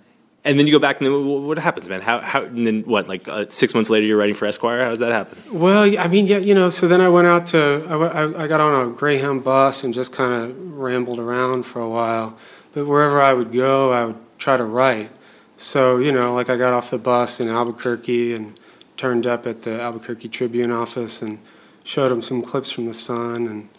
and 0.45 0.59
then 0.59 0.67
you 0.67 0.71
go 0.71 0.79
back, 0.79 1.01
and 1.01 1.07
then 1.07 1.43
what 1.43 1.57
happens, 1.57 1.89
man? 1.89 2.01
How 2.01 2.19
how 2.19 2.43
and 2.43 2.65
then 2.65 2.83
what? 2.83 3.07
Like 3.07 3.27
uh, 3.27 3.45
six 3.49 3.73
months 3.73 3.89
later, 3.89 4.05
you're 4.05 4.17
writing 4.17 4.35
for 4.35 4.45
Esquire. 4.45 4.83
How 4.83 4.89
does 4.89 4.99
that 4.99 5.11
happen? 5.11 5.59
Well, 5.59 5.99
I 5.99 6.07
mean, 6.07 6.27
yeah, 6.27 6.37
you 6.37 6.53
know. 6.53 6.69
So 6.69 6.87
then 6.87 7.01
I 7.01 7.09
went 7.09 7.27
out 7.27 7.47
to, 7.47 7.87
I 7.89 8.43
I 8.43 8.47
got 8.47 8.61
on 8.61 8.87
a 8.87 8.91
Greyhound 8.91 9.43
bus 9.43 9.83
and 9.83 9.91
just 9.91 10.13
kind 10.13 10.31
of 10.31 10.77
rambled 10.77 11.19
around 11.19 11.63
for 11.63 11.81
a 11.81 11.89
while. 11.89 12.37
But 12.73 12.85
wherever 12.85 13.19
I 13.21 13.33
would 13.33 13.51
go, 13.51 13.91
I 13.91 14.05
would 14.05 14.17
try 14.37 14.55
to 14.55 14.63
write. 14.63 15.09
So 15.57 15.97
you 15.97 16.11
know, 16.11 16.35
like 16.35 16.51
I 16.51 16.57
got 16.57 16.73
off 16.73 16.91
the 16.91 16.99
bus 16.99 17.39
in 17.39 17.49
Albuquerque 17.49 18.33
and 18.33 18.59
turned 18.97 19.27
up 19.27 19.45
at 19.45 19.63
the 19.63 19.79
Albuquerque 19.81 20.29
Tribune 20.29 20.71
office 20.71 21.21
and 21.21 21.39
showed 21.83 22.09
them 22.09 22.21
some 22.21 22.41
clips 22.41 22.71
from 22.71 22.85
the 22.85 22.93
Sun 22.93 23.47
and 23.47 23.69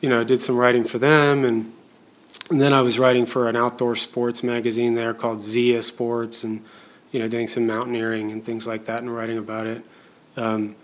you 0.00 0.08
know 0.08 0.24
did 0.24 0.40
some 0.40 0.56
writing 0.56 0.84
for 0.84 0.98
them 0.98 1.44
and. 1.44 1.72
And 2.50 2.60
then 2.60 2.74
I 2.74 2.82
was 2.82 2.98
writing 2.98 3.24
for 3.24 3.48
an 3.48 3.56
outdoor 3.56 3.96
sports 3.96 4.42
magazine 4.42 4.96
there 4.96 5.14
called 5.14 5.40
Zia 5.40 5.82
Sports, 5.82 6.44
and 6.44 6.62
you 7.14 7.20
know, 7.20 7.28
doing 7.28 7.46
some 7.46 7.66
mountaineering 7.66 8.32
and 8.32 8.44
things 8.44 8.66
like 8.66 8.86
that, 8.86 9.00
and 9.00 9.14
writing 9.14 9.38
about 9.38 9.66
it. 9.66 9.84
Um, 10.36 10.74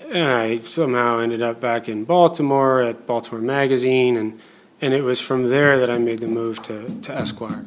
and 0.00 0.28
I 0.30 0.56
somehow 0.62 1.18
ended 1.18 1.42
up 1.42 1.60
back 1.60 1.90
in 1.90 2.04
Baltimore 2.04 2.80
at 2.80 3.06
Baltimore 3.06 3.42
Magazine, 3.42 4.16
and, 4.16 4.40
and 4.80 4.94
it 4.94 5.02
was 5.02 5.20
from 5.20 5.48
there 5.48 5.78
that 5.78 5.90
I 5.90 5.98
made 5.98 6.20
the 6.20 6.26
move 6.26 6.62
to, 6.64 6.86
to 7.02 7.14
Esquire. 7.14 7.64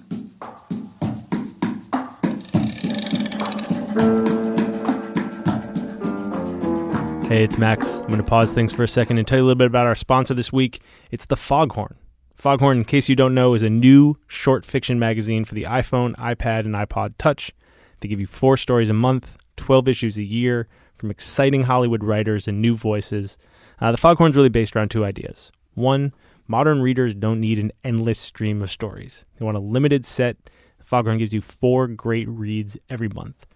Hey, 7.31 7.45
it's 7.45 7.57
Max. 7.57 7.89
I'm 7.89 8.07
going 8.07 8.21
to 8.21 8.27
pause 8.27 8.51
things 8.51 8.73
for 8.73 8.83
a 8.83 8.87
second 8.89 9.17
and 9.17 9.25
tell 9.25 9.37
you 9.37 9.45
a 9.45 9.47
little 9.47 9.57
bit 9.57 9.67
about 9.67 9.87
our 9.87 9.95
sponsor 9.95 10.33
this 10.33 10.51
week. 10.51 10.81
It's 11.11 11.23
the 11.23 11.37
Foghorn. 11.37 11.95
Foghorn, 12.35 12.79
in 12.79 12.83
case 12.83 13.07
you 13.07 13.15
don't 13.15 13.33
know, 13.33 13.53
is 13.53 13.63
a 13.63 13.69
new 13.69 14.17
short 14.27 14.65
fiction 14.65 14.99
magazine 14.99 15.45
for 15.45 15.55
the 15.55 15.63
iPhone, 15.63 16.13
iPad, 16.17 16.65
and 16.65 16.75
iPod 16.75 17.13
Touch. 17.17 17.53
They 18.01 18.09
give 18.09 18.19
you 18.19 18.27
four 18.27 18.57
stories 18.57 18.89
a 18.89 18.93
month, 18.93 19.37
12 19.55 19.87
issues 19.87 20.17
a 20.17 20.23
year 20.23 20.67
from 20.97 21.09
exciting 21.09 21.63
Hollywood 21.63 22.03
writers 22.03 22.49
and 22.49 22.61
new 22.61 22.75
voices. 22.75 23.37
Uh, 23.79 23.93
the 23.93 23.97
Foghorn's 23.97 24.35
really 24.35 24.49
based 24.49 24.75
around 24.75 24.91
two 24.91 25.05
ideas. 25.05 25.53
One, 25.73 26.13
modern 26.49 26.81
readers 26.81 27.13
don't 27.13 27.39
need 27.39 27.59
an 27.59 27.71
endless 27.85 28.19
stream 28.19 28.61
of 28.61 28.69
stories. 28.69 29.23
They 29.37 29.45
want 29.45 29.55
a 29.55 29.61
limited 29.61 30.05
set. 30.05 30.35
The 30.79 30.83
Foghorn 30.83 31.19
gives 31.19 31.33
you 31.33 31.39
four 31.39 31.87
great 31.87 32.27
reads 32.27 32.77
every 32.89 33.07
month. 33.07 33.47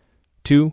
Two, 0.46 0.72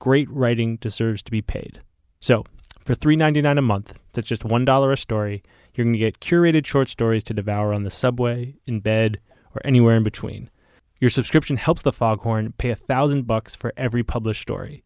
great 0.00 0.28
writing 0.32 0.78
deserves 0.78 1.22
to 1.22 1.30
be 1.30 1.40
paid. 1.40 1.80
So, 2.24 2.46
for 2.82 2.94
$3.99 2.94 3.58
a 3.58 3.60
month, 3.60 3.98
that's 4.14 4.26
just 4.26 4.44
$1 4.44 4.92
a 4.92 4.96
story, 4.96 5.42
you're 5.74 5.84
going 5.84 5.92
to 5.92 5.98
get 5.98 6.20
curated 6.20 6.64
short 6.64 6.88
stories 6.88 7.22
to 7.24 7.34
devour 7.34 7.74
on 7.74 7.82
the 7.82 7.90
subway, 7.90 8.54
in 8.64 8.80
bed, 8.80 9.20
or 9.54 9.60
anywhere 9.62 9.94
in 9.94 10.04
between. 10.04 10.48
Your 11.00 11.10
subscription 11.10 11.58
helps 11.58 11.82
the 11.82 11.92
Foghorn 11.92 12.54
pay 12.56 12.70
a 12.70 12.76
thousand 12.76 13.26
bucks 13.26 13.54
for 13.54 13.74
every 13.76 14.02
published 14.02 14.40
story. 14.40 14.82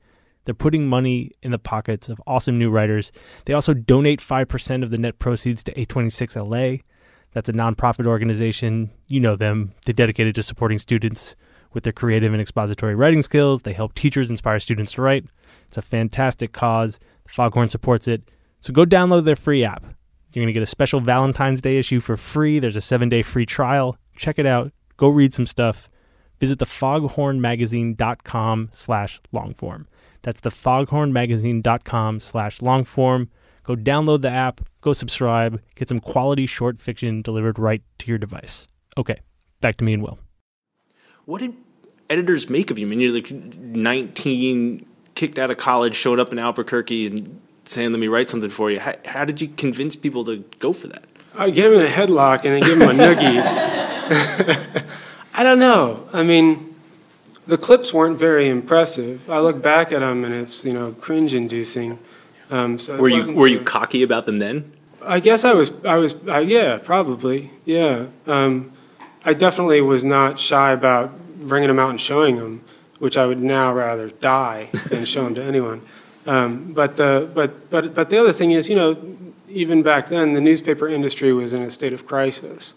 They're 0.46 0.55
putting 0.55 0.88
money 0.88 1.31
in 1.40 1.53
the 1.53 1.61
pockets 1.61 2.09
of 2.09 2.20
awesome 2.27 2.59
new 2.59 2.70
writers. 2.70 3.12
They 3.44 3.53
also 3.53 3.72
donate 3.72 4.18
5% 4.18 4.83
of 4.83 4.90
the 4.90 4.98
net 4.98 5.20
proceeds 5.20 5.62
to 5.62 5.74
826LA. 5.74 6.83
That's 7.35 7.48
a 7.48 7.53
nonprofit 7.53 8.07
organization. 8.07 8.90
You 9.07 9.20
know 9.20 9.37
them. 9.37 9.74
They're 9.87 9.92
dedicated 9.92 10.35
to 10.35 10.42
supporting 10.42 10.79
students 10.79 11.37
with 11.72 11.85
their 11.85 11.92
creative 11.92 12.33
and 12.33 12.42
expository 12.42 12.96
writing 12.96 13.22
skills. 13.22 13.62
They 13.62 13.74
help 13.74 13.94
teachers 13.94 14.29
inspire 14.29 14.59
students 14.59 14.92
to 14.92 15.03
write. 15.03 15.27
It's 15.68 15.79
a 15.79 15.83
fantastic 15.83 16.53
cause. 16.53 16.98
Foghorn 17.28 17.68
supports 17.68 18.08
it. 18.08 18.30
So 18.60 18.72
go 18.72 18.84
download 18.84 19.24
their 19.24 19.36
free 19.36 19.64
app. 19.64 19.84
You're 20.32 20.42
going 20.42 20.48
to 20.48 20.52
get 20.52 20.62
a 20.62 20.66
special 20.66 21.00
Valentine's 21.00 21.60
Day 21.60 21.78
issue 21.78 22.00
for 22.00 22.16
free. 22.16 22.58
There's 22.58 22.76
a 22.76 22.80
seven 22.80 23.08
day 23.08 23.22
free 23.22 23.46
trial. 23.46 23.96
Check 24.16 24.38
it 24.38 24.46
out. 24.46 24.72
Go 24.96 25.08
read 25.08 25.32
some 25.32 25.46
stuff. 25.46 25.88
Visit 26.40 26.58
the 26.58 26.66
thefoghornmagazine.com 26.66 28.70
slash 28.72 29.20
longform. 29.32 29.86
That's 30.22 30.40
the 30.40 30.50
thefoghornmagazine.com 30.50 32.20
slash 32.20 32.58
longform. 32.58 33.28
Go 33.64 33.76
download 33.76 34.22
the 34.22 34.30
app, 34.30 34.62
go 34.80 34.94
subscribe, 34.94 35.60
get 35.74 35.88
some 35.88 36.00
quality 36.00 36.46
short 36.46 36.80
fiction 36.80 37.20
delivered 37.20 37.58
right 37.58 37.82
to 37.98 38.06
your 38.06 38.16
device. 38.16 38.66
Okay, 38.96 39.20
back 39.60 39.76
to 39.76 39.84
me 39.84 39.92
and 39.92 40.02
Wil. 40.02 40.18
What 41.26 41.40
did 41.40 41.52
editors 42.08 42.48
make 42.48 42.70
of 42.70 42.78
you? 42.78 42.86
I 42.86 42.90
mean, 42.90 43.00
you're 43.00 43.12
like 43.12 43.30
19, 43.30 44.86
kicked 45.18 45.37
out 45.37 45.50
of 45.50 45.57
college, 45.57 45.96
showing 45.96 46.20
up 46.20 46.31
in 46.31 46.38
Albuquerque 46.38 47.09
and 47.09 47.40
saying, 47.64 47.90
"Let 47.90 47.98
me 47.98 48.07
write 48.07 48.28
something 48.28 48.48
for 48.48 48.70
you." 48.70 48.78
How, 48.78 48.94
how 49.04 49.24
did 49.24 49.40
you 49.40 49.48
convince 49.48 49.96
people 49.96 50.24
to 50.24 50.44
go 50.61 50.72
for 50.72 50.87
that? 50.87 51.04
I 51.37 51.50
get 51.50 51.66
him 51.66 51.74
in 51.74 51.85
a 51.85 51.88
headlock 51.88 52.44
and 52.44 52.54
then 52.54 52.62
give 52.62 52.81
him 52.81 52.88
a 52.88 52.92
noogie. 52.92 53.42
I 55.35 55.42
don't 55.42 55.59
know. 55.59 56.09
I 56.12 56.22
mean, 56.22 56.76
the 57.48 57.59
clips 57.59 57.92
weren't 57.92 58.16
very 58.16 58.48
impressive. 58.48 59.28
I 59.28 59.40
look 59.40 59.61
back 59.61 59.90
at 59.90 60.00
them 60.00 60.24
and 60.24 60.33
it's 60.33 60.64
you 60.64 60.72
know 60.72 60.92
cringe-inducing. 60.92 61.98
Um, 62.50 62.78
so 62.78 62.96
Were 62.96 63.09
you 63.09 63.33
were 63.35 63.48
you 63.48 63.61
cocky 63.61 64.04
about 64.04 64.24
them 64.26 64.37
then? 64.37 64.72
I 65.02 65.18
guess 65.18 65.44
I 65.44 65.52
was. 65.52 65.72
I 65.85 65.96
was. 65.96 66.14
I, 66.28 66.40
yeah, 66.40 66.78
probably. 66.78 67.50
Yeah. 67.64 68.07
Um, 68.26 68.72
I 69.24 69.35
definitely 69.35 69.81
was 69.81 70.04
not 70.04 70.38
shy 70.38 70.70
about 70.70 71.11
bringing 71.40 71.68
them 71.68 71.81
out 71.81 71.90
and 71.90 72.00
showing 72.00 72.37
them, 72.37 72.64
which 72.98 73.16
I 73.16 73.26
would 73.26 73.40
now 73.40 73.72
rather 73.72 74.11
die 74.11 74.68
than 74.88 75.04
show 75.04 75.24
them 75.24 75.34
to 75.37 75.42
anyone. 75.42 75.82
Um, 76.26 76.72
but, 76.72 76.96
the, 76.96 77.28
but, 77.32 77.70
but, 77.70 77.94
but 77.94 78.11
the 78.11 78.18
other 78.18 78.32
thing 78.32 78.52
is, 78.52 78.68
you 78.68 78.76
know, 78.76 78.96
even 79.48 79.82
back 79.82 80.08
then, 80.08 80.34
the 80.34 80.40
newspaper 80.40 80.88
industry 80.88 81.32
was 81.32 81.54
in 81.54 81.62
a 81.62 81.70
state 81.70 81.92
of 81.92 82.06
crisis. 82.06 82.74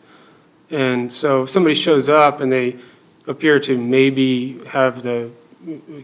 And 0.69 1.11
so 1.11 1.43
if 1.43 1.49
somebody 1.49 1.75
shows 1.75 2.07
up 2.07 2.39
and 2.39 2.51
they 2.51 2.77
appear 3.27 3.59
to 3.59 3.77
maybe 3.77 4.63
have 4.67 5.03
the 5.03 5.31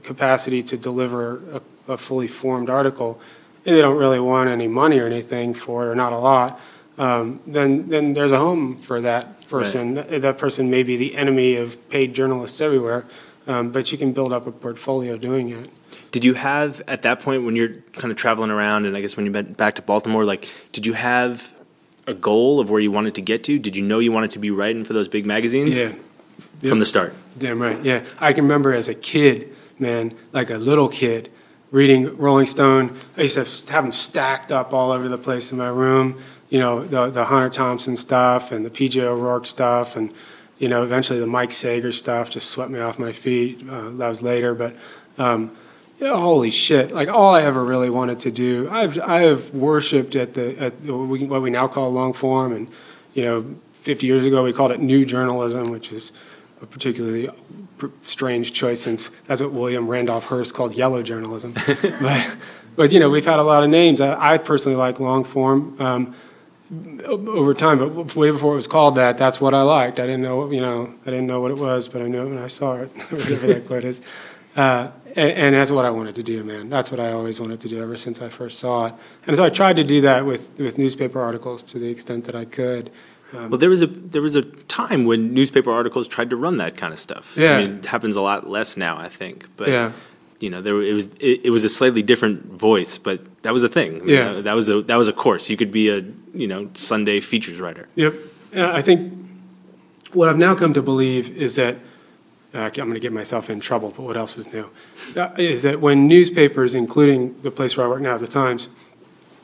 capacity 0.03 0.61
to 0.63 0.77
deliver 0.77 1.39
a, 1.87 1.93
a 1.93 1.97
fully 1.97 2.27
formed 2.27 2.69
article, 2.69 3.19
and 3.65 3.75
they 3.75 3.81
don't 3.81 3.97
really 3.97 4.19
want 4.19 4.49
any 4.49 4.67
money 4.67 4.99
or 4.99 5.05
anything 5.05 5.53
for 5.53 5.85
it, 5.85 5.89
or 5.89 5.95
not 5.95 6.11
a 6.13 6.17
lot, 6.17 6.59
um, 6.97 7.39
then, 7.45 7.87
then 7.89 8.13
there's 8.13 8.31
a 8.31 8.39
home 8.39 8.75
for 8.77 9.01
that 9.01 9.47
person. 9.47 9.93
That, 9.93 10.21
that 10.21 10.37
person 10.37 10.69
may 10.69 10.83
be 10.83 10.97
the 10.97 11.15
enemy 11.15 11.55
of 11.55 11.89
paid 11.89 12.13
journalists 12.13 12.59
everywhere, 12.59 13.05
um, 13.47 13.71
but 13.71 13.91
you 13.91 13.97
can 13.97 14.13
build 14.13 14.33
up 14.33 14.45
a 14.47 14.51
portfolio 14.51 15.17
doing 15.17 15.49
it. 15.49 15.69
Did 16.11 16.23
you 16.23 16.33
have 16.35 16.81
at 16.87 17.01
that 17.03 17.21
point 17.21 17.45
when 17.45 17.55
you're 17.55 17.75
kind 17.93 18.11
of 18.11 18.17
traveling 18.17 18.49
around, 18.49 18.85
and 18.85 18.95
I 18.95 19.01
guess 19.01 19.17
when 19.17 19.25
you 19.25 19.31
went 19.31 19.57
back 19.57 19.75
to 19.75 19.81
Baltimore, 19.81 20.25
like, 20.25 20.47
did 20.71 20.85
you 20.85 20.93
have 20.93 21.53
a 22.05 22.13
goal 22.13 22.59
of 22.59 22.69
where 22.69 22.79
you 22.79 22.91
wanted 22.91 23.15
to 23.15 23.21
get 23.21 23.43
to? 23.45 23.59
Did 23.59 23.75
you 23.75 23.83
know 23.83 23.99
you 23.99 24.11
wanted 24.11 24.31
to 24.31 24.39
be 24.39 24.51
writing 24.51 24.83
for 24.83 24.93
those 24.93 25.07
big 25.07 25.25
magazines? 25.25 25.77
Yeah. 25.77 25.93
From 26.67 26.79
the 26.79 26.85
start. 26.85 27.13
Damn 27.37 27.61
right. 27.61 27.83
Yeah. 27.83 28.03
I 28.19 28.33
can 28.33 28.45
remember 28.45 28.73
as 28.73 28.89
a 28.89 28.95
kid, 28.95 29.55
man, 29.77 30.15
like 30.33 30.49
a 30.49 30.57
little 30.57 30.89
kid, 30.89 31.29
reading 31.69 32.17
Rolling 32.17 32.47
Stone. 32.47 32.97
I 33.15 33.21
used 33.21 33.35
to 33.35 33.71
have 33.71 33.83
them 33.83 33.91
stacked 33.91 34.51
up 34.51 34.73
all 34.73 34.91
over 34.91 35.07
the 35.07 35.17
place 35.17 35.51
in 35.51 35.57
my 35.57 35.67
room. 35.67 36.21
You 36.49 36.59
know, 36.59 36.83
the, 36.83 37.09
the 37.09 37.25
Hunter 37.25 37.49
Thompson 37.49 37.95
stuff 37.95 38.51
and 38.51 38.65
the 38.65 38.69
PJ 38.69 38.99
O'Rourke 39.01 39.45
stuff, 39.45 39.95
and 39.95 40.11
you 40.57 40.67
know, 40.67 40.83
eventually 40.83 41.19
the 41.19 41.27
Mike 41.27 41.51
Sager 41.51 41.91
stuff 41.91 42.29
just 42.29 42.49
swept 42.49 42.71
me 42.71 42.79
off 42.79 42.99
my 42.99 43.11
feet. 43.11 43.67
Uh, 43.69 43.89
that 43.91 44.07
was 44.07 44.21
later, 44.21 44.55
but 44.55 44.75
um, 45.17 45.55
yeah, 45.99 46.15
holy 46.15 46.51
shit! 46.51 46.91
Like 46.91 47.09
all 47.09 47.33
I 47.33 47.41
ever 47.43 47.63
really 47.63 47.89
wanted 47.89 48.19
to 48.19 48.31
do, 48.31 48.69
I've 48.69 48.99
I 48.99 49.21
have 49.21 49.53
worshipped 49.53 50.15
at 50.15 50.33
the 50.33 50.57
at 50.59 50.73
what 50.83 51.41
we 51.41 51.49
now 51.49 51.67
call 51.67 51.91
long 51.91 52.13
form, 52.13 52.53
and 52.53 52.67
you 53.13 53.23
know, 53.23 53.55
50 53.73 54.05
years 54.05 54.25
ago 54.27 54.43
we 54.43 54.53
called 54.53 54.71
it 54.71 54.79
new 54.79 55.05
journalism, 55.05 55.71
which 55.71 55.91
is 55.91 56.11
a 56.61 56.65
particularly 56.67 57.29
strange 58.03 58.53
choice 58.53 58.81
since 58.81 59.09
that's 59.25 59.41
what 59.41 59.51
William 59.51 59.87
Randolph 59.87 60.25
Hearst 60.25 60.53
called 60.53 60.75
yellow 60.75 61.01
journalism. 61.01 61.53
but, 62.01 62.37
but 62.75 62.93
you 62.93 62.99
know, 62.99 63.09
we've 63.09 63.25
had 63.25 63.39
a 63.39 63.43
lot 63.43 63.63
of 63.63 63.69
names. 63.69 64.01
I, 64.01 64.33
I 64.33 64.37
personally 64.37 64.75
like 64.75 64.99
long 64.99 65.23
form 65.23 65.79
um, 65.81 66.15
over 67.05 67.53
time, 67.53 67.79
but 67.79 68.15
way 68.15 68.31
before 68.31 68.53
it 68.53 68.57
was 68.57 68.67
called 68.67 68.95
that, 68.95 69.17
that's 69.17 69.39
what 69.39 69.53
I 69.53 69.61
liked. 69.61 69.99
I 69.99 70.05
didn't 70.05 70.21
know, 70.21 70.51
you 70.51 70.61
know, 70.61 70.93
I 71.03 71.09
didn't 71.09 71.27
know 71.27 71.39
what 71.39 71.51
it 71.51 71.57
was, 71.57 71.87
but 71.87 72.01
I 72.01 72.07
knew 72.07 72.21
it 72.21 72.29
when 72.29 72.37
I 72.37 72.47
saw 72.47 72.75
it, 72.75 72.89
whatever 73.09 73.47
that 73.47 73.67
quote 73.67 73.83
is. 73.83 74.01
Uh, 74.55 74.91
and, 75.15 75.31
and, 75.31 75.55
that's 75.55 75.69
what 75.69 75.85
I 75.85 75.91
wanted 75.91 76.15
to 76.15 76.23
do, 76.23 76.43
man. 76.43 76.69
That's 76.69 76.89
what 76.89 76.99
I 76.99 77.11
always 77.11 77.39
wanted 77.39 77.59
to 77.61 77.69
do 77.69 77.81
ever 77.81 77.95
since 77.95 78.21
I 78.21 78.29
first 78.29 78.59
saw 78.59 78.87
it. 78.87 78.93
And 79.27 79.37
so 79.37 79.43
I 79.43 79.49
tried 79.49 79.77
to 79.77 79.83
do 79.83 80.01
that 80.01 80.25
with, 80.25 80.59
with 80.59 80.79
newspaper 80.79 81.21
articles 81.21 81.61
to 81.63 81.79
the 81.79 81.87
extent 81.89 82.25
that 82.25 82.35
I 82.35 82.45
could. 82.45 82.91
Um, 83.33 83.51
well, 83.51 83.59
there 83.59 83.69
was 83.69 83.81
a 83.81 83.87
there 83.87 84.21
was 84.21 84.35
a 84.35 84.41
time 84.41 85.05
when 85.05 85.33
newspaper 85.33 85.69
articles 85.69 86.07
tried 86.07 86.29
to 86.29 86.37
run 86.37 86.57
that 86.57 86.77
kind 86.77 86.93
of 86.93 86.99
stuff. 86.99 87.35
Yeah, 87.35 87.55
I 87.55 87.67
mean, 87.67 87.77
it 87.77 87.85
happens 87.85 88.15
a 88.15 88.21
lot 88.21 88.49
less 88.49 88.77
now, 88.77 88.97
I 88.97 89.09
think. 89.09 89.49
But 89.57 89.67
yeah. 89.67 89.91
You 90.39 90.49
know, 90.49 90.61
there 90.61 90.81
it 90.81 90.93
was 90.93 91.07
it, 91.19 91.45
it 91.45 91.49
was 91.49 91.63
a 91.63 91.69
slightly 91.69 92.01
different 92.01 92.45
voice, 92.45 92.97
but 92.97 93.21
that 93.43 93.53
was 93.53 93.63
a 93.63 93.69
thing. 93.69 94.07
Yeah, 94.07 94.31
know, 94.31 94.41
that 94.41 94.55
was 94.55 94.69
a 94.69 94.81
that 94.83 94.95
was 94.95 95.07
a 95.07 95.13
course. 95.13 95.49
You 95.49 95.57
could 95.57 95.71
be 95.71 95.89
a 95.89 96.03
you 96.33 96.47
know 96.47 96.69
Sunday 96.73 97.19
features 97.19 97.59
writer. 97.59 97.87
Yep. 97.95 98.13
I 98.55 98.81
think 98.81 99.13
what 100.13 100.29
I've 100.29 100.37
now 100.37 100.55
come 100.55 100.73
to 100.73 100.81
believe 100.81 101.35
is 101.35 101.55
that 101.55 101.75
uh, 102.53 102.59
I'm 102.59 102.71
going 102.71 102.93
to 102.93 102.99
get 102.99 103.11
myself 103.11 103.49
in 103.49 103.59
trouble, 103.59 103.93
but 103.95 104.03
what 104.03 104.17
else 104.17 104.37
is 104.37 104.51
new? 104.51 104.69
Uh, 105.15 105.29
is 105.37 105.63
that 105.63 105.81
when 105.81 106.07
newspapers, 106.07 106.75
including 106.75 107.39
the 107.41 107.51
place 107.51 107.75
where 107.75 107.85
I 107.85 107.89
work 107.89 108.01
now, 108.01 108.17
the 108.17 108.27
Times, 108.27 108.69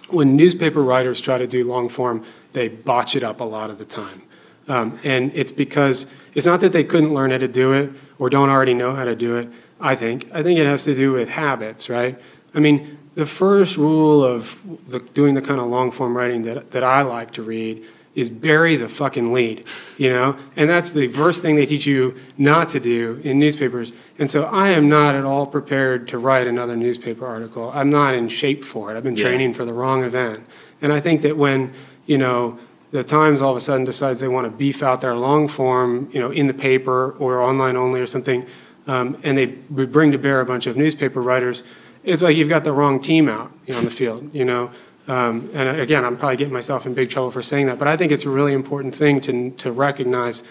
when 0.09 0.35
newspaper 0.35 0.81
writers 0.81 1.19
try 1.19 1.37
to 1.37 1.47
do 1.47 1.65
long 1.65 1.89
form 1.89 2.25
they 2.53 2.67
botch 2.67 3.15
it 3.15 3.23
up 3.23 3.41
a 3.41 3.43
lot 3.43 3.69
of 3.69 3.77
the 3.77 3.85
time. 3.85 4.21
Um, 4.67 4.99
and 5.03 5.31
it's 5.33 5.51
because 5.51 6.05
it's 6.33 6.45
not 6.45 6.61
that 6.61 6.71
they 6.71 6.83
couldn't 6.83 7.13
learn 7.13 7.31
how 7.31 7.39
to 7.39 7.47
do 7.47 7.73
it 7.73 7.91
or 8.17 8.29
don't 8.29 8.49
already 8.49 8.73
know 8.73 8.95
how 8.95 9.03
to 9.03 9.15
do 9.15 9.35
it, 9.35 9.49
I 9.83 9.95
think. 9.95 10.29
I 10.33 10.41
think 10.41 10.57
it 10.57 10.65
has 10.65 10.85
to 10.85 10.95
do 10.95 11.11
with 11.11 11.29
habits, 11.29 11.89
right? 11.89 12.19
I 12.55 12.59
mean, 12.59 12.97
the 13.15 13.25
first 13.25 13.77
rule 13.77 14.23
of 14.23 14.57
the, 14.87 14.99
doing 14.99 15.35
the 15.35 15.41
kind 15.41 15.59
of 15.59 15.67
long 15.67 15.91
form 15.91 16.15
writing 16.15 16.43
that, 16.43 16.71
that 16.71 16.83
I 16.83 17.01
like 17.01 17.33
to 17.33 17.43
read 17.43 17.83
is 18.15 18.29
bury 18.29 18.75
the 18.77 18.87
fucking 18.87 19.33
lead, 19.33 19.67
you 19.97 20.09
know? 20.09 20.37
And 20.55 20.69
that's 20.69 20.93
the 20.93 21.07
first 21.09 21.41
thing 21.41 21.55
they 21.55 21.65
teach 21.65 21.85
you 21.85 22.15
not 22.37 22.69
to 22.69 22.79
do 22.79 23.19
in 23.23 23.39
newspapers. 23.39 23.91
And 24.19 24.29
so 24.31 24.43
I 24.45 24.69
am 24.69 24.87
not 24.87 25.15
at 25.15 25.25
all 25.25 25.45
prepared 25.47 26.07
to 26.09 26.17
write 26.17 26.47
another 26.47 26.75
newspaper 26.75 27.25
article. 27.27 27.71
I'm 27.73 27.89
not 27.89 28.13
in 28.13 28.29
shape 28.29 28.63
for 28.63 28.91
it. 28.93 28.97
I've 28.97 29.03
been 29.03 29.17
Yeah. 29.17 29.27
training 29.27 29.53
for 29.53 29.65
the 29.65 29.73
wrong 29.73 30.03
event. 30.03 30.45
And 30.81 30.93
I 30.93 30.99
think 30.99 31.21
that 31.23 31.35
when 31.37 31.73
you 32.05 32.17
know, 32.17 32.59
the 32.91 33.03
Times 33.03 33.41
all 33.41 33.51
of 33.51 33.57
a 33.57 33.59
sudden 33.59 33.85
decides 33.85 34.19
they 34.19 34.27
want 34.27 34.45
to 34.45 34.51
beef 34.51 34.83
out 34.83 35.01
their 35.01 35.15
long 35.15 35.47
form, 35.47 36.09
you 36.11 36.19
know, 36.19 36.31
in 36.31 36.47
the 36.47 36.53
paper 36.53 37.15
or 37.17 37.41
online 37.41 37.75
only 37.75 37.99
or 37.99 38.05
something, 38.07 38.45
um, 38.87 39.17
and 39.23 39.37
they 39.37 39.45
bring 39.45 40.11
to 40.11 40.17
bear 40.17 40.41
a 40.41 40.45
bunch 40.45 40.67
of 40.67 40.77
newspaper 40.77 41.21
writers, 41.21 41.63
it's 42.03 42.21
like 42.21 42.35
you've 42.35 42.49
got 42.49 42.63
the 42.63 42.71
wrong 42.71 42.99
team 42.99 43.29
out 43.29 43.51
on 43.75 43.85
the 43.85 43.91
field, 43.91 44.33
you 44.33 44.45
know. 44.45 44.71
Um, 45.07 45.49
and 45.53 45.79
again, 45.79 46.05
I'm 46.05 46.17
probably 46.17 46.37
getting 46.37 46.53
myself 46.53 46.85
in 46.85 46.93
big 46.93 47.09
trouble 47.09 47.31
for 47.31 47.41
saying 47.41 47.67
that, 47.67 47.77
but 47.77 47.87
I 47.87 47.97
think 47.97 48.11
it's 48.11 48.23
a 48.25 48.29
really 48.29 48.53
important 48.53 48.95
thing 48.95 49.19
to, 49.21 49.51
to 49.51 49.71
recognize 49.71 50.43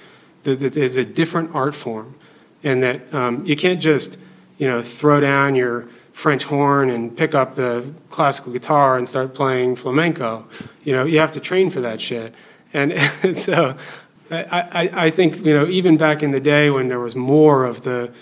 that, 0.43 0.61
that 0.61 0.75
there's 0.75 0.97
a 0.97 1.05
different 1.05 1.55
art 1.55 1.75
form 1.75 2.15
and 2.63 2.83
that 2.83 3.15
um, 3.15 3.45
you 3.47 3.57
can't 3.57 3.81
just, 3.81 4.19
you 4.59 4.67
know, 4.67 4.83
throw 4.83 5.21
down 5.21 5.55
your 5.55 5.89
French 6.13 6.45
horn 6.45 6.91
and 6.91 7.17
pick 7.17 7.35
up 7.35 7.55
the 7.55 7.93
classical 8.11 8.53
guitar 8.53 8.99
and 8.99 9.09
start 9.09 9.35
playing 9.35 9.77
flamenco. 9.77 10.47
You 10.85 10.93
know, 10.93 11.05
you 11.05 11.19
have 11.19 11.33
to 11.33 11.41
train 11.41 11.71
for 11.71 11.81
that 11.81 12.01
shit. 12.01 12.35
And, 12.75 12.93
and 12.93 13.37
so 13.49 13.77
I, 14.33 14.91
I, 15.07 15.11
think, 15.11 15.45
you 15.45 15.53
know, 15.53 15.67
even 15.67 15.97
back 15.97 16.23
in 16.23 16.31
the 16.31 16.41
day 16.41 16.71
when 16.71 16.89
there 16.89 17.01
was 17.01 17.15
more 17.15 17.65
of 17.65 17.83
the 17.83 18.13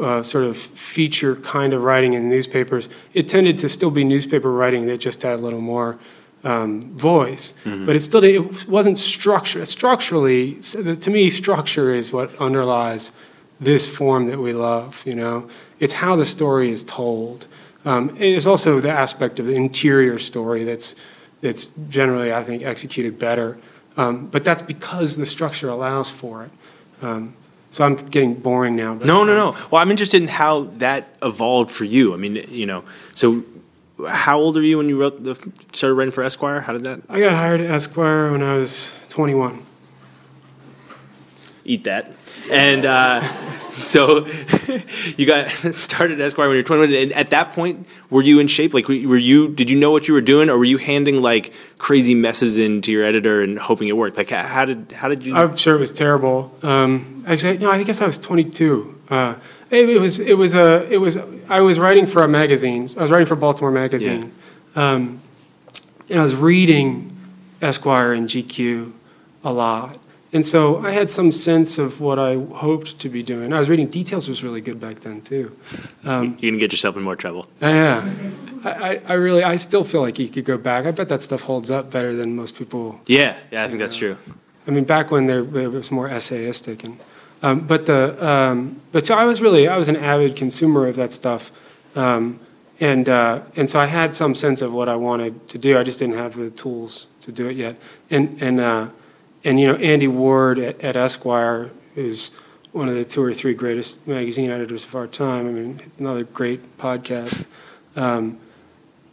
uh, 0.00 0.22
sort 0.22 0.44
of 0.44 0.56
feature 0.56 1.36
kind 1.36 1.72
of 1.72 1.82
writing 1.82 2.14
in 2.14 2.28
newspapers, 2.28 2.88
it 3.14 3.28
tended 3.28 3.58
to 3.58 3.68
still 3.68 3.90
be 3.90 4.04
newspaper 4.04 4.50
writing 4.52 4.86
that 4.86 4.98
just 4.98 5.22
had 5.22 5.38
a 5.38 5.42
little 5.42 5.60
more 5.60 5.98
um, 6.44 6.80
voice. 6.82 7.54
Mm-hmm. 7.64 7.86
But 7.86 7.96
it 7.96 8.00
still 8.00 8.22
it 8.22 8.68
wasn't 8.68 8.98
structure. 8.98 9.64
Structurally, 9.66 10.54
to 10.54 11.10
me, 11.10 11.30
structure 11.30 11.94
is 11.94 12.12
what 12.12 12.34
underlies 12.36 13.12
this 13.60 13.88
form 13.88 14.26
that 14.26 14.38
we 14.38 14.52
love, 14.52 15.02
you 15.06 15.14
know. 15.14 15.48
It's 15.80 15.92
how 15.92 16.16
the 16.16 16.26
story 16.26 16.70
is 16.70 16.84
told. 16.84 17.46
Um, 17.84 18.16
it's 18.18 18.46
also 18.46 18.80
the 18.80 18.90
aspect 18.90 19.38
of 19.38 19.46
the 19.46 19.54
interior 19.54 20.18
story 20.18 20.64
that's, 20.64 20.94
that's 21.40 21.66
generally, 21.88 22.32
I 22.32 22.42
think, 22.42 22.62
executed 22.62 23.18
better. 23.18 23.58
Um, 23.96 24.26
but 24.26 24.44
that's 24.44 24.62
because 24.62 25.16
the 25.16 25.26
structure 25.26 25.68
allows 25.68 26.10
for 26.10 26.44
it. 26.44 26.50
Um, 27.02 27.34
so 27.70 27.84
I'm 27.84 27.96
getting 27.96 28.34
boring 28.34 28.76
now. 28.76 28.94
But, 28.94 29.06
no, 29.06 29.24
no, 29.24 29.36
no. 29.36 29.58
Well, 29.70 29.82
I'm 29.82 29.90
interested 29.90 30.22
in 30.22 30.28
how 30.28 30.64
that 30.78 31.08
evolved 31.22 31.70
for 31.70 31.84
you. 31.84 32.14
I 32.14 32.16
mean, 32.16 32.36
you 32.48 32.66
know, 32.66 32.84
so 33.12 33.44
how 34.08 34.38
old 34.38 34.56
are 34.56 34.62
you 34.62 34.78
when 34.78 34.88
you 34.88 35.00
wrote 35.00 35.22
the 35.24 35.34
started 35.72 35.94
writing 35.94 36.12
for 36.12 36.22
Esquire? 36.22 36.60
How 36.60 36.72
did 36.72 36.84
that? 36.84 37.00
I 37.08 37.20
got 37.20 37.34
hired 37.34 37.60
at 37.60 37.70
Esquire 37.70 38.30
when 38.32 38.42
I 38.42 38.56
was 38.56 38.90
21. 39.08 39.64
Eat 41.66 41.84
that, 41.84 42.14
and 42.50 42.84
uh, 42.84 43.20
so 43.76 44.26
you 45.16 45.26
got 45.26 45.50
started 45.74 46.20
Esquire 46.20 46.48
when 46.48 46.56
you 46.56 46.62
were 46.62 46.66
21. 46.66 46.92
And 46.94 47.12
at 47.12 47.30
that 47.30 47.52
point, 47.52 47.86
were 48.10 48.22
you 48.22 48.38
in 48.38 48.48
shape? 48.48 48.74
Like, 48.74 48.88
were 48.88 49.16
you? 49.16 49.48
Did 49.48 49.70
you 49.70 49.78
know 49.78 49.90
what 49.90 50.08
you 50.08 50.14
were 50.14 50.20
doing, 50.20 50.48
or 50.48 50.58
were 50.58 50.64
you 50.64 50.78
handing 50.78 51.22
like 51.22 51.52
crazy 51.78 52.14
messes 52.14 52.58
in 52.58 52.80
to 52.82 52.92
your 52.92 53.04
editor 53.04 53.42
and 53.42 53.58
hoping 53.58 53.88
it 53.88 53.96
worked? 53.96 54.16
Like, 54.16 54.30
how 54.30 54.64
did 54.64 54.92
how 54.92 55.08
did 55.08 55.24
you? 55.24 55.36
I'm 55.36 55.56
sure 55.56 55.76
it 55.76 55.80
was 55.80 55.92
terrible. 55.92 56.52
Um, 56.62 57.24
actually, 57.26 57.58
no, 57.58 57.70
I 57.70 57.82
guess 57.82 58.00
I 58.00 58.06
was 58.06 58.18
22. 58.18 59.00
Uh, 59.08 59.34
it, 59.70 59.88
it, 59.88 60.00
was 60.00 60.18
it 60.18 60.34
was 60.34 60.54
a 60.54 60.86
it 60.90 60.98
was 60.98 61.18
I 61.48 61.60
was 61.60 61.78
writing 61.78 62.06
for 62.06 62.22
a 62.22 62.28
magazine. 62.28 62.88
I 62.96 63.02
was 63.02 63.10
writing 63.10 63.26
for 63.26 63.36
Baltimore 63.36 63.70
Magazine, 63.70 64.32
yeah. 64.74 64.92
um, 64.92 65.20
and 66.08 66.20
I 66.20 66.22
was 66.22 66.34
reading 66.34 67.16
Esquire 67.60 68.12
and 68.12 68.28
GQ 68.28 68.92
a 69.44 69.52
lot. 69.52 69.98
And 70.36 70.44
so 70.44 70.84
I 70.84 70.90
had 70.90 71.08
some 71.08 71.32
sense 71.32 71.78
of 71.78 72.02
what 72.02 72.18
I 72.18 72.34
hoped 72.36 72.98
to 72.98 73.08
be 73.08 73.22
doing. 73.22 73.54
I 73.54 73.58
was 73.58 73.70
reading 73.70 73.86
Details 73.86 74.28
was 74.28 74.44
really 74.44 74.60
good 74.60 74.78
back 74.78 75.00
then 75.00 75.22
too. 75.22 75.56
Um, 76.04 76.36
You're 76.38 76.50
gonna 76.50 76.60
get 76.60 76.72
yourself 76.72 76.94
in 76.94 77.04
more 77.04 77.16
trouble. 77.16 77.48
Yeah, 77.62 78.06
I, 78.62 79.00
I, 79.08 79.14
really, 79.14 79.42
I 79.42 79.56
still 79.56 79.82
feel 79.82 80.02
like 80.02 80.18
you 80.18 80.28
could 80.28 80.44
go 80.44 80.58
back. 80.58 80.84
I 80.84 80.90
bet 80.90 81.08
that 81.08 81.22
stuff 81.22 81.40
holds 81.40 81.70
up 81.70 81.90
better 81.90 82.14
than 82.14 82.36
most 82.36 82.54
people. 82.54 83.00
Yeah, 83.06 83.34
yeah, 83.50 83.64
I 83.64 83.68
think 83.68 83.80
that's 83.80 83.96
true. 83.96 84.18
I 84.66 84.72
mean, 84.72 84.84
back 84.84 85.10
when 85.10 85.26
there, 85.26 85.38
it 85.38 85.72
was 85.72 85.90
more 85.90 86.10
essayistic, 86.10 86.84
and 86.84 87.00
um, 87.42 87.60
but 87.60 87.86
the 87.86 88.02
um, 88.22 88.78
but 88.92 89.06
so 89.06 89.14
I 89.14 89.24
was 89.24 89.40
really 89.40 89.68
I 89.68 89.78
was 89.78 89.88
an 89.88 89.96
avid 89.96 90.36
consumer 90.36 90.86
of 90.86 90.96
that 90.96 91.14
stuff, 91.14 91.50
um, 91.94 92.38
and 92.78 93.08
uh, 93.08 93.40
and 93.56 93.70
so 93.70 93.78
I 93.78 93.86
had 93.86 94.14
some 94.14 94.34
sense 94.34 94.60
of 94.60 94.74
what 94.74 94.90
I 94.90 94.96
wanted 94.96 95.48
to 95.48 95.56
do. 95.56 95.78
I 95.78 95.82
just 95.82 95.98
didn't 95.98 96.18
have 96.18 96.36
the 96.36 96.50
tools 96.50 97.06
to 97.22 97.32
do 97.32 97.48
it 97.48 97.56
yet, 97.56 97.76
and 98.10 98.36
and. 98.42 98.60
Uh, 98.60 98.88
and 99.46 99.60
you 99.60 99.68
know, 99.68 99.76
Andy 99.76 100.08
Ward 100.08 100.58
at, 100.58 100.80
at 100.80 100.96
Esquire 100.96 101.70
is 101.94 102.32
one 102.72 102.88
of 102.88 102.96
the 102.96 103.04
two 103.04 103.22
or 103.22 103.32
three 103.32 103.54
greatest 103.54 104.04
magazine 104.04 104.50
editors 104.50 104.84
of 104.84 104.94
our 104.96 105.06
time. 105.06 105.46
I 105.46 105.50
mean, 105.52 105.92
another 106.00 106.24
great 106.24 106.76
podcast. 106.78 107.46
Um, 107.94 108.38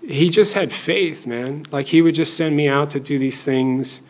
he 0.01 0.31
just 0.31 0.55
had 0.55 0.73
faith, 0.73 1.27
man. 1.27 1.67
Like 1.71 1.85
he 1.85 2.01
would 2.01 2.15
just 2.15 2.35
send 2.35 2.57
me 2.57 2.67
out 2.67 2.89
to 2.89 2.99
do 2.99 3.19
these 3.19 3.43
things 3.43 4.01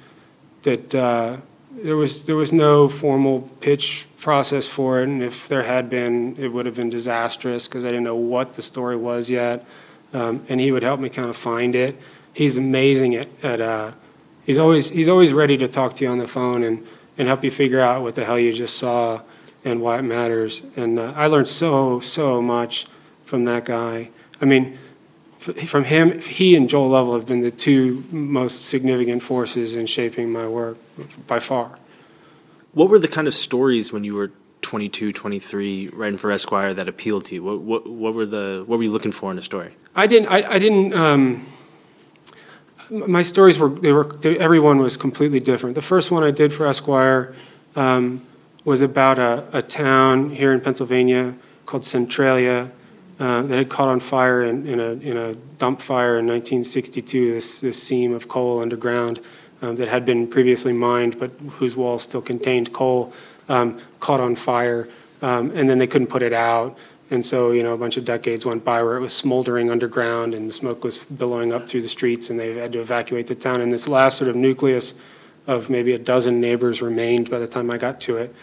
that 0.62 0.96
uh, 0.96 1.38
there 1.84 1.98
was 1.98 2.26
there 2.26 2.38
was 2.38 2.54
no 2.54 2.88
formal 2.88 3.42
pitch 3.60 4.08
process 4.18 4.66
for 4.66 5.02
it, 5.02 5.10
and 5.10 5.22
if 5.22 5.50
there 5.50 5.64
had 5.64 5.90
been, 5.90 6.38
it 6.40 6.48
would 6.48 6.66
have 6.66 6.76
been 6.76 6.90
disastrous 6.90 7.68
because 7.68 7.84
I 7.84 7.90
didn't 7.90 8.06
know 8.06 8.16
what 8.16 8.54
the 8.54 8.62
story 8.62 8.96
was 8.96 9.30
yet. 9.30 9.66
Um, 10.14 10.46
and 10.48 10.62
he 10.62 10.72
would 10.72 10.84
help 10.84 11.02
me 11.02 11.10
kind 11.10 11.28
of 11.28 11.36
find 11.36 11.76
it. 11.76 12.00
He's 12.34 12.56
amazing 12.56 13.16
at, 13.16 13.28
at 13.44 13.60
uh, 13.60 13.92
he's 14.46 14.58
always 14.58 14.90
he's 14.90 15.10
always 15.10 15.34
ready 15.34 15.58
to 15.58 15.68
talk 15.68 15.96
to 15.96 16.06
you 16.06 16.12
on 16.12 16.18
the 16.18 16.28
phone 16.28 16.64
and 16.64 16.88
and 17.18 17.28
help 17.28 17.44
you 17.44 17.52
figure 17.52 17.80
out 17.80 18.02
what 18.02 18.16
the 18.16 18.26
hell 18.26 18.40
you 18.40 18.52
just 18.54 18.78
saw 18.78 19.22
and 19.64 19.82
why 19.82 20.00
it 20.00 20.02
matters. 20.02 20.64
And 20.76 21.00
uh, 21.00 21.14
I 21.16 21.28
learned 21.28 21.48
so 21.48 22.00
so 22.00 22.42
much 22.42 22.88
from 23.26 23.46
that 23.46 23.66
guy. 23.66 24.10
I 24.42 24.46
mean 24.46 24.78
from 25.44 25.84
him, 25.84 26.22
he 26.22 26.56
and 26.56 26.70
Joel 26.70 26.90
Lovell 26.90 27.16
have 27.16 27.26
been 27.26 27.42
the 27.42 27.52
two 27.52 28.06
most 28.12 28.66
significant 28.66 29.22
forces 29.22 29.76
in 29.76 29.86
shaping 29.88 30.32
my 30.32 30.48
work 30.48 30.78
by 31.28 31.40
far. 31.40 31.78
What 32.72 32.90
were 32.90 33.00
the 33.00 33.08
kind 33.08 33.28
of 33.28 33.34
stories 33.34 33.92
when 33.92 34.04
you 34.04 34.16
were 34.16 34.32
22, 34.62 35.12
23, 35.12 35.90
writing 35.90 36.18
for 36.18 36.32
Esquire 36.32 36.74
that 36.74 36.88
appealed 36.88 37.26
to 37.26 37.36
you? 37.36 37.44
What, 37.44 37.62
what, 37.62 37.90
what 37.90 38.14
were 38.14 38.26
the 38.26 38.64
what 38.66 38.78
were 38.78 38.84
you 38.84 38.92
looking 38.92 39.12
for 39.12 39.32
in 39.32 39.38
a 39.38 39.42
story? 39.42 39.76
I 39.96 40.08
didn't. 40.08 40.30
I, 40.30 40.54
I 40.54 40.60
didn't. 40.60 40.94
Um, 40.94 41.46
my 42.90 43.22
stories 43.22 43.58
were. 43.58 43.70
They 43.70 43.94
were. 43.94 44.06
They, 44.06 44.38
everyone 44.38 44.80
was 44.80 44.98
completely 44.98 45.40
different. 45.40 45.76
The 45.76 45.82
first 45.82 46.12
one 46.12 46.24
I 46.24 46.32
did 46.32 46.54
for 46.54 46.68
Esquire 46.68 47.36
um, 47.76 48.26
was 48.66 48.82
about 48.82 49.20
a, 49.20 49.46
a 49.54 49.62
town 49.62 50.30
here 50.30 50.54
in 50.54 50.62
Pennsylvania 50.62 51.36
called 51.66 51.86
Centralia 51.86 52.72
uh, 53.20 53.42
that 53.44 53.58
had 53.58 53.70
caught 53.70 53.88
on 53.88 54.00
fire 54.00 54.42
in, 54.42 54.68
in, 54.68 54.80
a, 54.80 54.92
in 54.94 55.18
a 55.18 55.34
dump 55.60 55.80
fire 55.80 56.18
in 56.18 56.26
1962, 56.26 57.34
this, 57.34 57.60
this 57.62 57.82
seam 57.82 58.14
of 58.14 58.28
coal 58.28 58.62
underground 58.62 59.20
um, 59.62 59.76
that 59.76 59.88
had 59.88 60.06
been 60.06 60.28
previously 60.28 60.74
mined 60.74 61.20
but 61.20 61.32
whose 61.52 61.76
walls 61.76 62.04
still 62.04 62.22
contained 62.22 62.74
coal 62.74 63.14
um, 63.50 63.80
caught 64.00 64.20
on 64.20 64.36
fire. 64.36 64.88
Um, 65.22 65.52
and 65.52 65.70
then 65.70 65.78
they 65.78 65.88
couldn't 65.88 66.08
put 66.08 66.22
it 66.22 66.34
out. 66.34 66.78
And 67.10 67.24
so, 67.24 67.52
you 67.52 67.64
know, 67.64 67.74
a 67.74 67.78
bunch 67.78 67.98
of 67.98 68.06
decades 68.06 68.46
went 68.46 68.64
by 68.64 68.82
where 68.82 68.98
it 68.98 69.02
was 69.02 69.14
smoldering 69.14 69.70
underground 69.70 70.34
and 70.34 70.50
the 70.50 70.54
smoke 70.54 70.84
was 70.84 71.00
billowing 71.00 71.52
up 71.52 71.70
through 71.70 71.82
the 71.82 71.90
streets 71.90 72.30
and 72.30 72.40
they 72.40 72.56
had 72.56 72.74
to 72.74 72.82
evacuate 72.82 73.28
the 73.28 73.36
town. 73.36 73.62
And 73.62 73.72
this 73.72 73.88
last 73.88 74.18
sort 74.18 74.30
of 74.30 74.36
nucleus 74.36 74.94
of 75.46 75.70
maybe 75.70 75.92
a 75.92 76.00
dozen 76.00 76.40
neighbors 76.40 76.82
remained 76.82 77.30
by 77.30 77.40
the 77.40 77.48
time 77.48 77.70
I 77.70 77.78
got 77.78 78.00
to 78.02 78.18
it 78.18 78.34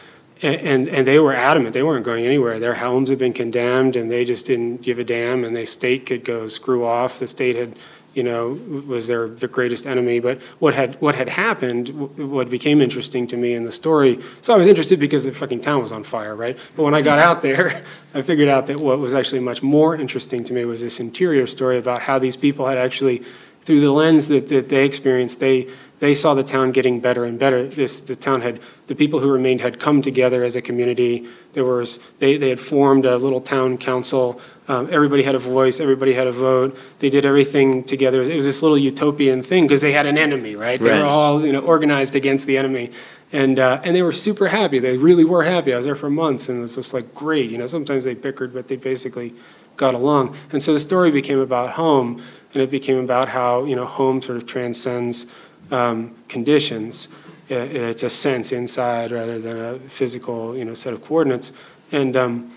and, 0.42 0.88
and 0.88 1.06
they 1.06 1.18
were 1.18 1.34
adamant 1.34 1.74
they 1.74 1.82
weren't 1.82 2.04
going 2.04 2.24
anywhere. 2.24 2.58
Their 2.58 2.74
homes 2.74 3.10
had 3.10 3.18
been 3.18 3.32
condemned, 3.32 3.96
and 3.96 4.10
they 4.10 4.24
just 4.24 4.46
didn't 4.46 4.82
give 4.82 4.98
a 4.98 5.04
damn. 5.04 5.44
And 5.44 5.54
the 5.54 5.66
state 5.66 6.06
could 6.06 6.24
go 6.24 6.46
screw 6.46 6.84
off. 6.86 7.18
The 7.18 7.26
state 7.26 7.56
had, 7.56 7.76
you 8.14 8.22
know, 8.22 8.58
was 8.86 9.06
their 9.06 9.28
the 9.28 9.48
greatest 9.48 9.86
enemy. 9.86 10.20
But 10.20 10.40
what 10.58 10.74
had 10.74 11.00
what 11.00 11.14
had 11.14 11.28
happened, 11.28 11.88
what 12.16 12.50
became 12.50 12.80
interesting 12.80 13.26
to 13.28 13.36
me 13.36 13.54
in 13.54 13.64
the 13.64 13.72
story. 13.72 14.20
So 14.40 14.52
I 14.52 14.56
was 14.56 14.68
interested 14.68 14.98
because 14.98 15.24
the 15.24 15.32
fucking 15.32 15.60
town 15.60 15.80
was 15.80 15.92
on 15.92 16.04
fire, 16.04 16.34
right? 16.34 16.58
But 16.76 16.82
when 16.82 16.94
I 16.94 17.02
got 17.02 17.18
out 17.18 17.42
there, 17.42 17.84
I 18.14 18.22
figured 18.22 18.48
out 18.48 18.66
that 18.66 18.80
what 18.80 18.98
was 18.98 19.14
actually 19.14 19.40
much 19.40 19.62
more 19.62 19.94
interesting 19.94 20.44
to 20.44 20.52
me 20.52 20.64
was 20.64 20.80
this 20.80 21.00
interior 21.00 21.46
story 21.46 21.78
about 21.78 22.02
how 22.02 22.18
these 22.18 22.36
people 22.36 22.66
had 22.66 22.76
actually, 22.76 23.22
through 23.62 23.80
the 23.80 23.92
lens 23.92 24.28
that, 24.28 24.48
that 24.48 24.68
they 24.68 24.84
experienced, 24.84 25.38
they 25.38 25.68
they 26.00 26.14
saw 26.14 26.32
the 26.32 26.42
town 26.42 26.72
getting 26.72 26.98
better 26.98 27.24
and 27.24 27.38
better. 27.38 27.66
This, 27.66 28.00
the 28.00 28.16
town 28.16 28.40
had, 28.40 28.60
the 28.86 28.94
people 28.94 29.20
who 29.20 29.30
remained 29.30 29.60
had 29.60 29.78
come 29.78 30.00
together 30.00 30.42
as 30.42 30.56
a 30.56 30.62
community. 30.62 31.28
There 31.52 31.64
was, 31.64 31.98
they, 32.18 32.38
they 32.38 32.48
had 32.48 32.58
formed 32.58 33.04
a 33.04 33.18
little 33.18 33.40
town 33.40 33.76
council. 33.76 34.40
Um, 34.66 34.88
everybody 34.90 35.22
had 35.22 35.34
a 35.34 35.38
voice, 35.38 35.78
everybody 35.78 36.14
had 36.14 36.26
a 36.26 36.32
vote. 36.32 36.78
They 37.00 37.10
did 37.10 37.26
everything 37.26 37.84
together. 37.84 38.22
It 38.22 38.34
was 38.34 38.46
this 38.46 38.62
little 38.62 38.78
utopian 38.78 39.42
thing 39.42 39.64
because 39.64 39.82
they 39.82 39.92
had 39.92 40.06
an 40.06 40.16
enemy, 40.16 40.56
right? 40.56 40.80
They 40.80 40.88
right. 40.88 41.02
were 41.02 41.08
all 41.08 41.44
you 41.44 41.52
know, 41.52 41.60
organized 41.60 42.16
against 42.16 42.46
the 42.46 42.56
enemy. 42.56 42.92
And, 43.30 43.58
uh, 43.58 43.82
and 43.84 43.94
they 43.94 44.02
were 44.02 44.12
super 44.12 44.48
happy. 44.48 44.78
They 44.78 44.96
really 44.96 45.24
were 45.24 45.44
happy. 45.44 45.74
I 45.74 45.76
was 45.76 45.84
there 45.84 45.94
for 45.94 46.10
months 46.10 46.48
and 46.48 46.58
it 46.58 46.62
was 46.62 46.76
just 46.76 46.94
like 46.94 47.14
great. 47.14 47.50
You 47.50 47.58
know, 47.58 47.66
sometimes 47.66 48.04
they 48.04 48.14
bickered, 48.14 48.54
but 48.54 48.68
they 48.68 48.76
basically 48.76 49.34
got 49.76 49.94
along. 49.94 50.36
And 50.50 50.62
so 50.62 50.72
the 50.72 50.80
story 50.80 51.10
became 51.10 51.40
about 51.40 51.72
home 51.72 52.22
and 52.54 52.62
it 52.62 52.70
became 52.70 52.98
about 52.98 53.28
how, 53.28 53.64
you 53.64 53.76
know, 53.76 53.84
home 53.84 54.22
sort 54.22 54.38
of 54.38 54.46
transcends 54.46 55.26
um, 55.70 56.14
conditions. 56.28 57.08
It's 57.48 58.04
a 58.04 58.10
sense 58.10 58.52
inside 58.52 59.10
rather 59.10 59.38
than 59.38 59.58
a 59.58 59.78
physical, 59.80 60.56
you 60.56 60.64
know, 60.64 60.74
set 60.74 60.92
of 60.92 61.02
coordinates. 61.02 61.52
And 61.90 62.16
um, 62.16 62.52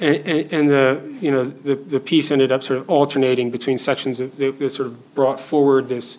and, 0.00 0.52
and, 0.52 0.70
the 0.70 1.18
you 1.20 1.30
know 1.30 1.44
the, 1.44 1.74
the 1.74 1.98
piece 1.98 2.30
ended 2.30 2.52
up 2.52 2.62
sort 2.62 2.78
of 2.78 2.88
alternating 2.88 3.50
between 3.50 3.78
sections 3.78 4.18
that, 4.18 4.38
that 4.38 4.70
sort 4.70 4.86
of 4.86 5.14
brought 5.14 5.40
forward 5.40 5.88
this 5.88 6.18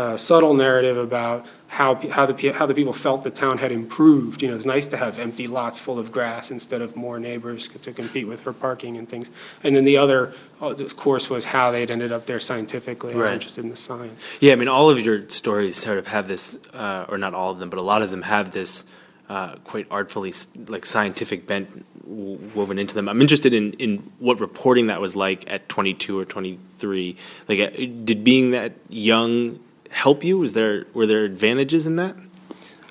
uh, 0.00 0.16
subtle 0.16 0.54
narrative 0.54 0.96
about 0.96 1.44
how, 1.68 1.94
how, 2.08 2.24
the, 2.24 2.52
how 2.52 2.64
the 2.64 2.74
people 2.74 2.94
felt 2.94 3.22
the 3.22 3.30
town 3.30 3.58
had 3.58 3.70
improved. 3.70 4.40
You 4.40 4.48
know, 4.48 4.56
it's 4.56 4.64
nice 4.64 4.86
to 4.88 4.96
have 4.96 5.18
empty 5.18 5.46
lots 5.46 5.78
full 5.78 5.98
of 5.98 6.10
grass 6.10 6.50
instead 6.50 6.80
of 6.80 6.96
more 6.96 7.20
neighbors 7.20 7.68
to 7.68 7.92
compete 7.92 8.26
with 8.26 8.40
for 8.40 8.54
parking 8.54 8.96
and 8.96 9.06
things. 9.06 9.30
And 9.62 9.76
then 9.76 9.84
the 9.84 9.98
other, 9.98 10.32
uh, 10.62 10.68
of 10.70 10.96
course, 10.96 11.28
was 11.28 11.44
how 11.44 11.70
they'd 11.70 11.90
ended 11.90 12.12
up 12.12 12.24
there 12.24 12.40
scientifically. 12.40 13.12
I 13.12 13.16
was 13.16 13.30
interested 13.30 13.62
in 13.62 13.70
the 13.70 13.76
science. 13.76 14.38
Yeah, 14.40 14.54
I 14.54 14.56
mean, 14.56 14.68
all 14.68 14.88
of 14.88 14.98
your 15.00 15.28
stories 15.28 15.76
sort 15.76 15.98
of 15.98 16.06
have 16.06 16.28
this, 16.28 16.58
uh, 16.72 17.04
or 17.10 17.18
not 17.18 17.34
all 17.34 17.50
of 17.50 17.58
them, 17.58 17.68
but 17.68 17.78
a 17.78 17.82
lot 17.82 18.00
of 18.00 18.10
them 18.10 18.22
have 18.22 18.52
this 18.52 18.86
uh, 19.28 19.56
quite 19.64 19.86
artfully 19.90 20.32
like 20.66 20.86
scientific 20.86 21.46
bent 21.46 21.84
woven 22.04 22.78
into 22.78 22.94
them. 22.94 23.06
I'm 23.06 23.20
interested 23.20 23.52
in, 23.52 23.74
in 23.74 24.10
what 24.18 24.40
reporting 24.40 24.86
that 24.86 25.00
was 25.00 25.14
like 25.14 25.48
at 25.52 25.68
22 25.68 26.18
or 26.18 26.24
23. 26.24 27.16
Like, 27.48 27.60
uh, 27.60 27.70
did 28.04 28.24
being 28.24 28.52
that 28.52 28.72
young 28.88 29.60
help 29.90 30.24
you? 30.24 30.38
Was 30.38 30.54
there 30.54 30.86
were 30.94 31.06
there 31.06 31.24
advantages 31.24 31.86
in 31.86 31.96
that? 31.96 32.16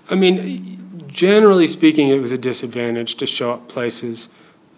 I 0.10 0.16
mean, 0.16 1.04
generally 1.08 1.68
speaking, 1.68 2.10
it 2.10 2.20
was 2.20 2.32
a 2.32 2.38
disadvantage 2.38 3.16
to 3.16 3.26
show 3.26 3.54
up 3.54 3.68
places 3.68 4.30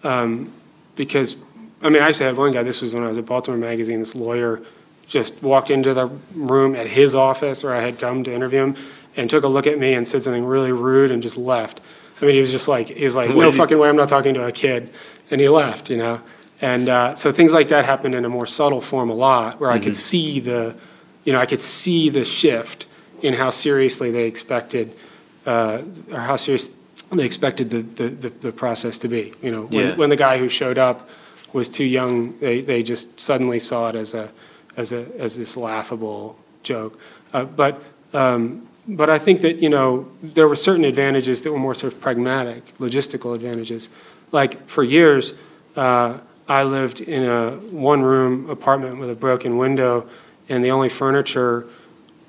um, 0.02 0.52
because 0.96 1.36
I 1.82 1.88
mean, 1.88 2.02
I 2.02 2.08
actually 2.08 2.26
had 2.26 2.36
one 2.36 2.52
guy. 2.52 2.62
This 2.62 2.80
was 2.80 2.94
when 2.94 3.02
I 3.02 3.08
was 3.08 3.18
at 3.18 3.26
Baltimore 3.26 3.58
Magazine. 3.58 3.98
This 3.98 4.14
lawyer 4.14 4.62
just 5.06 5.42
walked 5.42 5.70
into 5.70 5.92
the 5.92 6.06
room 6.34 6.74
at 6.74 6.86
his 6.86 7.14
office 7.14 7.64
where 7.64 7.74
I 7.74 7.80
had 7.80 7.98
come 7.98 8.24
to 8.24 8.32
interview 8.32 8.62
him 8.62 8.76
and 9.16 9.28
took 9.28 9.44
a 9.44 9.48
look 9.48 9.66
at 9.66 9.78
me 9.78 9.94
and 9.94 10.06
said 10.06 10.22
something 10.22 10.44
really 10.44 10.72
rude 10.72 11.10
and 11.10 11.22
just 11.22 11.36
left. 11.36 11.80
I 12.20 12.24
mean, 12.24 12.34
he 12.34 12.40
was 12.40 12.50
just 12.50 12.68
like, 12.68 12.88
he 12.88 13.04
was 13.04 13.16
like, 13.16 13.30
no 13.30 13.50
fucking 13.50 13.78
way, 13.78 13.88
I'm 13.88 13.96
not 13.96 14.08
talking 14.08 14.32
to 14.34 14.44
a 14.44 14.52
kid, 14.52 14.90
and 15.30 15.40
he 15.40 15.48
left, 15.48 15.90
you 15.90 15.96
know. 15.96 16.20
And 16.60 16.88
uh, 16.88 17.16
so 17.16 17.32
things 17.32 17.52
like 17.52 17.68
that 17.68 17.84
happened 17.84 18.14
in 18.14 18.24
a 18.24 18.28
more 18.28 18.46
subtle 18.46 18.80
form 18.80 19.10
a 19.10 19.14
lot, 19.14 19.58
where 19.58 19.70
mm-hmm. 19.70 19.80
I 19.80 19.84
could 19.84 19.92
mm-hmm. 19.92 19.94
see 19.94 20.40
the 20.40 20.76
you 21.24 21.32
know, 21.32 21.38
I 21.38 21.46
could 21.46 21.60
see 21.60 22.08
the 22.10 22.24
shift 22.24 22.86
in 23.22 23.34
how 23.34 23.50
seriously 23.50 24.10
they 24.10 24.24
expected, 24.24 24.96
uh, 25.46 25.82
or 26.12 26.20
how 26.20 26.36
serious 26.36 26.70
they 27.12 27.24
expected 27.24 27.70
the, 27.70 27.82
the, 27.82 28.08
the, 28.08 28.28
the 28.28 28.52
process 28.52 28.98
to 28.98 29.08
be. 29.08 29.32
You 29.42 29.50
know, 29.50 29.62
when, 29.66 29.86
yeah. 29.86 29.96
when 29.96 30.10
the 30.10 30.16
guy 30.16 30.38
who 30.38 30.48
showed 30.48 30.78
up 30.78 31.08
was 31.52 31.68
too 31.68 31.84
young, 31.84 32.38
they, 32.38 32.62
they 32.62 32.82
just 32.82 33.20
suddenly 33.20 33.58
saw 33.58 33.88
it 33.88 33.94
as 33.94 34.14
a, 34.14 34.30
as 34.76 34.92
a, 34.92 35.06
as 35.18 35.36
this 35.36 35.56
laughable 35.56 36.36
joke. 36.62 36.98
Uh, 37.32 37.44
but, 37.44 37.82
um, 38.14 38.66
but 38.88 39.10
I 39.10 39.18
think 39.18 39.42
that, 39.42 39.58
you 39.58 39.68
know, 39.68 40.08
there 40.22 40.48
were 40.48 40.56
certain 40.56 40.84
advantages 40.84 41.42
that 41.42 41.52
were 41.52 41.58
more 41.58 41.74
sort 41.74 41.92
of 41.92 42.00
pragmatic, 42.00 42.76
logistical 42.78 43.34
advantages. 43.34 43.88
Like 44.32 44.66
for 44.66 44.82
years, 44.82 45.34
uh, 45.76 46.18
I 46.48 46.64
lived 46.64 47.00
in 47.00 47.24
a 47.24 47.52
one-room 47.70 48.50
apartment 48.50 48.98
with 48.98 49.10
a 49.10 49.14
broken 49.14 49.58
window 49.58 50.08
and 50.48 50.64
the 50.64 50.70
only 50.70 50.88
furniture, 50.88 51.66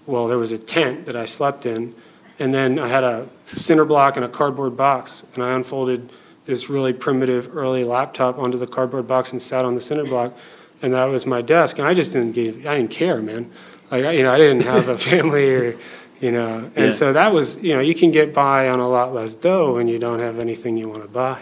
well, 0.05 0.27
there 0.27 0.37
was 0.37 0.51
a 0.51 0.57
tent 0.57 1.05
that 1.05 1.15
I 1.15 1.25
slept 1.25 1.65
in, 1.65 1.95
and 2.39 2.53
then 2.53 2.79
I 2.79 2.87
had 2.87 3.03
a 3.03 3.27
cinder 3.45 3.85
block 3.85 4.15
and 4.15 4.25
a 4.25 4.29
cardboard 4.29 4.75
box, 4.75 5.23
and 5.33 5.43
I 5.43 5.53
unfolded 5.53 6.11
this 6.45 6.69
really 6.69 6.93
primitive 6.93 7.55
early 7.55 7.83
laptop 7.83 8.37
onto 8.37 8.57
the 8.57 8.67
cardboard 8.67 9.07
box 9.07 9.31
and 9.31 9.41
sat 9.41 9.63
on 9.63 9.75
the 9.75 9.81
cinder 9.81 10.05
block, 10.05 10.33
and 10.81 10.93
that 10.93 11.05
was 11.05 11.25
my 11.25 11.41
desk, 11.41 11.79
and 11.79 11.87
I 11.87 11.93
just 11.93 12.11
didn't 12.11 12.33
give, 12.33 12.65
I 12.67 12.77
didn't 12.77 12.91
care, 12.91 13.21
man. 13.21 13.51
Like 13.91 14.03
you 14.15 14.23
know, 14.23 14.33
I 14.33 14.37
didn't 14.37 14.63
have 14.63 14.89
a 14.89 14.97
family 15.11 15.53
or 15.53 15.77
you 16.19 16.31
know, 16.31 16.71
and 16.75 16.87
yeah. 16.87 16.91
so 16.91 17.13
that 17.13 17.33
was 17.33 17.61
you 17.61 17.73
know, 17.73 17.79
you 17.79 17.95
can 17.95 18.11
get 18.11 18.33
by 18.33 18.69
on 18.69 18.79
a 18.79 18.89
lot 18.89 19.13
less 19.13 19.35
dough 19.35 19.75
when 19.75 19.87
you 19.87 19.99
don't 19.99 20.19
have 20.19 20.39
anything 20.39 20.77
you 20.77 20.89
want 20.89 21.03
to 21.03 21.07
buy. 21.07 21.41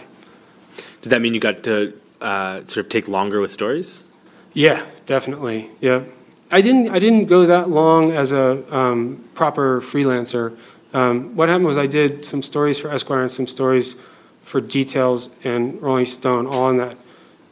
Does 1.00 1.10
that 1.10 1.20
mean 1.20 1.34
you 1.34 1.40
got 1.40 1.62
to 1.64 1.98
uh, 2.20 2.58
sort 2.64 2.86
of 2.86 2.88
take 2.88 3.08
longer 3.08 3.40
with 3.40 3.50
stories? 3.50 4.08
Yeah, 4.52 4.84
definitely. 5.06 5.70
Yeah. 5.80 6.04
I 6.52 6.60
didn't, 6.60 6.90
I 6.90 6.98
didn't 6.98 7.26
go 7.26 7.46
that 7.46 7.70
long 7.70 8.12
as 8.12 8.30
a 8.30 8.62
um, 8.74 9.24
proper 9.34 9.80
freelancer. 9.80 10.56
Um, 10.92 11.34
what 11.34 11.48
happened 11.48 11.66
was 11.66 11.78
I 11.78 11.86
did 11.86 12.24
some 12.24 12.42
stories 12.42 12.78
for 12.78 12.90
Esquire 12.90 13.22
and 13.22 13.32
some 13.32 13.46
stories 13.46 13.96
for 14.42 14.60
Details 14.60 15.30
and 15.42 15.80
Rolling 15.80 16.06
Stone, 16.06 16.46
all 16.46 16.68
in 16.68 16.76
that, 16.76 16.96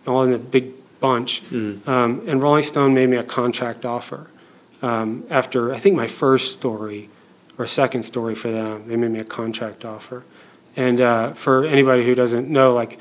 all 0.07 0.23
in 0.23 0.33
that 0.33 0.51
big 0.51 0.75
bunch. 1.01 1.43
Mm. 1.51 1.89
Um, 1.89 2.23
and 2.29 2.43
Rolling 2.43 2.63
Stone 2.63 2.93
made 2.93 3.09
me 3.09 3.17
a 3.17 3.25
contract 3.25 3.87
offer 3.87 4.29
um, 4.83 5.25
after 5.31 5.73
I 5.73 5.79
think 5.79 5.97
my 5.97 6.07
first 6.07 6.53
story, 6.53 7.09
or 7.61 7.67
second 7.67 8.03
story 8.05 8.35
for 8.35 8.51
them. 8.51 8.89
They 8.89 8.97
made 8.97 9.11
me 9.11 9.19
a 9.19 9.25
contract 9.25 9.85
offer. 9.85 10.25
And 10.77 10.99
uh, 10.99 11.35
for 11.35 11.67
anybody 11.67 12.07
who 12.07 12.15
doesn't 12.15 12.49
know, 12.49 12.73
like 12.73 12.99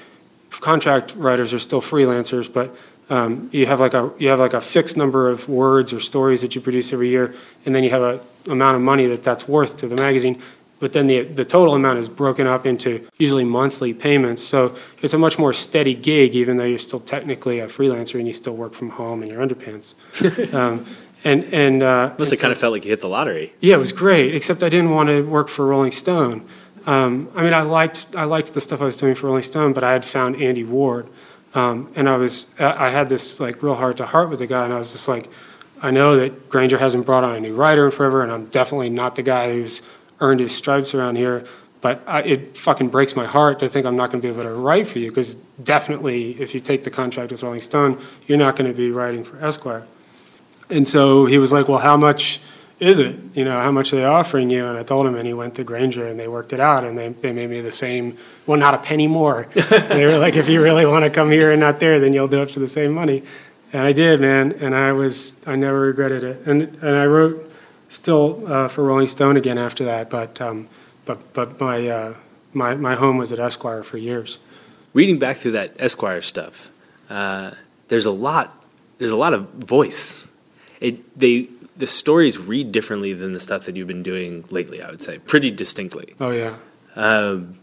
contract 0.50 1.16
writers 1.16 1.54
are 1.54 1.60
still 1.60 1.82
freelancers, 1.82 2.52
but 2.52 2.76
um, 3.10 3.50
you 3.52 3.65
have 3.65 3.80
like 3.80 3.93
a 3.93 4.12
you 4.19 4.30
have 4.30 4.39
like 4.39 4.54
a 4.54 4.62
fixed 4.62 4.95
number 4.98 5.30
of 5.30 5.50
words 5.50 5.93
or 5.93 6.00
stories 6.00 6.41
that 6.41 6.56
you 6.56 6.62
produce 6.62 6.93
every 6.93 7.10
year, 7.10 7.34
and 7.65 7.74
then 7.74 7.84
you 7.84 7.89
have 7.89 8.02
a 8.02 8.22
amount 8.52 8.76
of 8.76 8.82
money 8.82 9.08
that 9.08 9.24
that's 9.24 9.48
worth 9.48 9.78
to 9.78 9.88
the 9.88 9.95
magazine. 9.95 10.41
But 10.80 10.93
then 10.93 11.08
the 11.08 11.24
the 11.24 11.43
total 11.43 11.76
amount 11.76 11.98
is 12.00 12.08
broken 12.08 12.48
up 12.48 12.65
into 12.65 13.08
usually 13.17 13.43
monthly 13.43 13.93
payments. 13.93 14.43
So 14.43 14.76
it's 15.02 15.13
a 15.13 15.17
much 15.17 15.38
more 15.38 15.54
steady 15.54 15.93
gig, 15.93 16.36
even 16.36 16.58
though 16.58 16.63
you're 16.63 16.80
still 16.80 17.02
technically 17.02 17.60
a 17.60 17.67
freelancer 17.67 18.15
and 18.15 18.28
you 18.28 18.34
still 18.34 18.56
work 18.56 18.74
from 18.74 18.91
home 18.91 19.22
in 19.24 19.30
your 19.30 19.45
underpants. 19.45 19.93
um, 20.54 20.86
and 21.24 21.43
and 21.54 21.84
uh, 21.84 22.13
Must 22.17 22.32
have 22.32 22.39
kind 22.39 22.52
of 22.54 22.58
felt 22.58 22.72
like 22.74 22.86
you 22.86 22.91
hit 22.91 23.02
the 23.02 23.10
lottery. 23.10 23.54
yeah, 23.60 23.76
it 23.76 23.80
was 23.80 23.91
great. 23.91 24.34
Except 24.36 24.63
I 24.63 24.69
didn't 24.69 24.91
want 24.91 25.10
to 25.10 25.22
work 25.24 25.50
for 25.50 25.65
Rolling 25.65 25.91
Stone. 25.91 26.48
Um, 26.86 27.30
I 27.36 27.43
mean, 27.43 27.54
I 27.54 27.62
liked 27.63 28.08
I 28.15 28.24
liked 28.24 28.54
the 28.54 28.62
stuff 28.62 28.82
I 28.82 28.86
was 28.86 28.95
doing 28.95 29.15
for 29.15 29.28
Rolling 29.28 29.43
Stone, 29.43 29.74
but 29.74 29.84
I 29.84 29.91
had 29.91 30.06
found 30.06 30.41
Andy 30.41 30.63
Ward, 30.63 31.10
um, 31.54 31.92
and 31.96 32.08
I 32.08 32.18
was 32.18 32.48
I 32.60 32.90
had 32.90 33.10
this 33.10 33.40
like 33.40 33.64
real 33.64 33.76
heart 33.76 33.98
to 33.98 34.06
heart 34.06 34.30
with 34.30 34.40
the 34.40 34.48
guy, 34.48 34.64
and 34.64 34.74
I 34.74 34.78
was 34.78 34.92
just 34.92 35.08
like, 35.08 35.30
I 35.82 35.92
know 35.92 36.18
that 36.18 36.50
Granger 36.50 36.78
hasn't 36.78 37.06
brought 37.06 37.24
on 37.24 37.36
a 37.36 37.40
new 37.40 37.56
writer 37.56 37.86
in 37.86 37.92
forever, 37.92 38.22
and 38.22 38.32
I'm 38.32 38.46
definitely 38.46 38.90
not 38.90 39.16
the 39.16 39.24
guy 39.24 39.54
who's 39.54 39.82
earned 40.20 40.40
his 40.40 40.56
stripes 40.56 40.94
around 40.94 41.16
here. 41.16 41.46
But 41.82 42.04
I, 42.06 42.22
it 42.24 42.58
fucking 42.58 42.90
breaks 42.90 43.16
my 43.16 43.26
heart 43.26 43.60
to 43.60 43.70
think 43.70 43.86
I'm 43.86 43.96
not 43.96 44.12
going 44.12 44.22
to 44.22 44.28
be 44.28 44.34
able 44.34 44.44
to 44.44 44.54
write 44.54 44.86
for 44.86 45.00
you 45.00 45.10
because 45.10 45.36
definitely, 45.64 46.40
if 46.40 46.54
you 46.54 46.60
take 46.60 46.84
the 46.84 46.92
contract 46.92 47.32
with 47.32 47.42
Rolling 47.42 47.62
Stone, 47.62 48.04
you're 48.28 48.38
not 48.38 48.58
going 48.58 48.70
to 48.70 48.76
be 48.76 48.92
writing 48.92 49.24
for 49.24 49.44
Esquire. 49.44 49.88
And 50.70 50.88
so 50.88 51.26
he 51.26 51.38
was 51.38 51.52
like, 51.52 51.68
"Well, 51.68 51.80
how 51.80 51.98
much 51.98 52.42
is 52.80 53.00
it? 53.00 53.18
You 53.34 53.46
know, 53.46 53.60
how 53.62 53.72
much 53.72 53.94
are 53.94 53.98
they 53.98 54.06
offering 54.06 54.50
you?" 54.50 54.65
And 54.65 54.78
I 54.78 54.84
told 54.84 55.06
him, 55.06 55.15
and 55.15 55.28
he 55.28 55.34
went 55.34 55.56
to 55.56 55.63
Granger, 55.63 56.08
and 56.08 56.20
they 56.20 56.28
worked 56.28 56.54
it 56.54 56.60
out, 56.60 56.84
and 56.84 56.98
they, 56.98 57.10
they 57.10 57.34
made 57.34 57.50
me 57.50 57.62
the 57.62 57.72
same. 57.72 58.18
Well, 58.46 58.58
not 58.58 58.74
a 58.74 58.78
penny 58.78 59.08
more. 59.08 59.48
they 59.70 60.06
were 60.06 60.18
like, 60.18 60.36
"If 60.36 60.50
you 60.50 60.62
really 60.62 60.86
want 60.86 61.04
to 61.04 61.10
come 61.10 61.32
here 61.32 61.52
and 61.52 61.60
not 61.60 61.80
there, 61.80 62.00
then 62.00 62.13
you'll 62.13 62.28
do 62.28 62.42
it 62.42 62.52
for 62.52 62.60
the 62.60 62.68
same 62.68 62.94
money." 62.94 63.24
And 63.72 63.84
I 63.84 63.92
did, 63.92 64.20
man, 64.20 64.54
and 64.54 64.74
I 64.74 64.94
was 64.94 65.36
I 65.46 65.56
never 65.56 65.82
regretted 65.82 66.24
it. 66.24 66.42
And 66.46 66.62
and 66.82 66.96
I 66.96 67.06
wrote 67.06 67.52
still 67.89 68.44
uh, 68.48 68.68
for 68.68 68.84
Rolling 68.84 69.08
Stone 69.08 69.38
again 69.38 69.58
after 69.58 69.84
that, 69.86 70.10
but 70.10 70.39
um, 70.42 70.68
but 71.06 71.34
but 71.34 71.60
my 71.60 71.88
uh, 71.88 72.13
my 72.54 72.76
my 72.76 72.96
home 72.96 73.18
was 73.18 73.32
at 73.32 73.39
Esquire 73.39 73.84
for 73.84 73.98
years. 73.98 74.39
Reading 74.94 75.20
back 75.20 75.38
through 75.38 75.52
that 75.52 75.76
Esquire 75.78 76.22
stuff, 76.22 76.72
uh, 77.10 77.52
there's 77.89 78.06
a 78.06 78.12
lot. 78.12 78.56
There's 78.98 79.12
a 79.12 79.18
lot 79.18 79.34
of 79.34 79.50
voice. 79.50 80.28
It 80.80 81.20
they 81.20 81.50
the 81.80 81.88
stories 81.88 82.38
read 82.38 82.72
differently 82.72 83.13
than 83.13 83.34
the 83.34 83.39
stuff 83.39 83.65
that 83.65 83.76
you've 83.76 83.88
been 83.88 84.04
doing 84.04 84.44
lately. 84.52 84.82
I 84.84 84.89
would 84.92 85.02
say 85.02 85.18
pretty 85.18 85.50
distinctly. 85.52 86.13
Oh 86.20 86.32
yeah, 86.32 86.56
Um, 86.96 87.58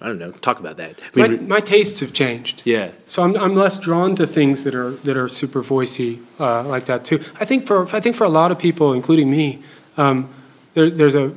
I 0.00 0.06
don't 0.08 0.18
know. 0.18 0.30
Talk 0.30 0.58
about 0.60 0.76
that. 0.76 0.98
I 1.14 1.28
my, 1.28 1.28
my 1.36 1.60
tastes 1.60 2.00
have 2.00 2.12
changed. 2.12 2.62
yeah. 2.64 2.90
So 3.06 3.22
I'm, 3.22 3.36
I'm 3.36 3.54
less 3.54 3.78
drawn 3.78 4.14
to 4.16 4.26
things 4.26 4.64
that 4.64 4.74
are 4.74 4.90
that 5.06 5.16
are 5.16 5.28
super 5.28 5.62
voicey 5.62 6.22
uh, 6.40 6.64
like 6.64 6.84
that 6.86 7.04
too. 7.04 7.18
I 7.40 7.44
think 7.44 7.66
for 7.66 7.86
I 7.96 8.00
think 8.00 8.16
for 8.16 8.24
a 8.24 8.28
lot 8.40 8.50
of 8.52 8.58
people, 8.58 8.92
including 8.92 9.30
me, 9.30 9.62
um, 9.96 10.28
there, 10.74 10.90
there's 10.90 11.14
a 11.14 11.28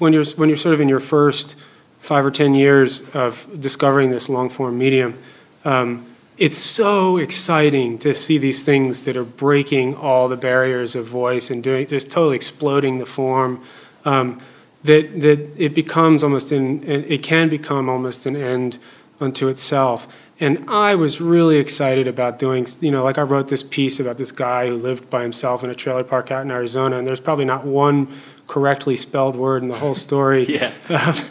when 0.00 0.12
you're 0.12 0.26
when 0.36 0.48
you're 0.48 0.58
sort 0.58 0.74
of 0.74 0.80
in 0.80 0.88
your 0.88 1.00
first 1.00 1.56
five 2.00 2.24
or 2.24 2.30
ten 2.30 2.52
years 2.54 3.02
of 3.14 3.46
discovering 3.60 4.10
this 4.10 4.28
long 4.28 4.48
form 4.50 4.78
medium, 4.78 5.18
um, 5.64 6.06
it's 6.38 6.56
so 6.56 7.16
exciting 7.16 7.98
to 7.98 8.14
see 8.14 8.38
these 8.38 8.64
things 8.64 9.04
that 9.04 9.16
are 9.16 9.24
breaking 9.24 9.96
all 9.96 10.28
the 10.28 10.36
barriers 10.36 10.94
of 10.94 11.06
voice 11.06 11.50
and 11.50 11.62
doing 11.62 11.86
just 11.86 12.10
totally 12.10 12.36
exploding 12.36 12.98
the 12.98 13.06
form. 13.06 13.62
Um, 14.04 14.40
that 14.84 15.20
that 15.20 15.52
it 15.56 15.74
becomes 15.74 16.22
almost 16.22 16.52
an 16.52 16.84
it 16.84 17.22
can 17.22 17.48
become 17.48 17.88
almost 17.88 18.26
an 18.26 18.36
end 18.36 18.78
unto 19.20 19.48
itself. 19.48 20.06
And 20.40 20.70
I 20.70 20.94
was 20.94 21.20
really 21.20 21.56
excited 21.56 22.06
about 22.06 22.38
doing, 22.38 22.64
you 22.80 22.92
know, 22.92 23.02
like 23.02 23.18
I 23.18 23.22
wrote 23.22 23.48
this 23.48 23.64
piece 23.64 23.98
about 23.98 24.18
this 24.18 24.30
guy 24.30 24.68
who 24.68 24.76
lived 24.76 25.10
by 25.10 25.22
himself 25.22 25.64
in 25.64 25.70
a 25.70 25.74
trailer 25.74 26.04
park 26.04 26.30
out 26.30 26.42
in 26.42 26.52
Arizona, 26.52 26.96
and 26.96 27.08
there's 27.08 27.18
probably 27.18 27.44
not 27.44 27.64
one 27.64 28.06
correctly 28.46 28.94
spelled 28.94 29.34
word 29.34 29.62
in 29.64 29.68
the 29.68 29.76
whole 29.76 29.96
story. 29.96 30.44
Yeah. 30.48 30.72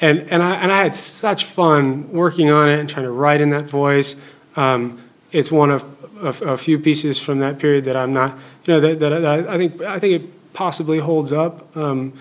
and 0.00 0.20
and 0.30 0.42
I 0.42 0.54
and 0.54 0.72
I 0.72 0.82
had 0.82 0.94
such 0.94 1.44
fun 1.44 2.10
working 2.10 2.50
on 2.50 2.68
it 2.68 2.80
and 2.80 2.88
trying 2.88 3.04
to 3.04 3.12
write 3.12 3.40
in 3.40 3.50
that 3.50 3.66
voice. 3.66 4.16
Um, 4.56 5.00
it's 5.32 5.50
one 5.50 5.70
of 5.70 5.82
a, 6.22 6.52
a 6.52 6.58
few 6.58 6.78
pieces 6.78 7.18
from 7.18 7.40
that 7.40 7.58
period 7.58 7.84
that 7.84 7.96
I'm 7.96 8.12
not, 8.12 8.30
you 8.66 8.74
know, 8.74 8.80
that, 8.80 8.98
that, 9.00 9.20
that 9.20 9.48
I 9.48 9.58
think 9.58 9.82
I 9.82 9.98
think 9.98 10.22
it 10.22 10.52
possibly 10.52 10.98
holds 10.98 11.32
up. 11.32 11.76
Um, 11.76 12.12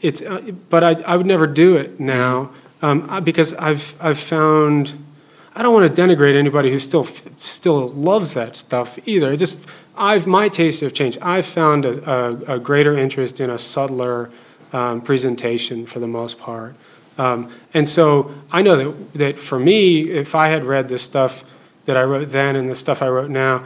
it's, 0.00 0.22
uh, 0.22 0.40
but 0.70 0.82
I, 0.82 0.92
I 1.02 1.16
would 1.16 1.26
never 1.26 1.46
do 1.46 1.76
it 1.76 2.00
now 2.00 2.50
um, 2.82 3.22
because 3.24 3.52
I've 3.54 3.94
I've 4.00 4.18
found 4.18 5.04
I 5.54 5.62
don't 5.62 5.74
want 5.74 5.94
to 5.94 6.02
denigrate 6.02 6.36
anybody 6.36 6.70
who 6.70 6.78
still 6.78 7.04
still 7.38 7.88
loves 7.88 8.34
that 8.34 8.56
stuff 8.56 8.98
either. 9.06 9.32
It 9.32 9.38
just 9.38 9.58
I've 9.96 10.26
my 10.26 10.48
tastes 10.48 10.80
have 10.80 10.94
changed. 10.94 11.18
I've 11.20 11.46
found 11.46 11.84
a, 11.84 12.10
a, 12.10 12.54
a 12.54 12.58
greater 12.58 12.96
interest 12.96 13.40
in 13.40 13.50
a 13.50 13.58
subtler 13.58 14.30
um, 14.72 15.02
presentation 15.02 15.86
for 15.86 15.98
the 15.98 16.06
most 16.06 16.38
part. 16.38 16.74
Um, 17.18 17.52
and 17.74 17.86
so 17.86 18.32
I 18.50 18.62
know 18.62 18.76
that 18.76 19.12
that 19.14 19.38
for 19.38 19.58
me, 19.58 20.10
if 20.10 20.34
I 20.34 20.48
had 20.48 20.64
read 20.64 20.88
this 20.88 21.02
stuff 21.02 21.44
that 21.90 21.96
I 21.96 22.04
wrote 22.04 22.28
then 22.28 22.54
and 22.54 22.70
the 22.70 22.76
stuff 22.76 23.02
I 23.02 23.08
wrote 23.08 23.30
now, 23.30 23.64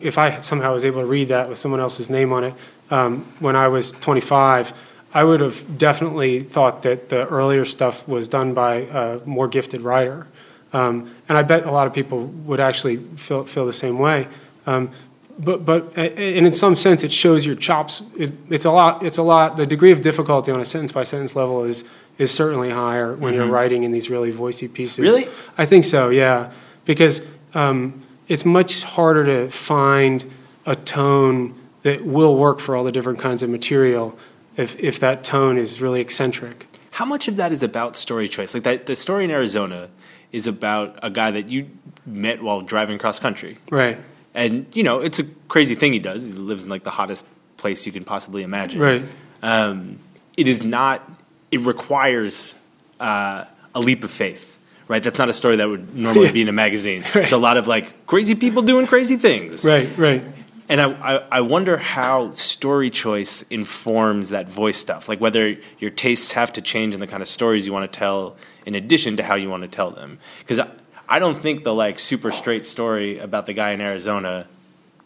if 0.00 0.16
I 0.16 0.38
somehow 0.38 0.72
was 0.72 0.86
able 0.86 1.00
to 1.00 1.06
read 1.06 1.28
that 1.28 1.50
with 1.50 1.58
someone 1.58 1.80
else's 1.80 2.08
name 2.08 2.32
on 2.32 2.44
it 2.44 2.54
um, 2.90 3.26
when 3.40 3.56
I 3.56 3.68
was 3.68 3.92
25, 3.92 4.72
I 5.12 5.22
would 5.22 5.40
have 5.40 5.76
definitely 5.76 6.40
thought 6.40 6.80
that 6.82 7.10
the 7.10 7.26
earlier 7.28 7.66
stuff 7.66 8.08
was 8.08 8.26
done 8.26 8.54
by 8.54 8.74
a 8.74 9.20
more 9.26 9.48
gifted 9.48 9.82
writer. 9.82 10.26
Um, 10.72 11.14
and 11.28 11.36
I 11.36 11.42
bet 11.42 11.66
a 11.66 11.70
lot 11.70 11.86
of 11.86 11.92
people 11.92 12.26
would 12.26 12.60
actually 12.60 12.96
feel, 13.16 13.44
feel 13.44 13.66
the 13.66 13.72
same 13.74 13.98
way. 13.98 14.28
Um, 14.66 14.90
but, 15.38 15.64
but, 15.66 15.96
and 15.96 16.46
in 16.46 16.52
some 16.52 16.74
sense, 16.74 17.04
it 17.04 17.12
shows 17.12 17.44
your 17.44 17.54
chops. 17.54 18.02
It, 18.16 18.32
it's 18.48 18.64
a 18.64 18.70
lot, 18.70 19.04
it's 19.04 19.18
a 19.18 19.22
lot, 19.22 19.58
the 19.58 19.66
degree 19.66 19.92
of 19.92 20.00
difficulty 20.00 20.50
on 20.50 20.60
a 20.60 20.64
sentence 20.64 20.92
by 20.92 21.04
sentence 21.04 21.36
level 21.36 21.64
is, 21.64 21.84
is 22.16 22.30
certainly 22.30 22.70
higher 22.70 23.14
when 23.14 23.34
you're 23.34 23.46
writing 23.50 23.84
in 23.84 23.92
these 23.92 24.10
really 24.10 24.32
voicey 24.32 24.72
pieces. 24.72 24.98
Really? 24.98 25.26
I 25.58 25.66
think 25.66 25.84
so, 25.84 26.08
yeah. 26.08 26.50
Because 26.84 27.22
um, 27.58 28.02
it's 28.28 28.44
much 28.44 28.82
harder 28.84 29.24
to 29.24 29.50
find 29.50 30.30
a 30.66 30.76
tone 30.76 31.54
that 31.82 32.04
will 32.04 32.36
work 32.36 32.60
for 32.60 32.76
all 32.76 32.84
the 32.84 32.92
different 32.92 33.18
kinds 33.18 33.42
of 33.42 33.50
material 33.50 34.18
if, 34.56 34.78
if 34.78 35.00
that 35.00 35.24
tone 35.24 35.56
is 35.58 35.80
really 35.80 36.00
eccentric. 36.00 36.66
How 36.92 37.04
much 37.04 37.28
of 37.28 37.36
that 37.36 37.52
is 37.52 37.62
about 37.62 37.96
story 37.96 38.28
choice? 38.28 38.54
Like 38.54 38.64
that, 38.64 38.86
the 38.86 38.96
story 38.96 39.24
in 39.24 39.30
Arizona 39.30 39.88
is 40.32 40.46
about 40.46 40.98
a 41.02 41.10
guy 41.10 41.30
that 41.30 41.48
you 41.48 41.70
met 42.04 42.42
while 42.42 42.60
driving 42.60 42.98
cross 42.98 43.18
country, 43.18 43.56
Right, 43.70 43.98
and 44.34 44.66
you 44.74 44.82
know 44.82 45.00
it's 45.00 45.20
a 45.20 45.24
crazy 45.48 45.74
thing 45.74 45.92
he 45.92 45.98
does. 45.98 46.32
He 46.32 46.38
lives 46.38 46.64
in 46.64 46.70
like 46.70 46.82
the 46.82 46.90
hottest 46.90 47.26
place 47.56 47.86
you 47.86 47.92
can 47.92 48.04
possibly 48.04 48.42
imagine. 48.42 48.80
right. 48.80 49.02
Um, 49.42 49.98
it 50.36 50.46
is 50.48 50.64
not. 50.64 51.08
It 51.50 51.60
requires 51.60 52.54
uh, 53.00 53.44
a 53.74 53.80
leap 53.80 54.04
of 54.04 54.10
faith. 54.10 54.57
Right, 54.88 55.02
that's 55.02 55.18
not 55.18 55.28
a 55.28 55.34
story 55.34 55.56
that 55.56 55.68
would 55.68 55.94
normally 55.94 56.26
Yeah. 56.26 56.32
be 56.32 56.42
in 56.42 56.48
a 56.48 56.52
magazine. 56.64 57.04
There's 57.12 57.32
a 57.32 57.38
lot 57.38 57.56
of 57.58 57.66
like 57.66 58.06
crazy 58.06 58.34
people 58.34 58.62
doing 58.62 58.86
crazy 58.86 59.16
things. 59.16 59.64
Right, 59.64 59.88
right. 59.98 60.22
And 60.70 60.80
I, 60.80 60.90
I, 61.16 61.22
I 61.32 61.40
wonder 61.42 61.76
how 61.78 62.30
story 62.32 62.90
choice 62.90 63.42
informs 63.50 64.30
that 64.30 64.48
voice 64.48 64.76
stuff. 64.78 65.08
Like 65.08 65.20
whether 65.20 65.56
your 65.78 65.90
tastes 65.90 66.32
have 66.32 66.52
to 66.54 66.60
change 66.60 66.92
in 66.94 67.00
the 67.00 67.06
kind 67.06 67.22
of 67.22 67.28
stories 67.28 67.66
you 67.66 67.72
want 67.72 67.90
to 67.90 67.98
tell 67.98 68.36
in 68.66 68.74
addition 68.74 69.16
to 69.18 69.22
how 69.22 69.34
you 69.34 69.48
want 69.48 69.62
to 69.62 69.68
tell 69.68 69.90
them. 69.90 70.18
Because 70.40 70.58
I, 70.58 70.68
I 71.08 71.18
don't 71.18 71.36
think 71.36 71.64
the 71.64 71.74
like 71.74 71.98
super 71.98 72.30
straight 72.30 72.64
story 72.66 73.18
about 73.18 73.46
the 73.46 73.54
guy 73.54 73.70
in 73.72 73.80
Arizona 73.80 74.46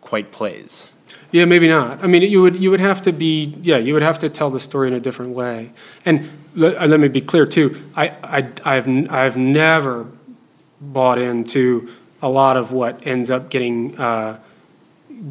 quite 0.00 0.32
plays. 0.32 0.94
Yeah, 1.32 1.46
maybe 1.46 1.66
not. 1.66 2.04
I 2.04 2.06
mean, 2.06 2.22
you 2.22 2.42
would 2.42 2.56
you 2.56 2.70
would 2.70 2.80
have 2.80 3.02
to 3.02 3.12
be 3.12 3.56
yeah, 3.62 3.78
you 3.78 3.94
would 3.94 4.02
have 4.02 4.18
to 4.20 4.28
tell 4.28 4.50
the 4.50 4.60
story 4.60 4.88
in 4.88 4.94
a 4.94 5.00
different 5.00 5.32
way. 5.32 5.72
And 6.04 6.30
let, 6.54 6.76
uh, 6.76 6.86
let 6.86 7.00
me 7.00 7.08
be 7.08 7.22
clear 7.22 7.46
too. 7.46 7.82
I 7.96 8.08
I 8.22 8.48
I've 8.64 9.10
I've 9.10 9.36
never 9.36 10.06
bought 10.80 11.18
into 11.18 11.90
a 12.20 12.28
lot 12.28 12.56
of 12.56 12.70
what 12.70 13.06
ends 13.06 13.30
up 13.30 13.48
getting 13.48 13.98
uh, 13.98 14.38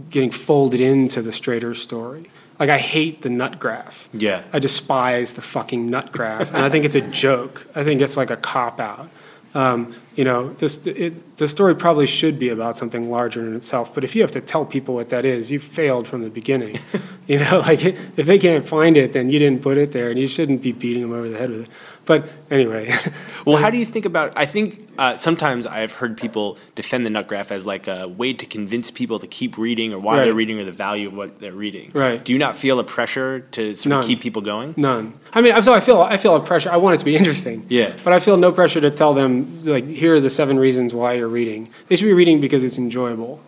getting 0.09 0.31
folded 0.31 0.81
into 0.81 1.21
the 1.21 1.31
straighter 1.31 1.75
story. 1.75 2.29
Like 2.59 2.69
I 2.69 2.77
hate 2.77 3.21
the 3.21 3.29
nut 3.29 3.59
graf. 3.59 4.09
Yeah. 4.13 4.43
I 4.53 4.59
despise 4.59 5.33
the 5.33 5.41
fucking 5.41 5.89
nut 5.89 6.11
graf, 6.11 6.53
and 6.53 6.65
I 6.65 6.69
think 6.69 6.85
it's 6.85 6.95
a 6.95 7.01
joke. 7.01 7.67
I 7.75 7.83
think 7.83 8.01
it's 8.01 8.17
like 8.17 8.29
a 8.29 8.37
cop 8.37 8.79
out. 8.79 9.09
Um, 9.53 9.95
you 10.15 10.23
know, 10.23 10.53
this, 10.53 10.85
it, 10.87 11.37
the 11.37 11.47
story 11.47 11.75
probably 11.75 12.07
should 12.07 12.39
be 12.39 12.49
about 12.49 12.77
something 12.77 13.09
larger 13.09 13.45
in 13.45 13.55
itself, 13.55 13.93
but 13.93 14.03
if 14.03 14.15
you 14.15 14.21
have 14.21 14.31
to 14.31 14.41
tell 14.41 14.65
people 14.65 14.95
what 14.95 15.09
that 15.09 15.25
is, 15.25 15.51
you 15.51 15.59
failed 15.59 16.07
from 16.07 16.21
the 16.21 16.29
beginning. 16.29 16.79
you 17.27 17.39
know, 17.39 17.59
like 17.65 17.83
if 17.83 18.25
they 18.25 18.39
can't 18.39 18.65
find 18.65 18.95
it, 18.95 19.13
then 19.13 19.29
you 19.29 19.39
didn't 19.39 19.61
put 19.61 19.77
it 19.77 19.91
there, 19.91 20.09
and 20.09 20.19
you 20.19 20.27
shouldn't 20.27 20.61
be 20.61 20.71
beating 20.71 21.01
them 21.01 21.13
over 21.13 21.29
the 21.29 21.37
head 21.37 21.49
with 21.49 21.61
it. 21.61 21.69
But 22.05 22.27
anyway, 22.49 22.91
Well, 23.45 23.57
how 23.57 23.69
do 23.69 23.77
you 23.77 23.85
think 23.85 24.05
about? 24.05 24.33
I 24.35 24.45
think 24.45 24.89
uh, 24.97 25.15
sometimes 25.15 25.65
I've 25.67 25.93
heard 25.93 26.17
people 26.17 26.57
defend 26.75 27.05
the 27.05 27.09
nut 27.11 27.27
graf 27.27 27.51
as 27.51 27.65
like 27.65 27.87
a 27.87 28.07
way 28.07 28.33
to 28.33 28.45
convince 28.45 28.89
people 28.91 29.19
to 29.19 29.27
keep 29.27 29.57
reading 29.57 29.93
or 29.93 29.99
why 29.99 30.17
Right. 30.17 30.25
they're 30.25 30.33
reading 30.33 30.59
or 30.59 30.63
the 30.65 30.71
value 30.71 31.07
of 31.07 31.13
what 31.13 31.39
they're 31.39 31.51
reading. 31.53 31.91
Right. 31.93 32.23
Do 32.23 32.33
you 32.33 32.39
not 32.39 32.57
feel 32.57 32.79
a 32.79 32.83
pressure 32.83 33.41
to 33.51 33.75
sort 33.75 33.89
None. 33.91 33.99
of 33.99 34.05
keep 34.05 34.19
people 34.21 34.41
going? 34.41 34.73
None. 34.77 35.13
I 35.33 35.41
mean, 35.41 35.61
so 35.63 35.73
I 35.73 35.79
feel 35.79 36.01
I 36.01 36.17
feel 36.17 36.35
a 36.35 36.39
pressure. 36.39 36.71
I 36.71 36.77
want 36.77 36.95
it 36.95 36.99
to 36.99 37.05
be 37.05 37.15
interesting. 37.21 37.65
Yeah. 37.69 37.93
But 38.03 38.13
I 38.13 38.19
feel 38.19 38.35
no 38.37 38.51
pressure 38.51 38.81
to 38.81 38.91
tell 38.91 39.13
them 39.13 39.63
like 39.63 39.85
here 39.87 40.15
are 40.15 40.19
the 40.19 40.29
seven 40.29 40.57
reasons 40.59 40.93
why 40.93 41.13
you're 41.13 41.27
reading. 41.27 41.69
They 41.87 41.95
should 41.95 42.05
be 42.05 42.13
reading 42.13 42.41
because 42.41 42.63
it's 42.63 42.77
enjoyable, 42.79 43.41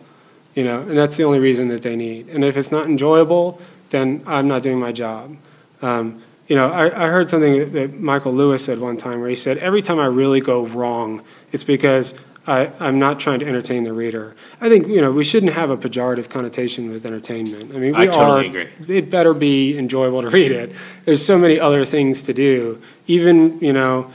you 0.54 0.62
know, 0.64 0.78
and 0.80 0.96
that's 0.96 1.16
the 1.16 1.24
only 1.24 1.40
reason 1.40 1.68
that 1.68 1.82
they 1.82 1.96
need. 1.96 2.28
And 2.28 2.44
if 2.44 2.56
it's 2.56 2.70
not 2.72 2.86
enjoyable, 2.86 3.60
then 3.90 4.22
I'm 4.26 4.46
not 4.48 4.62
doing 4.62 4.78
my 4.78 4.92
job. 4.92 5.36
Um, 5.82 6.22
you 6.48 6.56
know, 6.56 6.70
I, 6.70 7.04
I 7.04 7.08
heard 7.08 7.30
something 7.30 7.72
that- 7.72 7.98
Michael 8.00 8.32
Lewis 8.32 8.64
said 8.64 8.78
one 8.78 8.96
time 8.96 9.20
where 9.20 9.28
he 9.28 9.34
said, 9.34 9.58
every 9.58 9.82
time 9.82 9.98
I 9.98 10.06
really 10.06 10.40
go 10.40 10.66
wrong, 10.66 11.22
it's 11.52 11.64
because 11.64 12.14
I, 12.46 12.70
I'm 12.78 12.98
not 12.98 13.18
trying 13.18 13.38
to 13.40 13.46
entertain 13.46 13.84
the 13.84 13.92
reader. 13.94 14.36
I 14.60 14.68
think, 14.68 14.86
you 14.86 15.00
know, 15.00 15.10
we 15.10 15.24
shouldn't 15.24 15.54
have 15.54 15.70
a 15.70 15.76
pejorative 15.78 16.28
connotation 16.28 16.90
with 16.90 17.06
entertainment. 17.06 17.70
I 17.74 17.78
mean, 17.78 17.92
we 17.96 18.02
I 18.02 18.06
totally 18.06 18.46
are, 18.48 18.60
agree. 18.66 18.96
it 18.98 19.08
better 19.08 19.32
be 19.32 19.78
enjoyable 19.78 20.20
to 20.20 20.28
read 20.28 20.52
it. 20.52 20.72
There's 21.06 21.24
so 21.24 21.38
many 21.38 21.58
other 21.58 21.86
things 21.86 22.22
to 22.24 22.34
do. 22.34 22.82
Even, 23.06 23.58
you 23.60 23.72
know, 23.72 24.10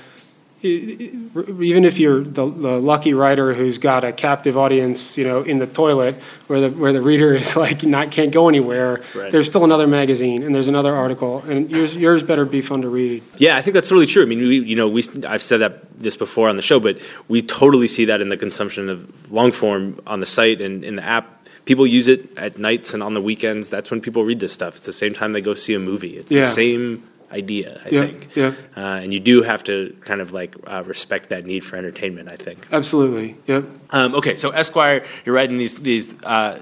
even 0.61 1.85
if 1.85 1.99
you're 1.99 2.23
the, 2.23 2.45
the 2.45 2.79
lucky 2.79 3.13
writer 3.13 3.53
who's 3.53 3.77
got 3.77 4.03
a 4.03 4.11
captive 4.11 4.57
audience, 4.57 5.17
you 5.17 5.23
know, 5.23 5.41
in 5.41 5.59
the 5.59 5.67
toilet 5.67 6.15
where 6.47 6.61
the 6.61 6.69
where 6.69 6.93
the 6.93 7.01
reader 7.01 7.33
is 7.33 7.55
like 7.65 7.83
not 7.83 8.11
can't 8.11 8.31
go 8.31 8.49
anywhere, 8.49 9.01
Right. 9.15 9.31
there's 9.31 9.47
still 9.47 9.63
another 9.63 9.87
magazine 9.87 10.43
and 10.43 10.53
there's 10.53 10.67
another 10.67 10.95
article, 10.95 11.39
and 11.47 11.69
yours 11.71 11.95
yours 11.95 12.23
better 12.23 12.45
be 12.45 12.61
fun 12.61 12.81
to 12.81 12.89
read. 12.89 13.23
Yeah, 13.37 13.57
I 13.57 13.61
think 13.61 13.73
that's 13.73 13.89
totally 13.89 14.05
true. 14.05 14.23
I 14.23 14.25
mean, 14.25 14.39
we, 14.39 14.59
you 14.59 14.75
know, 14.75 14.87
we 14.89 15.03
I've 15.27 15.41
said 15.41 15.57
that 15.59 15.97
this 15.97 16.17
before 16.17 16.49
on 16.49 16.55
the 16.55 16.61
show, 16.61 16.79
but 16.79 17.01
we 17.27 17.41
totally 17.41 17.87
see 17.87 18.05
that 18.05 18.21
in 18.21 18.29
the 18.29 18.37
consumption 18.37 18.89
of 18.89 19.31
long 19.31 19.51
form 19.51 19.99
on 20.07 20.19
the 20.19 20.25
site 20.25 20.61
and 20.61 20.83
in 20.83 20.95
the 20.97 21.03
app. 21.03 21.35
People 21.65 21.85
use 21.85 22.07
it 22.07 22.35
at 22.35 22.57
nights 22.57 22.95
and 22.95 23.03
on 23.03 23.13
the 23.13 23.21
weekends. 23.21 23.69
That's 23.69 23.91
when 23.91 24.01
people 24.01 24.23
read 24.23 24.39
this 24.39 24.51
stuff. 24.51 24.75
It's 24.77 24.87
the 24.87 24.91
same 24.93 25.13
time 25.13 25.33
they 25.33 25.41
go 25.41 25.53
see 25.53 25.75
a 25.75 25.79
movie. 25.79 26.17
It's 26.17 26.31
Yeah. 26.31 26.41
the 26.41 26.47
same 26.47 27.03
idea, 27.31 27.81
I 27.85 27.89
Yeah, 27.89 28.01
think. 28.01 28.35
yeah. 28.35 28.53
Uh, 28.75 28.99
and 29.03 29.13
you 29.13 29.19
do 29.19 29.43
have 29.43 29.63
to 29.65 29.95
kind 30.01 30.21
of 30.21 30.31
like 30.33 30.55
uh, 30.67 30.83
respect 30.85 31.29
that 31.29 31.45
need 31.45 31.63
for 31.63 31.75
entertainment. 31.77 32.29
I 32.31 32.35
think. 32.35 32.67
Absolutely. 32.71 33.37
Yep. 33.47 33.65
Um, 33.91 34.15
okay, 34.15 34.35
so 34.35 34.49
Esquire, 34.51 35.03
you're 35.25 35.35
writing 35.35 35.57
these 35.57 35.77
these 35.79 36.15
uh, 36.23 36.59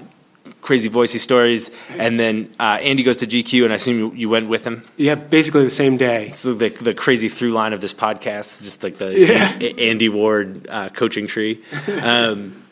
crazy 0.60 0.90
voicey 0.90 1.18
stories, 1.18 1.70
and 1.90 2.18
then 2.18 2.50
uh, 2.58 2.78
Andy 2.82 3.02
goes 3.02 3.18
to 3.18 3.26
GQ, 3.26 3.64
and 3.64 3.72
I 3.72 3.76
assume 3.76 3.98
you, 3.98 4.12
you 4.14 4.28
went 4.28 4.48
with 4.48 4.64
him. 4.66 4.82
Yeah. 4.96 5.14
Basically 5.14 5.62
the 5.62 5.70
same 5.70 5.96
day. 5.96 6.28
So 6.30 6.54
the 6.54 6.68
the 6.70 6.94
crazy 6.94 7.28
through 7.28 7.52
line 7.52 7.72
of 7.72 7.80
this 7.80 7.94
podcast, 7.94 8.62
just 8.62 8.82
like 8.82 8.98
the 8.98 9.18
Yeah. 9.18 9.52
Andy 9.78 10.08
Ward 10.08 10.66
uh, 10.68 10.88
coaching 10.90 11.26
tree. 11.26 11.62
Um, 12.02 12.62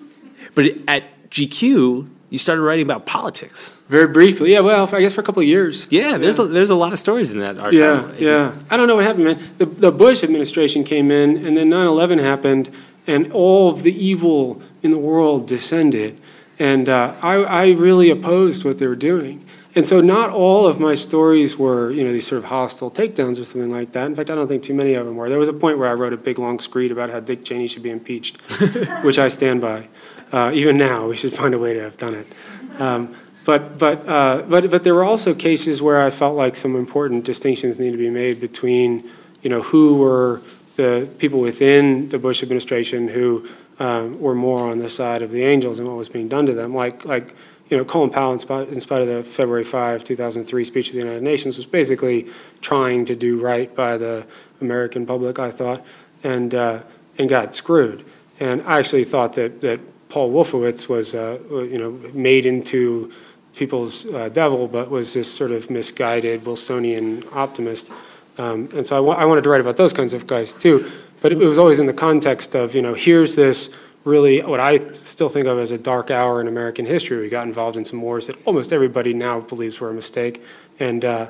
but 0.55 0.64
at 0.88 1.05
GQ, 1.30 2.09
you 2.31 2.39
started 2.39 2.62
writing 2.62 2.85
about 2.85 3.07
politics. 3.07 3.79
Very 3.89 4.09
briefly. 4.09 4.53
Yeah. 4.53 4.61
Well, 4.61 4.89
I 4.93 5.01
guess 5.01 5.14
for 5.14 5.20
a 5.20 5.24
couple 5.24 5.43
of 5.43 5.49
years. 5.49 5.87
Yeah, 5.91 6.18
there's 6.18 6.39
A, 6.39 6.47
there's 6.47 6.70
a 6.70 6.74
lot 6.74 6.93
of 6.93 6.99
stories 6.99 7.33
in 7.33 7.41
that 7.41 7.59
article. 7.59 7.79
Yeah, 7.79 8.12
yeah. 8.18 8.57
I 8.68 8.77
don't 8.77 8.89
know 8.89 8.97
what 8.97 9.05
happened, 9.05 9.24
man. 9.24 9.51
The, 9.59 9.66
the 9.66 9.93
Bush 9.93 10.24
administration 10.24 10.83
came 10.83 11.11
in, 11.11 11.47
and 11.47 11.57
then 11.57 11.68
9 11.68 11.87
11 11.87 12.18
happened, 12.18 12.70
and 13.07 13.33
all 13.33 13.70
of 13.70 13.83
the 13.85 13.93
evil 13.93 14.61
in 14.83 14.91
the 14.91 14.99
world 14.99 15.47
descended. 15.47 16.20
And 16.59 16.89
uh, 16.89 17.14
I, 17.22 17.35
I 17.35 17.68
really 17.70 18.11
opposed 18.11 18.64
what 18.64 18.79
they 18.79 18.87
were 18.87 18.97
doing. 18.97 19.47
And 19.77 19.85
so, 19.85 20.01
not 20.01 20.31
all 20.31 20.66
of 20.66 20.81
my 20.81 20.95
stories 20.95 21.59
were, 21.59 21.91
you 21.91 22.03
know, 22.03 22.11
these 22.11 22.27
sort 22.27 22.39
of 22.39 22.47
hostile 22.47 22.91
takedowns 22.91 23.39
or 23.39 23.45
something 23.45 23.70
like 23.70 23.93
that. 23.93 24.07
In 24.07 24.16
fact, 24.16 24.31
I 24.31 24.35
don't 24.35 24.49
think 24.49 24.62
too 24.62 24.72
many 24.72 24.95
of 24.95 25.05
them 25.05 25.16
were. 25.16 25.29
There 25.29 25.39
was 25.39 25.51
a 25.51 25.53
point 25.53 25.79
where 25.79 25.91
I 25.91 25.93
wrote 25.93 26.14
a 26.14 26.16
big 26.16 26.39
long 26.39 26.59
screed 26.61 26.91
about 26.91 27.11
how 27.11 27.20
Dick 27.20 27.45
Cheney 27.45 27.66
should 27.66 27.83
be 27.83 27.91
impeached, 27.91 28.41
which 29.05 29.18
I 29.18 29.29
stand 29.29 29.61
by. 29.61 29.89
Uh, 30.33 30.51
even 30.55 30.77
now, 30.77 31.07
we 31.07 31.16
should 31.16 31.33
find 31.33 31.55
a 31.55 31.59
way 31.59 31.74
to 31.74 31.81
have 31.81 31.97
done 31.97 32.14
it. 32.14 32.81
Um, 32.81 33.16
but, 33.45 33.79
but, 33.79 34.09
uh, 34.09 34.43
but, 34.49 34.70
but 34.70 34.83
there 34.83 34.95
were 34.95 35.05
also 35.05 35.33
cases 35.33 35.81
where 35.81 36.03
I 36.03 36.11
felt 36.11 36.37
like 36.37 36.57
some 36.57 36.74
important 36.74 37.24
distinctions 37.24 37.79
need 37.79 37.93
to 37.93 37.97
be 37.97 38.11
made 38.11 38.41
between, 38.41 39.09
you 39.43 39.51
know, 39.51 39.62
who 39.62 39.99
were 39.99 40.43
the 40.74 41.09
people 41.18 41.41
within 41.41 42.09
the 42.09 42.18
Bush 42.18 42.43
administration 42.43 43.09
who 43.09 43.49
um, 43.79 44.20
were 44.20 44.35
more 44.35 44.70
on 44.70 44.79
the 44.79 44.89
side 44.89 45.22
of 45.22 45.31
the 45.31 45.45
angels 45.45 45.79
and 45.79 45.87
what 45.87 45.97
was 45.97 46.09
being 46.09 46.29
done 46.29 46.47
to 46.47 46.55
them. 46.55 46.74
Like, 46.74 47.05
like 47.05 47.35
you 47.68 47.77
know, 47.77 47.85
Colin 47.85 48.11
Powell, 48.11 48.33
in 48.33 48.39
spite, 48.39 48.68
in 48.68 48.81
spite 48.81 49.03
of 49.03 49.09
the 49.09 49.24
February 49.24 49.64
5, 49.64 50.05
2003 50.05 50.64
speech 50.64 50.89
to 50.89 50.93
the 50.93 50.99
United 51.01 51.22
Nations, 51.22 51.57
was 51.57 51.66
basically 51.66 52.29
trying 52.61 53.05
to 53.07 53.16
do 53.16 53.41
right 53.41 53.74
by 53.74 53.97
the 53.97 54.27
American 54.61 55.05
public, 55.05 55.39
I 55.39 55.51
thought, 55.51 55.85
and, 56.22 56.55
uh, 56.55 56.81
and 57.18 57.29
got 57.29 57.55
screwed. 57.55 58.05
And 58.39 58.62
I 58.62 58.79
actually 58.79 59.05
thought 59.05 59.33
that, 59.35 59.61
that 59.62 59.81
Paul 60.17 60.31
Wolfowitz 60.31 60.89
was, 60.89 61.14
uh, 61.14 61.39
you 61.51 61.77
know, 61.77 61.91
made 62.14 62.47
into 62.47 63.12
people's 63.55 64.07
uh, 64.07 64.31
devil, 64.31 64.67
but 64.67 64.91
was 64.91 65.12
this 65.12 65.31
sort 65.31 65.53
of 65.53 65.69
misguided 65.69 66.47
Wilsonian 66.47 67.23
optimist. 67.35 67.91
Um, 68.39 68.71
and 68.75 68.87
so 68.87 68.97
I, 68.97 69.01
wa- 69.01 69.12
I 69.17 69.27
wanted 69.27 69.45
to 69.45 69.51
write 69.51 69.61
about 69.61 69.77
those 69.77 69.93
kinds 69.93 70.14
of 70.14 70.27
guys 70.27 70.55
too. 70.55 70.91
But 71.21 71.33
it, 71.33 71.37
was 71.37 71.59
always 71.59 71.81
in 71.81 71.87
the 71.87 71.93
context 71.93 72.55
of, 72.55 72.75
you 72.75 72.81
know, 72.81 72.95
here's 72.95 73.37
this 73.37 73.69
really 74.05 74.41
what 74.41 74.59
I 74.59 74.79
still 74.95 75.29
think 75.29 75.45
of 75.49 75.59
as 75.59 75.71
a 75.71 75.77
dark 75.77 76.11
hour 76.11 76.41
in 76.41 76.49
American 76.49 76.87
history. 76.87 77.21
We 77.21 77.29
got 77.29 77.45
involved 77.45 77.77
in 77.77 77.85
some 77.85 78.01
wars 78.01 78.29
that 78.29 78.37
almost 78.47 78.73
everybody 78.73 79.12
now 79.12 79.41
believes 79.41 79.81
were 79.81 79.91
a 79.91 79.95
mistake, 79.95 80.43
and 80.81 81.05
uh, 81.05 81.27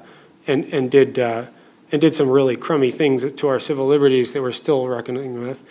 and 0.46 0.64
and 0.66 0.92
did 0.92 1.18
uh, 1.18 1.46
and 1.90 2.00
did 2.00 2.14
some 2.14 2.30
really 2.30 2.54
crummy 2.54 2.92
things 2.92 3.24
to 3.24 3.48
our 3.48 3.58
civil 3.58 3.88
liberties 3.88 4.32
that 4.32 4.42
we're 4.42 4.52
still 4.52 4.86
reckoning 4.86 5.42
with. 5.42 5.64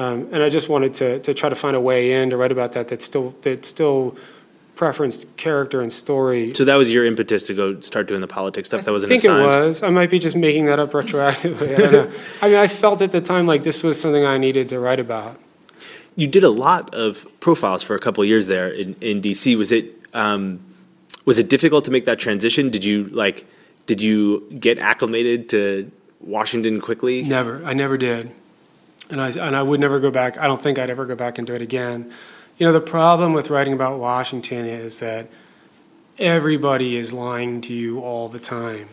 Um, 0.00 0.28
and 0.32 0.42
I 0.42 0.48
just 0.48 0.68
wanted 0.70 0.94
to 0.94 1.18
to 1.20 1.34
try 1.34 1.48
to 1.50 1.54
find 1.54 1.76
a 1.76 1.80
way 1.80 2.12
in 2.12 2.30
to 2.30 2.36
write 2.36 2.52
about 2.52 2.72
that 2.72 2.88
that 2.88 3.02
still 3.02 3.34
that 3.42 3.66
still 3.66 4.16
preferenced 4.76 5.26
character 5.36 5.82
and 5.82 5.92
story 5.92 6.54
So 6.54 6.64
that 6.64 6.76
was 6.76 6.90
your 6.90 7.04
impetus 7.04 7.42
to 7.48 7.54
go 7.54 7.78
start 7.80 8.08
doing 8.08 8.22
the 8.22 8.26
politics 8.26 8.68
stuff. 8.68 8.86
that 8.86 8.92
was 8.92 9.04
I 9.04 9.08
think 9.08 9.22
assigned. 9.22 9.42
it 9.42 9.46
was. 9.46 9.82
I 9.82 9.90
might 9.90 10.08
be 10.08 10.18
just 10.18 10.36
making 10.36 10.64
that 10.66 10.78
up 10.78 10.92
retroactively. 10.92 11.74
I 11.74 11.78
don't 11.82 11.92
know. 11.92 12.10
I 12.42 12.48
mean, 12.48 12.56
I 12.56 12.66
felt 12.66 13.02
at 13.02 13.12
the 13.12 13.20
time 13.20 13.46
like 13.46 13.62
this 13.62 13.82
was 13.82 14.00
something 14.00 14.24
I 14.24 14.38
needed 14.38 14.70
to 14.70 14.80
write 14.80 14.98
about. 14.98 15.38
You 16.16 16.26
did 16.26 16.44
a 16.44 16.48
lot 16.50 16.94
of 16.94 17.26
profiles 17.40 17.82
for 17.82 17.94
a 17.94 18.00
couple 18.00 18.22
of 18.22 18.28
years 18.28 18.46
there 18.46 18.68
in, 18.68 18.96
in 19.02 19.20
DC. 19.20 19.54
Was 19.58 19.70
it 19.70 19.84
um, 20.14 20.60
was 21.26 21.38
it 21.38 21.50
difficult 21.50 21.84
to 21.84 21.90
make 21.90 22.06
that 22.06 22.18
transition? 22.18 22.70
Did 22.70 22.82
you 22.82 23.04
like 23.04 23.44
did 23.84 24.00
you 24.00 24.48
get 24.58 24.78
acclimated 24.78 25.50
to 25.50 25.90
Washington 26.20 26.80
quickly? 26.80 27.20
Never. 27.22 27.62
I 27.66 27.74
never 27.74 27.98
did. 27.98 28.32
And 29.10 29.20
I, 29.20 29.30
and 29.30 29.56
I 29.56 29.62
would 29.62 29.80
never 29.80 30.00
go 30.00 30.10
back. 30.10 30.38
I 30.38 30.46
don't 30.46 30.62
think 30.62 30.78
I'd 30.78 30.90
ever 30.90 31.04
go 31.04 31.14
back 31.14 31.38
and 31.38 31.46
do 31.46 31.54
it 31.54 31.62
again. 31.62 32.12
You 32.58 32.66
know, 32.66 32.72
the 32.72 32.80
problem 32.80 33.32
with 33.32 33.50
writing 33.50 33.72
about 33.72 33.98
Washington 33.98 34.66
is 34.66 35.00
that 35.00 35.28
everybody 36.18 36.96
is 36.96 37.12
lying 37.12 37.60
to 37.62 37.74
you 37.74 38.00
all 38.00 38.28
the 38.28 38.38
time. 38.38 38.88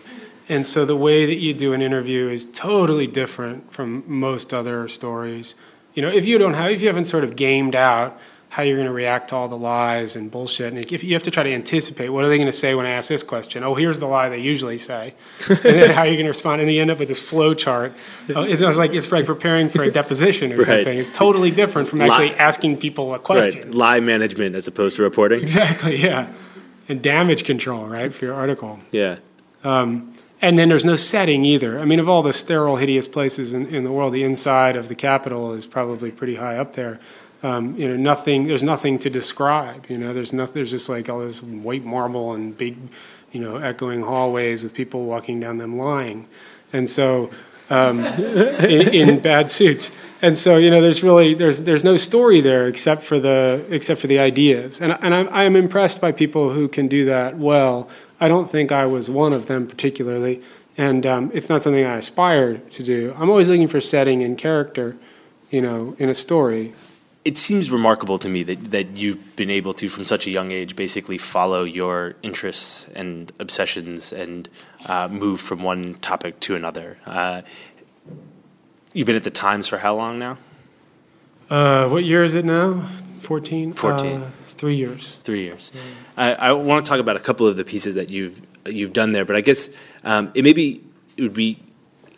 And 0.49 0.65
so 0.65 0.85
the 0.85 0.95
way 0.95 1.25
that 1.25 1.35
you 1.35 1.53
do 1.53 1.73
an 1.73 1.81
interview 1.81 2.29
is 2.29 2.45
totally 2.45 3.05
different 3.05 3.71
from 3.73 4.03
most 4.07 4.53
other 4.53 4.87
stories. 4.87 5.55
You 5.93 6.01
know, 6.01 6.09
if 6.09 6.25
you 6.25 6.37
don't 6.37 6.53
have, 6.53 6.71
if 6.71 6.81
you 6.81 6.87
haven't 6.87 7.05
sort 7.05 7.23
of 7.23 7.35
gamed 7.35 7.75
out 7.75 8.19
how 8.49 8.63
you're 8.63 8.77
going 8.77 8.87
to 8.87 8.93
react 8.93 9.29
to 9.29 9.35
all 9.35 9.47
the 9.47 9.57
lies 9.57 10.15
and 10.15 10.31
bullshit, 10.31 10.73
and 10.73 10.83
if 10.91 11.03
you 11.03 11.13
have 11.13 11.23
to 11.23 11.31
try 11.31 11.43
to 11.43 11.53
anticipate 11.53 12.09
what 12.09 12.23
are 12.23 12.29
they 12.29 12.37
going 12.37 12.47
to 12.47 12.53
say 12.57 12.73
when 12.75 12.85
I 12.85 12.91
ask 12.91 13.09
this 13.09 13.21
question? 13.21 13.63
Oh, 13.63 13.75
here's 13.75 13.99
the 13.99 14.05
lie 14.07 14.29
they 14.29 14.39
usually 14.39 14.77
say, 14.77 15.13
and 15.49 15.57
then 15.59 15.89
how 15.91 16.01
are 16.01 16.05
you're 16.07 16.15
going 16.15 16.25
to 16.25 16.29
respond, 16.29 16.61
and 16.61 16.71
you 16.71 16.81
end 16.81 16.89
up 16.89 16.99
with 16.99 17.09
this 17.09 17.19
flow 17.19 17.53
chart. 17.53 17.93
Oh, 18.35 18.43
It's 18.43 18.61
like 18.61 18.93
it's 18.93 19.11
like 19.11 19.25
preparing 19.25 19.69
for 19.69 19.83
a 19.83 19.91
deposition 19.91 20.53
or 20.53 20.57
Right. 20.57 20.65
something. 20.65 20.97
It's 20.97 21.15
totally 21.17 21.51
different 21.51 21.89
from 21.89 21.99
Lie- 21.99 22.07
actually 22.07 22.35
asking 22.35 22.77
people 22.77 23.13
a 23.13 23.19
question. 23.19 23.63
Right, 23.65 23.73
lie 23.75 23.99
management 23.99 24.55
as 24.55 24.67
opposed 24.67 24.95
to 24.95 25.03
reporting. 25.03 25.41
Exactly, 25.41 25.97
yeah. 26.01 26.31
And 26.89 27.01
damage 27.01 27.43
control, 27.43 27.85
right, 27.85 28.13
for 28.13 28.23
your 28.25 28.33
article. 28.33 28.79
Yeah, 28.91 29.17
um, 29.65 30.13
And 30.41 30.57
then 30.57 30.69
there's 30.69 30.85
no 30.85 30.95
setting 30.95 31.43
either. 31.43 31.79
I 31.79 31.85
mean, 31.85 31.99
of 31.99 32.07
all 32.07 32.21
the 32.23 32.31
sterile, 32.31 32.77
hideous 32.77 33.07
places 33.09 33.53
in, 33.53 33.65
in 33.75 33.83
the 33.83 33.91
world, 33.91 34.13
the 34.13 34.23
inside 34.23 34.75
of 34.77 34.87
the 34.87 34.95
Capitol 34.95 35.53
is 35.53 35.65
probably 35.67 36.11
pretty 36.11 36.35
high 36.35 36.57
up 36.57 36.73
there. 36.73 36.99
Um, 37.43 37.75
you 37.77 37.87
know, 37.87 37.95
nothing. 37.95 38.47
There's 38.47 38.63
nothing 38.63 38.97
to 38.99 39.09
describe. 39.09 39.87
You 39.89 39.97
know, 39.97 40.13
there's 40.13 40.33
nothing. 40.33 40.55
There's 40.55 40.71
just 40.71 40.89
like 40.89 41.07
all 41.07 41.19
this 41.19 41.43
white 41.43 41.85
marble 41.85 42.33
and 42.33 42.57
big, 42.57 42.77
you 43.31 43.39
know, 43.39 43.57
echoing 43.57 44.01
hallways 44.01 44.63
with 44.63 44.73
people 44.73 45.05
walking 45.05 45.39
down 45.39 45.57
them 45.57 45.77
lying, 45.77 46.27
and 46.73 46.89
so 46.89 47.29
um, 47.69 47.99
in, 47.99 48.93
in 48.93 49.19
bad 49.19 49.51
suits. 49.51 49.91
And 50.21 50.37
so, 50.37 50.57
you 50.57 50.71
know, 50.71 50.81
there's 50.81 51.03
really 51.03 51.33
there's 51.33 51.61
there's 51.61 51.83
no 51.83 51.95
story 51.95 52.41
there 52.41 52.67
except 52.67 53.03
for 53.03 53.19
the 53.19 53.65
except 53.69 54.01
for 54.01 54.07
the 54.07 54.19
ideas. 54.19 54.81
And 54.81 54.97
and 55.01 55.13
I'm 55.13 55.29
I'm 55.29 55.55
impressed 55.55 56.01
by 56.01 56.11
people 56.11 56.51
who 56.51 56.67
can 56.67 56.87
do 56.87 57.05
that 57.05 57.37
well. 57.37 57.89
I 58.19 58.27
don't 58.27 58.49
think 58.51 58.71
I 58.71 58.87
was 58.87 59.09
one 59.09 59.31
of 59.31 59.45
them 59.45 59.67
particularly, 59.67 60.41
and 60.75 61.05
um, 61.05 61.31
it's 61.35 61.49
not 61.49 61.61
something 61.61 61.85
I 61.85 61.97
aspire 61.97 62.57
to 62.57 62.83
do. 62.83 63.13
I'm 63.17 63.29
always 63.29 63.49
looking 63.49 63.67
for 63.67 63.79
setting 63.79 64.23
and 64.23 64.37
character, 64.37 64.97
you 65.51 65.61
know, 65.61 65.95
in 65.99 66.09
a 66.09 66.15
story. 66.15 66.73
It 67.27 67.37
seems 67.37 67.69
remarkable 67.69 68.17
to 68.17 68.29
me 68.29 68.41
that 68.43 68.71
that 68.71 68.95
you've 68.95 69.35
been 69.35 69.49
able 69.49 69.73
to, 69.73 69.89
from 69.89 70.05
such 70.05 70.27
a 70.27 70.31
young 70.31 70.51
age, 70.51 70.77
basically 70.77 71.17
follow 71.17 71.63
your 71.65 72.15
interests 72.23 72.87
and 72.95 73.33
obsessions 73.37 74.13
and 74.13 74.47
uh, 74.85 75.09
move 75.09 75.41
from 75.41 75.61
one 75.61 75.95
topic 75.95 76.39
to 76.39 76.55
another. 76.55 76.97
Uh, 77.05 77.41
You've 78.93 79.05
been 79.05 79.17
at 79.17 79.23
the 79.23 79.29
Times 79.29 79.67
for 79.67 79.77
how 79.77 79.93
long 79.95 80.17
now? 80.17 80.37
Uh, 81.49 81.87
what 81.89 82.03
year 82.03 82.23
is 82.23 82.33
it 82.33 82.45
now? 82.45 82.89
14? 83.19 83.73
14. 83.73 84.21
Uh, 84.21 84.29
three 84.47 84.75
years. 84.75 85.19
Three 85.23 85.43
years. 85.43 85.71
I, 86.15 86.33
I 86.33 86.51
want 86.53 86.85
to 86.85 86.89
talk 86.89 86.99
about 86.99 87.17
a 87.17 87.19
couple 87.19 87.45
of 87.45 87.57
the 87.57 87.65
pieces 87.65 87.95
that 87.95 88.09
you've 88.09 88.41
you've 88.65 88.93
done 88.93 89.11
there, 89.11 89.25
but 89.25 89.35
I 89.35 89.41
guess 89.41 89.69
um, 90.03 90.31
it 90.33 90.43
maybe 90.43 90.81
it 91.17 91.21
would 91.21 91.33
be 91.33 91.59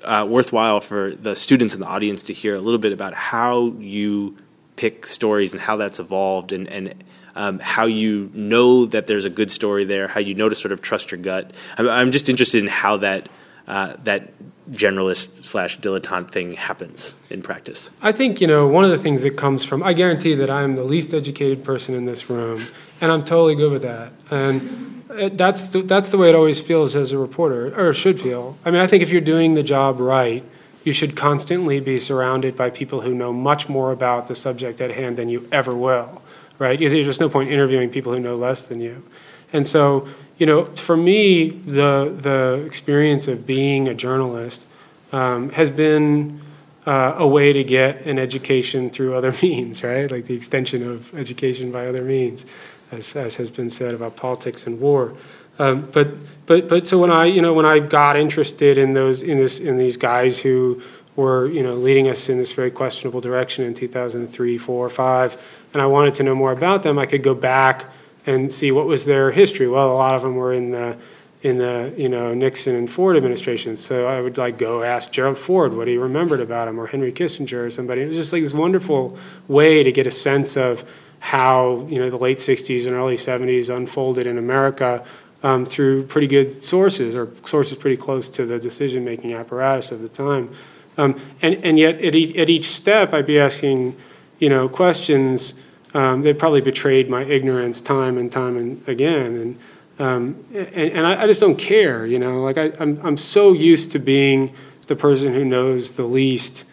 uh, 0.03 0.25
worthwhile 0.29 0.79
for 0.79 1.15
the 1.15 1.35
students 1.35 1.73
in 1.73 1.81
the 1.81 1.87
audience 1.87 2.23
to 2.23 2.33
hear 2.33 2.55
a 2.55 2.61
little 2.61 2.79
bit 2.79 2.93
about 2.93 3.13
how 3.13 3.73
you 3.79 4.37
pick 4.79 5.05
stories 5.05 5.51
and 5.53 5.61
how 5.61 5.75
that's 5.75 5.99
evolved, 5.99 6.53
and 6.53 6.67
and 6.69 6.93
um, 7.35 7.59
how 7.59 7.85
you 7.85 8.31
know 8.33 8.85
that 8.85 9.05
there's 9.07 9.25
a 9.25 9.29
good 9.29 9.51
story 9.51 9.83
there, 9.85 10.07
how 10.07 10.21
you 10.21 10.33
know 10.33 10.49
to 10.49 10.55
sort 10.55 10.71
of 10.71 10.79
trust 10.81 11.11
your 11.11 11.19
gut. 11.19 11.51
I'm, 11.77 11.89
I'm 11.89 12.11
just 12.11 12.29
interested 12.29 12.63
in 12.63 12.69
how 12.69 12.97
that 12.97 13.29
uh, 13.67 13.95
that 14.05 14.31
generalist 14.71 15.35
slash 15.43 15.79
dilettante 15.79 16.31
thing 16.31 16.53
happens 16.53 17.15
in 17.29 17.41
practice. 17.41 17.91
I 18.01 18.11
think, 18.11 18.39
you 18.41 18.47
know, 18.47 18.67
one 18.67 18.83
of 18.83 18.91
the 18.91 18.97
things 18.97 19.23
that 19.23 19.35
comes 19.35 19.63
from, 19.63 19.81
I 19.81 19.93
guarantee 19.93 20.35
that 20.35 20.49
I'm 20.49 20.75
the 20.75 20.83
least 20.83 21.13
educated 21.13 21.63
person 21.63 21.95
in 21.95 22.05
this 22.05 22.29
room, 22.29 22.59
and 23.01 23.11
I'm 23.11 23.23
totally 23.23 23.55
good 23.55 23.71
with 23.71 23.81
that. 23.81 24.11
And 24.29 25.03
it, 25.11 25.37
that's, 25.37 25.69
the, 25.69 25.81
that's 25.81 26.11
the 26.11 26.17
way 26.17 26.29
it 26.29 26.35
always 26.35 26.59
feels 26.61 26.95
as 26.95 27.11
a 27.11 27.17
reporter, 27.17 27.73
or 27.79 27.93
should 27.93 28.21
feel. 28.21 28.57
I 28.63 28.71
mean, 28.71 28.81
I 28.81 28.87
think 28.87 29.01
if 29.01 29.09
you're 29.09 29.21
doing 29.21 29.55
the 29.55 29.63
job 29.63 29.99
right, 29.99 30.43
you 30.83 30.93
should 30.93 31.15
constantly 31.15 31.79
be 31.79 31.99
surrounded 31.99 32.55
by 32.55 32.69
people 32.69 33.01
who 33.01 33.13
know 33.13 33.33
much 33.33 33.67
more 33.67 33.91
about 33.91 34.27
the 34.27 34.35
subject 34.35 34.79
at 34.81 34.91
hand 34.91 35.17
than 35.17 35.29
you 35.29 35.47
ever 35.51 35.75
will, 35.75 36.21
right? 36.57 36.79
There's 36.79 36.93
just 36.93 37.19
no 37.19 37.29
point 37.29 37.51
interviewing 37.51 37.89
people 37.89 38.13
who 38.13 38.19
know 38.19 38.35
less 38.35 38.65
than 38.65 38.79
you. 38.79 39.03
And 39.51 39.65
so, 39.67 40.07
you 40.37 40.45
know, 40.45 40.65
for 40.65 40.95
me, 40.95 41.49
the 41.49 42.15
the 42.17 42.63
experience 42.65 43.27
of 43.27 43.45
being 43.45 43.87
a 43.87 43.93
journalist 43.93 44.65
um, 45.11 45.49
has 45.49 45.69
been 45.69 46.41
uh, 46.85 47.15
a 47.17 47.27
way 47.27 47.51
to 47.53 47.63
get 47.63 48.05
an 48.05 48.17
education 48.17 48.89
through 48.89 49.15
other 49.15 49.33
means, 49.41 49.83
right? 49.83 50.09
Like 50.09 50.25
the 50.25 50.35
extension 50.35 50.89
of 50.89 51.13
education 51.17 51.71
by 51.71 51.87
other 51.87 52.03
means, 52.03 52.45
as, 52.91 53.15
as 53.15 53.35
has 53.35 53.49
been 53.49 53.69
said 53.69 53.93
about 53.93 54.15
politics 54.15 54.65
and 54.65 54.79
war. 54.79 55.13
Um, 55.59 55.89
but 55.91 56.07
but 56.45 56.67
but 56.67 56.87
so 56.87 56.97
when 56.97 57.11
I 57.11 57.25
you 57.25 57.41
know 57.41 57.53
when 57.53 57.65
I 57.65 57.79
got 57.79 58.17
interested 58.17 58.77
in 58.77 58.93
those 58.93 59.21
in 59.21 59.37
this 59.37 59.59
in 59.59 59.77
these 59.77 59.97
guys 59.97 60.39
who 60.39 60.81
were 61.15 61.47
you 61.47 61.61
know 61.61 61.75
leading 61.75 62.09
us 62.09 62.29
in 62.29 62.37
this 62.37 62.53
very 62.53 62.71
questionable 62.71 63.21
direction 63.21 63.65
in 63.65 63.73
2003, 63.73 64.57
four, 64.57 64.89
five, 64.89 65.37
and 65.73 65.81
I 65.81 65.85
wanted 65.85 66.15
to 66.15 66.23
know 66.23 66.33
more 66.33 66.51
about 66.51 66.81
them, 66.81 66.97
I 66.97 67.05
could 67.05 67.21
go 67.21 67.35
back 67.35 67.85
and 68.25 68.51
see 68.51 68.71
what 68.71 68.87
was 68.87 69.05
their 69.05 69.31
history. 69.31 69.67
Well, 69.67 69.91
a 69.91 69.93
lot 69.93 70.15
of 70.15 70.21
them 70.21 70.35
were 70.35 70.53
in 70.53 70.71
the 70.71 70.97
in 71.41 71.57
the 71.57 71.93
you 71.97 72.09
know 72.09 72.33
Nixon 72.33 72.75
and 72.75 72.89
Ford 72.89 73.15
administrations. 73.15 73.83
So 73.83 74.07
I 74.07 74.21
would 74.21 74.37
like 74.37 74.57
go 74.57 74.83
ask 74.83 75.11
Gerald 75.11 75.37
Ford 75.37 75.73
what 75.73 75.87
he 75.87 75.97
remembered 75.97 76.41
about 76.41 76.67
him, 76.67 76.79
or 76.79 76.87
Henry 76.87 77.11
Kissinger, 77.11 77.67
or 77.67 77.71
somebody. 77.71 78.01
It 78.01 78.07
was 78.07 78.17
just 78.17 78.33
like 78.33 78.41
this 78.43 78.53
wonderful 78.53 79.17
way 79.47 79.83
to 79.83 79.91
get 79.91 80.07
a 80.07 80.11
sense 80.11 80.57
of 80.57 80.83
how 81.19 81.85
you 81.89 81.97
know 81.97 82.09
the 82.09 82.17
late 82.17 82.37
'60s 82.37 82.85
and 82.85 82.95
early 82.95 83.15
'70s 83.15 83.75
unfolded 83.75 84.25
in 84.25 84.37
America 84.37 85.05
um, 85.43 85.65
through 85.65 86.03
pretty 86.03 86.27
good 86.27 86.63
sources, 86.63 87.15
or 87.15 87.29
sources 87.45 87.77
pretty 87.77 87.97
close 87.97 88.29
to 88.29 88.45
the 88.45 88.59
decision-making 88.59 89.33
apparatus 89.33 89.91
of 89.91 90.01
the 90.01 90.09
time. 90.09 90.53
Um, 90.97 91.19
and 91.41 91.55
and 91.63 91.79
yet 91.79 91.95
at 92.03 92.15
each, 92.15 92.35
at 92.37 92.49
each 92.49 92.69
step, 92.69 93.13
I'd 93.13 93.25
be 93.25 93.39
asking 93.39 93.95
you 94.39 94.49
know 94.49 94.67
questions 94.67 95.55
um, 95.93 96.21
they 96.21 96.33
probably 96.33 96.61
betrayed 96.61 97.09
my 97.09 97.23
ignorance 97.23 97.81
time 97.81 98.17
and 98.17 98.31
time 98.31 98.57
and 98.57 98.87
again. 98.87 99.35
And, 99.35 99.59
um, 99.99 100.45
and, 100.53 100.91
and 100.91 101.07
I, 101.07 101.23
I, 101.23 101.27
just 101.27 101.41
don't 101.41 101.57
care, 101.57 102.05
you 102.05 102.19
know, 102.19 102.41
like 102.41 102.57
I, 102.57 102.71
I'm, 102.79 102.99
I'm 103.05 103.17
so 103.17 103.53
used 103.53 103.91
to 103.91 103.99
being 103.99 104.53
the 104.87 104.95
person 104.95 105.33
who 105.33 105.43
knows 105.43 105.93
the 105.93 106.05
least 106.05 106.65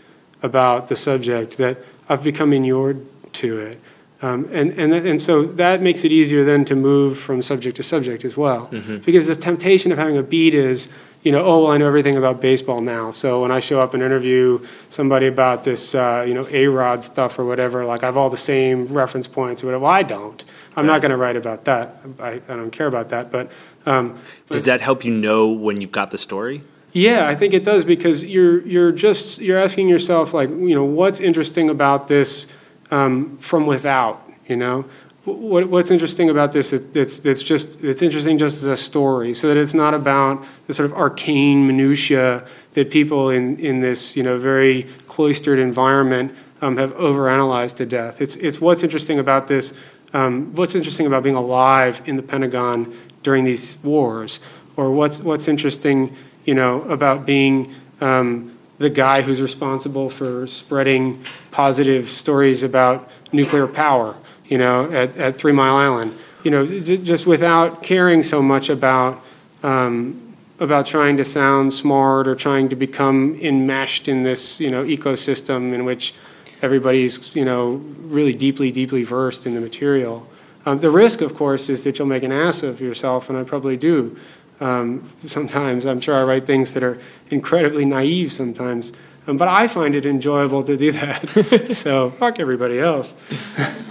about 0.42 0.88
the 0.88 0.96
subject 0.96 1.56
that 1.56 1.78
I've 2.08 2.22
become 2.22 2.52
inured 2.52 3.04
to 3.34 3.58
it. 3.58 3.80
Um, 4.22 4.48
and, 4.50 4.72
and, 4.78 4.94
and 4.94 5.20
so 5.20 5.44
that 5.44 5.82
makes 5.82 6.02
it 6.04 6.10
easier 6.10 6.44
then 6.44 6.64
to 6.66 6.74
move 6.74 7.18
from 7.18 7.42
subject 7.42 7.76
to 7.76 7.82
subject 7.82 8.24
as 8.24 8.36
well. 8.36 8.68
Mm-hmm. 8.68 8.98
Because 8.98 9.26
the 9.26 9.36
temptation 9.36 9.92
of 9.92 9.98
having 9.98 10.16
a 10.16 10.22
beat 10.22 10.54
is, 10.54 10.88
you 11.22 11.32
know, 11.32 11.44
oh, 11.44 11.64
well, 11.64 11.72
I 11.72 11.76
know 11.76 11.86
everything 11.86 12.16
about 12.16 12.40
baseball 12.40 12.80
now. 12.80 13.10
So 13.10 13.42
when 13.42 13.50
I 13.50 13.60
show 13.60 13.80
up 13.80 13.94
and 13.94 14.02
interview 14.02 14.64
somebody 14.90 15.26
about 15.26 15.64
this, 15.64 15.94
uh, 15.94 16.24
you 16.26 16.34
know, 16.34 16.46
A 16.50 16.66
Rod 16.68 17.04
stuff 17.04 17.38
or 17.38 17.44
whatever, 17.44 17.84
like 17.84 18.02
I 18.02 18.06
have 18.06 18.16
all 18.16 18.30
the 18.30 18.36
same 18.36 18.86
reference 18.86 19.26
points 19.26 19.62
or 19.62 19.66
whatever. 19.66 19.82
Well, 19.84 19.92
I 19.92 20.02
don't. 20.02 20.44
I'm 20.76 20.86
not 20.86 21.00
going 21.00 21.10
to 21.10 21.16
write 21.16 21.36
about 21.36 21.64
that. 21.64 21.96
I, 22.20 22.40
I, 22.48 22.56
don't 22.56 22.70
care 22.70 22.86
about 22.86 23.08
that. 23.08 23.32
But, 23.32 23.50
um, 23.86 24.18
but 24.46 24.52
does 24.56 24.66
that 24.66 24.80
help 24.80 25.04
you 25.04 25.10
know 25.10 25.50
when 25.50 25.80
you've 25.80 25.92
got 25.92 26.10
the 26.10 26.18
story? 26.18 26.62
Yeah, 26.92 27.26
I 27.26 27.34
think 27.34 27.52
it 27.52 27.64
does 27.64 27.84
because 27.84 28.24
you're 28.24 28.66
you're 28.66 28.92
just 28.92 29.38
you're 29.40 29.58
asking 29.58 29.88
yourself 29.88 30.32
like, 30.32 30.48
you 30.48 30.74
know, 30.74 30.84
what's 30.84 31.20
interesting 31.20 31.68
about 31.68 32.08
this 32.08 32.46
um, 32.90 33.36
from 33.38 33.66
without, 33.66 34.28
you 34.46 34.56
know 34.56 34.84
what, 35.26 35.68
what's 35.68 35.90
interesting 35.90 36.30
about 36.30 36.52
this? 36.52 36.72
It, 36.72 36.96
it's 36.96 37.24
it's 37.24 37.42
just 37.42 37.82
it's 37.82 38.00
interesting 38.00 38.38
just 38.38 38.62
as 38.62 38.64
a 38.64 38.76
story, 38.76 39.34
so 39.34 39.48
that 39.48 39.56
it's 39.56 39.74
not 39.74 39.92
about 39.92 40.44
the 40.66 40.74
sort 40.74 40.90
of 40.90 40.96
arcane 40.96 41.66
minutia 41.66 42.46
that 42.72 42.90
people 42.90 43.30
in 43.30 43.58
in 43.58 43.80
this 43.80 44.16
you 44.16 44.22
know 44.22 44.38
very 44.38 44.84
cloistered 45.08 45.58
environment 45.58 46.34
um, 46.62 46.76
have 46.76 46.94
overanalyzed 46.94 47.76
to 47.76 47.86
death. 47.86 48.20
It's 48.20 48.36
it's 48.36 48.60
what's 48.60 48.82
interesting 48.82 49.18
about 49.18 49.48
this. 49.48 49.72
Um, 50.12 50.54
what's 50.54 50.76
interesting 50.76 51.06
about 51.06 51.24
being 51.24 51.34
alive 51.34 52.00
in 52.06 52.16
the 52.16 52.22
Pentagon 52.22 52.96
during 53.24 53.44
these 53.44 53.78
wars, 53.82 54.38
or 54.76 54.92
what's 54.92 55.20
what's 55.20 55.48
interesting, 55.48 56.16
you 56.44 56.54
know, 56.54 56.82
about 56.82 57.26
being 57.26 57.74
um, 58.00 58.55
the 58.78 58.90
guy 58.90 59.22
who's 59.22 59.40
responsible 59.40 60.10
for 60.10 60.46
spreading 60.46 61.24
positive 61.50 62.08
stories 62.08 62.62
about 62.62 63.10
nuclear 63.32 63.66
power 63.66 64.16
you 64.48 64.58
know, 64.58 64.90
at, 64.92 65.16
at 65.16 65.36
Three 65.36 65.52
Mile 65.52 65.76
Island, 65.76 66.16
you 66.44 66.50
know, 66.50 66.66
just 66.66 67.26
without 67.26 67.82
caring 67.82 68.22
so 68.22 68.42
much 68.42 68.68
about 68.68 69.24
um, 69.62 70.22
about 70.58 70.86
trying 70.86 71.16
to 71.18 71.24
sound 71.24 71.74
smart 71.74 72.26
or 72.26 72.34
trying 72.34 72.68
to 72.70 72.76
become 72.76 73.38
enmeshed 73.42 74.08
in 74.08 74.22
this, 74.22 74.58
you 74.58 74.70
know, 74.70 74.84
ecosystem 74.84 75.74
in 75.74 75.84
which 75.84 76.14
everybody's, 76.62 77.34
you 77.36 77.44
know, 77.44 77.72
really 77.98 78.32
deeply, 78.32 78.70
deeply 78.70 79.02
versed 79.02 79.44
in 79.44 79.54
the 79.54 79.60
material. 79.60 80.26
Um, 80.64 80.78
the 80.78 80.90
risk, 80.90 81.20
of 81.20 81.34
course, 81.34 81.68
is 81.68 81.84
that 81.84 81.98
you'll 81.98 82.08
make 82.08 82.22
an 82.22 82.32
ass 82.32 82.62
of 82.62 82.80
yourself, 82.80 83.28
and 83.28 83.38
I 83.38 83.44
probably 83.44 83.76
do. 83.76 84.16
Um, 84.60 85.10
sometimes 85.24 85.84
I'm 85.86 86.00
sure 86.00 86.14
I 86.14 86.22
write 86.24 86.46
things 86.46 86.74
that 86.74 86.82
are 86.82 86.98
incredibly 87.30 87.84
naive 87.84 88.32
sometimes. 88.32 88.92
Um, 89.26 89.36
but 89.36 89.48
I 89.48 89.66
find 89.66 89.94
it 89.94 90.06
enjoyable 90.06 90.62
to 90.62 90.76
do 90.76 90.92
that. 90.92 91.68
so 91.72 92.10
fuck 92.10 92.38
everybody 92.38 92.78
else. 92.78 93.14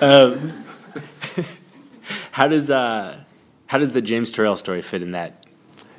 Um, 0.02 0.64
how 2.32 2.48
does 2.48 2.72
uh, 2.72 3.24
how 3.68 3.78
does 3.78 3.94
the 3.94 4.02
James 4.02 4.32
Turrell 4.32 4.58
story 4.58 4.82
fit 4.82 5.02
in 5.02 5.12
that? 5.12 5.46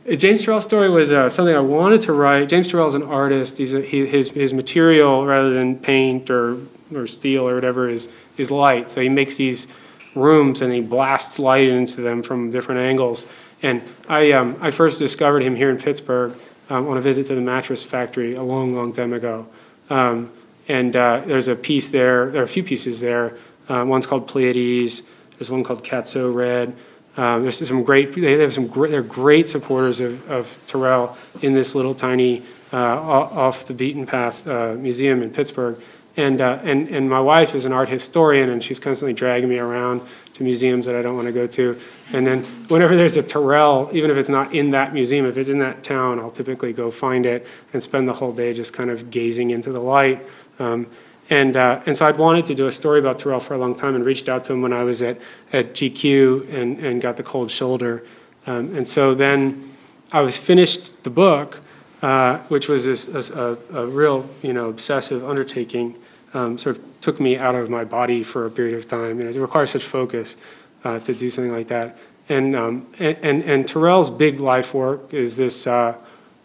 Uh, 0.08 0.14
James 0.14 0.44
Turrell 0.44 0.62
story 0.62 0.88
was 0.88 1.12
uh, 1.12 1.28
something 1.28 1.54
I 1.54 1.60
wanted 1.60 2.00
to 2.02 2.12
write. 2.12 2.48
James 2.48 2.68
Turrell 2.68 2.88
is 2.88 2.94
an 2.94 3.02
artist. 3.02 3.58
He's 3.58 3.74
a, 3.74 3.82
he, 3.82 4.06
his 4.06 4.30
his 4.30 4.52
material 4.52 5.24
rather 5.24 5.52
than 5.52 5.78
paint 5.78 6.30
or 6.30 6.58
or 6.94 7.06
steel 7.06 7.48
or 7.48 7.54
whatever 7.54 7.88
is 7.88 8.08
is 8.38 8.50
light. 8.50 8.90
So 8.90 9.00
he 9.00 9.08
makes 9.08 9.36
these 9.36 9.66
rooms 10.14 10.62
and 10.62 10.72
he 10.72 10.80
blasts 10.80 11.38
light 11.38 11.68
into 11.68 12.00
them 12.00 12.22
from 12.22 12.50
different 12.50 12.80
angles. 12.80 13.26
And 13.62 13.82
I 14.09 14.32
um, 14.32 14.57
I 14.61 14.70
first 14.70 14.98
discovered 14.98 15.42
him 15.42 15.57
here 15.57 15.70
in 15.70 15.78
Pittsburgh 15.78 16.34
um, 16.68 16.88
on 16.88 16.96
a 16.96 17.00
visit 17.00 17.26
to 17.26 17.34
the 17.34 17.40
mattress 17.40 17.82
factory 17.82 18.34
a 18.34 18.42
long, 18.42 18.74
long 18.74 18.92
time 18.92 19.12
ago. 19.12 19.46
Um, 19.90 20.30
and 20.68 20.96
uh, 20.96 21.22
there's 21.24 21.48
a 21.48 21.54
piece 21.54 21.90
there, 21.90 22.30
there 22.30 22.42
are 22.42 22.44
a 22.44 22.48
few 22.48 22.64
pieces 22.64 23.00
there. 23.00 23.36
Uh, 23.68 23.84
one's 23.86 24.07
called 24.07 24.26
Pleiades, 24.26 25.02
there's 25.38 25.50
one 25.50 25.64
called 25.64 25.84
Catso 25.84 26.34
Red. 26.34 26.74
Um, 27.16 27.44
there's 27.44 27.66
some 27.66 27.82
great, 27.82 28.12
they 28.14 28.38
have 28.38 28.52
some 28.52 28.66
great, 28.66 28.90
they're 28.90 29.02
great 29.02 29.48
supporters 29.48 30.00
of, 30.00 30.28
of 30.30 30.46
Turrell 30.66 31.16
in 31.40 31.54
this 31.54 31.74
little 31.74 31.94
tiny 31.94 32.42
off 32.72 33.66
the 33.66 33.74
beaten 33.74 34.06
path 34.06 34.46
uh, 34.46 34.74
museum 34.74 35.22
in 35.22 35.30
Pittsburgh. 35.30 35.80
And, 36.16 36.40
uh, 36.40 36.60
and, 36.62 36.88
and 36.88 37.10
my 37.10 37.20
wife 37.20 37.54
is 37.54 37.66
an 37.66 37.72
art 37.72 37.90
historian, 37.90 38.48
and 38.48 38.64
she's 38.64 38.78
constantly 38.78 39.12
dragging 39.12 39.50
me 39.50 39.58
around 39.58 40.00
to 40.34 40.42
museums 40.42 40.86
that 40.86 40.94
I 40.94 41.02
don't 41.02 41.14
want 41.14 41.26
to 41.26 41.32
go 41.32 41.46
to. 41.46 41.78
And 42.12 42.26
then 42.26 42.42
whenever 42.68 42.96
there's 42.96 43.18
a 43.18 43.22
Turrell, 43.22 43.92
even 43.92 44.10
if 44.10 44.16
it's 44.16 44.30
not 44.30 44.54
in 44.54 44.70
that 44.70 44.94
museum, 44.94 45.26
if 45.26 45.36
it's 45.36 45.50
in 45.50 45.58
that 45.58 45.84
town, 45.84 46.18
I'll 46.18 46.30
typically 46.30 46.72
go 46.72 46.90
find 46.90 47.26
it 47.26 47.46
and 47.72 47.82
spend 47.82 48.08
the 48.08 48.14
whole 48.14 48.32
day 48.32 48.54
just 48.54 48.72
kind 48.72 48.90
of 48.90 49.10
gazing 49.10 49.50
into 49.50 49.72
the 49.72 49.80
light. 49.80 50.26
Um, 50.58 50.86
and, 51.28 51.56
uh, 51.56 51.82
and 51.86 51.96
so 51.96 52.06
I'd 52.06 52.18
wanted 52.18 52.46
to 52.46 52.54
do 52.54 52.66
a 52.66 52.72
story 52.72 52.98
about 52.98 53.18
Turrell 53.18 53.42
for 53.42 53.54
a 53.54 53.58
long 53.58 53.74
time 53.74 53.94
and 53.94 54.04
reached 54.04 54.28
out 54.28 54.44
to 54.44 54.52
him 54.52 54.62
when 54.62 54.72
I 54.72 54.84
was 54.84 55.02
at, 55.02 55.18
at 55.52 55.74
GQ 55.74 56.52
and, 56.54 56.78
and 56.78 57.02
got 57.02 57.16
the 57.16 57.22
cold 57.22 57.50
shoulder. 57.50 58.04
Um, 58.46 58.74
and 58.76 58.86
so 58.86 59.14
then 59.14 59.74
I 60.12 60.20
was 60.20 60.36
finished 60.36 61.02
the 61.02 61.10
book, 61.10 61.60
uh, 62.07 62.38
which 62.46 62.68
was 62.68 62.86
a, 62.86 63.18
a, 63.18 63.80
a, 63.80 63.86
real, 63.88 64.30
you 64.40 64.52
know, 64.52 64.68
obsessive 64.68 65.28
undertaking 65.28 65.92
um, 66.34 66.57
sort 66.57 66.76
of 66.76 66.84
took 67.00 67.18
me 67.18 67.36
out 67.36 67.57
of 67.57 67.68
my 67.68 67.82
body 67.82 68.22
for 68.22 68.46
a 68.46 68.50
period 68.50 68.78
of 68.78 68.86
time. 68.86 69.18
You 69.18 69.24
know, 69.24 69.30
it 69.30 69.36
requires 69.36 69.70
such 69.70 69.82
focus 69.82 70.36
uh, 70.84 71.00
to 71.00 71.12
do 71.12 71.28
something 71.28 71.52
like 71.52 71.66
that. 71.66 71.98
And, 72.28 72.54
um, 72.54 72.86
and, 73.00 73.18
and, 73.22 73.42
and 73.42 73.66
Turrell's 73.66 74.09
big 74.09 74.38
life 74.38 74.72
work 74.72 75.12
is 75.12 75.36
this, 75.36 75.66
uh, 75.66 75.96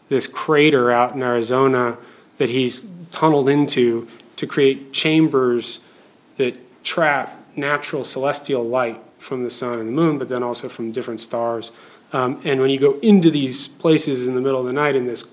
this 0.09 0.25
crater 0.25 0.91
out 0.91 1.13
in 1.13 1.21
Arizona 1.21 1.95
that 2.39 2.49
he's 2.49 2.83
tunneled 3.11 3.47
into 3.47 4.07
to 4.37 4.47
create 4.47 4.93
chambers 4.93 5.79
that 6.37 6.55
trap 6.83 7.37
natural 7.55 8.03
celestial 8.03 8.63
light 8.63 8.99
from 9.19 9.43
the 9.43 9.51
sun 9.51 9.77
and 9.77 9.89
the 9.89 9.93
moon, 9.93 10.17
but 10.17 10.27
then 10.27 10.41
also 10.41 10.67
from 10.67 10.91
different 10.91 11.21
stars. 11.21 11.71
Um, 12.13 12.41
and 12.45 12.59
when 12.59 12.71
you 12.71 12.79
go 12.79 12.97
into 13.01 13.29
these 13.29 13.67
places 13.67 14.25
in 14.25 14.33
the 14.33 14.41
middle 14.41 14.59
of 14.59 14.65
the 14.65 14.73
night 14.73 14.95
in 14.95 15.05
this 15.05 15.23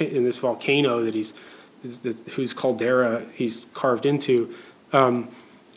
in 0.00 0.24
this 0.24 0.38
volcano 0.38 1.02
that 1.02 1.14
he's 1.14 1.32
that, 2.02 2.16
whose 2.30 2.52
caldera 2.52 3.24
he's 3.34 3.66
carved 3.74 4.06
into, 4.06 4.54
um, 4.92 5.28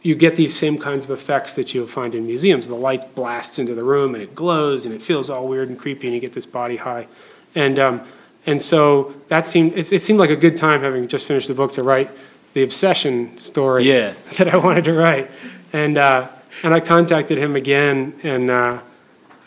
you 0.01 0.15
get 0.15 0.36
these 0.36 0.57
same 0.57 0.78
kinds 0.78 1.03
of 1.05 1.11
effects 1.11 1.55
that 1.55 1.74
you'll 1.74 1.88
find 1.88 2.15
in 2.15 2.26
museums. 2.26 2.68
The 2.68 2.76
light 2.76 3.13
blasts 3.13 3.59
into 3.59 3.76
the 3.76 3.84
room 3.84 4.13
and 4.13 4.24
it 4.24 4.34
glows 4.34 4.86
and 4.86 4.93
it 4.93 5.01
feels 5.01 5.30
all 5.30 5.47
weird 5.47 5.70
and 5.70 5.78
creepy, 5.78 6.07
and 6.07 6.15
you 6.15 6.22
get 6.22 6.34
this 6.34 6.45
body 6.45 6.78
high. 6.78 7.07
And 7.55 7.78
um, 7.80 8.07
and 8.45 8.61
so 8.61 9.13
that 9.28 9.45
seemed 9.45 9.78
it, 9.78 9.91
it 9.91 10.01
seemed 10.01 10.20
like 10.20 10.30
a 10.30 10.36
good 10.36 10.55
time 10.55 10.82
having 10.82 11.07
just 11.07 11.26
finished 11.26 11.47
the 11.47 11.53
book 11.53 11.74
to 11.74 11.84
write 11.84 12.09
the 12.53 12.63
obsession 12.63 13.38
story 13.38 13.84
Yeah. 13.84 14.13
that 14.38 14.47
I 14.47 14.57
wanted 14.57 14.86
to 14.86 14.93
write. 14.93 15.30
And 15.74 15.97
uh, 15.97 16.30
and 16.63 16.74
I 16.74 16.80
contacted 16.80 17.38
him 17.38 17.55
again, 17.55 18.13
and 18.24 18.49
uh, 18.49 18.82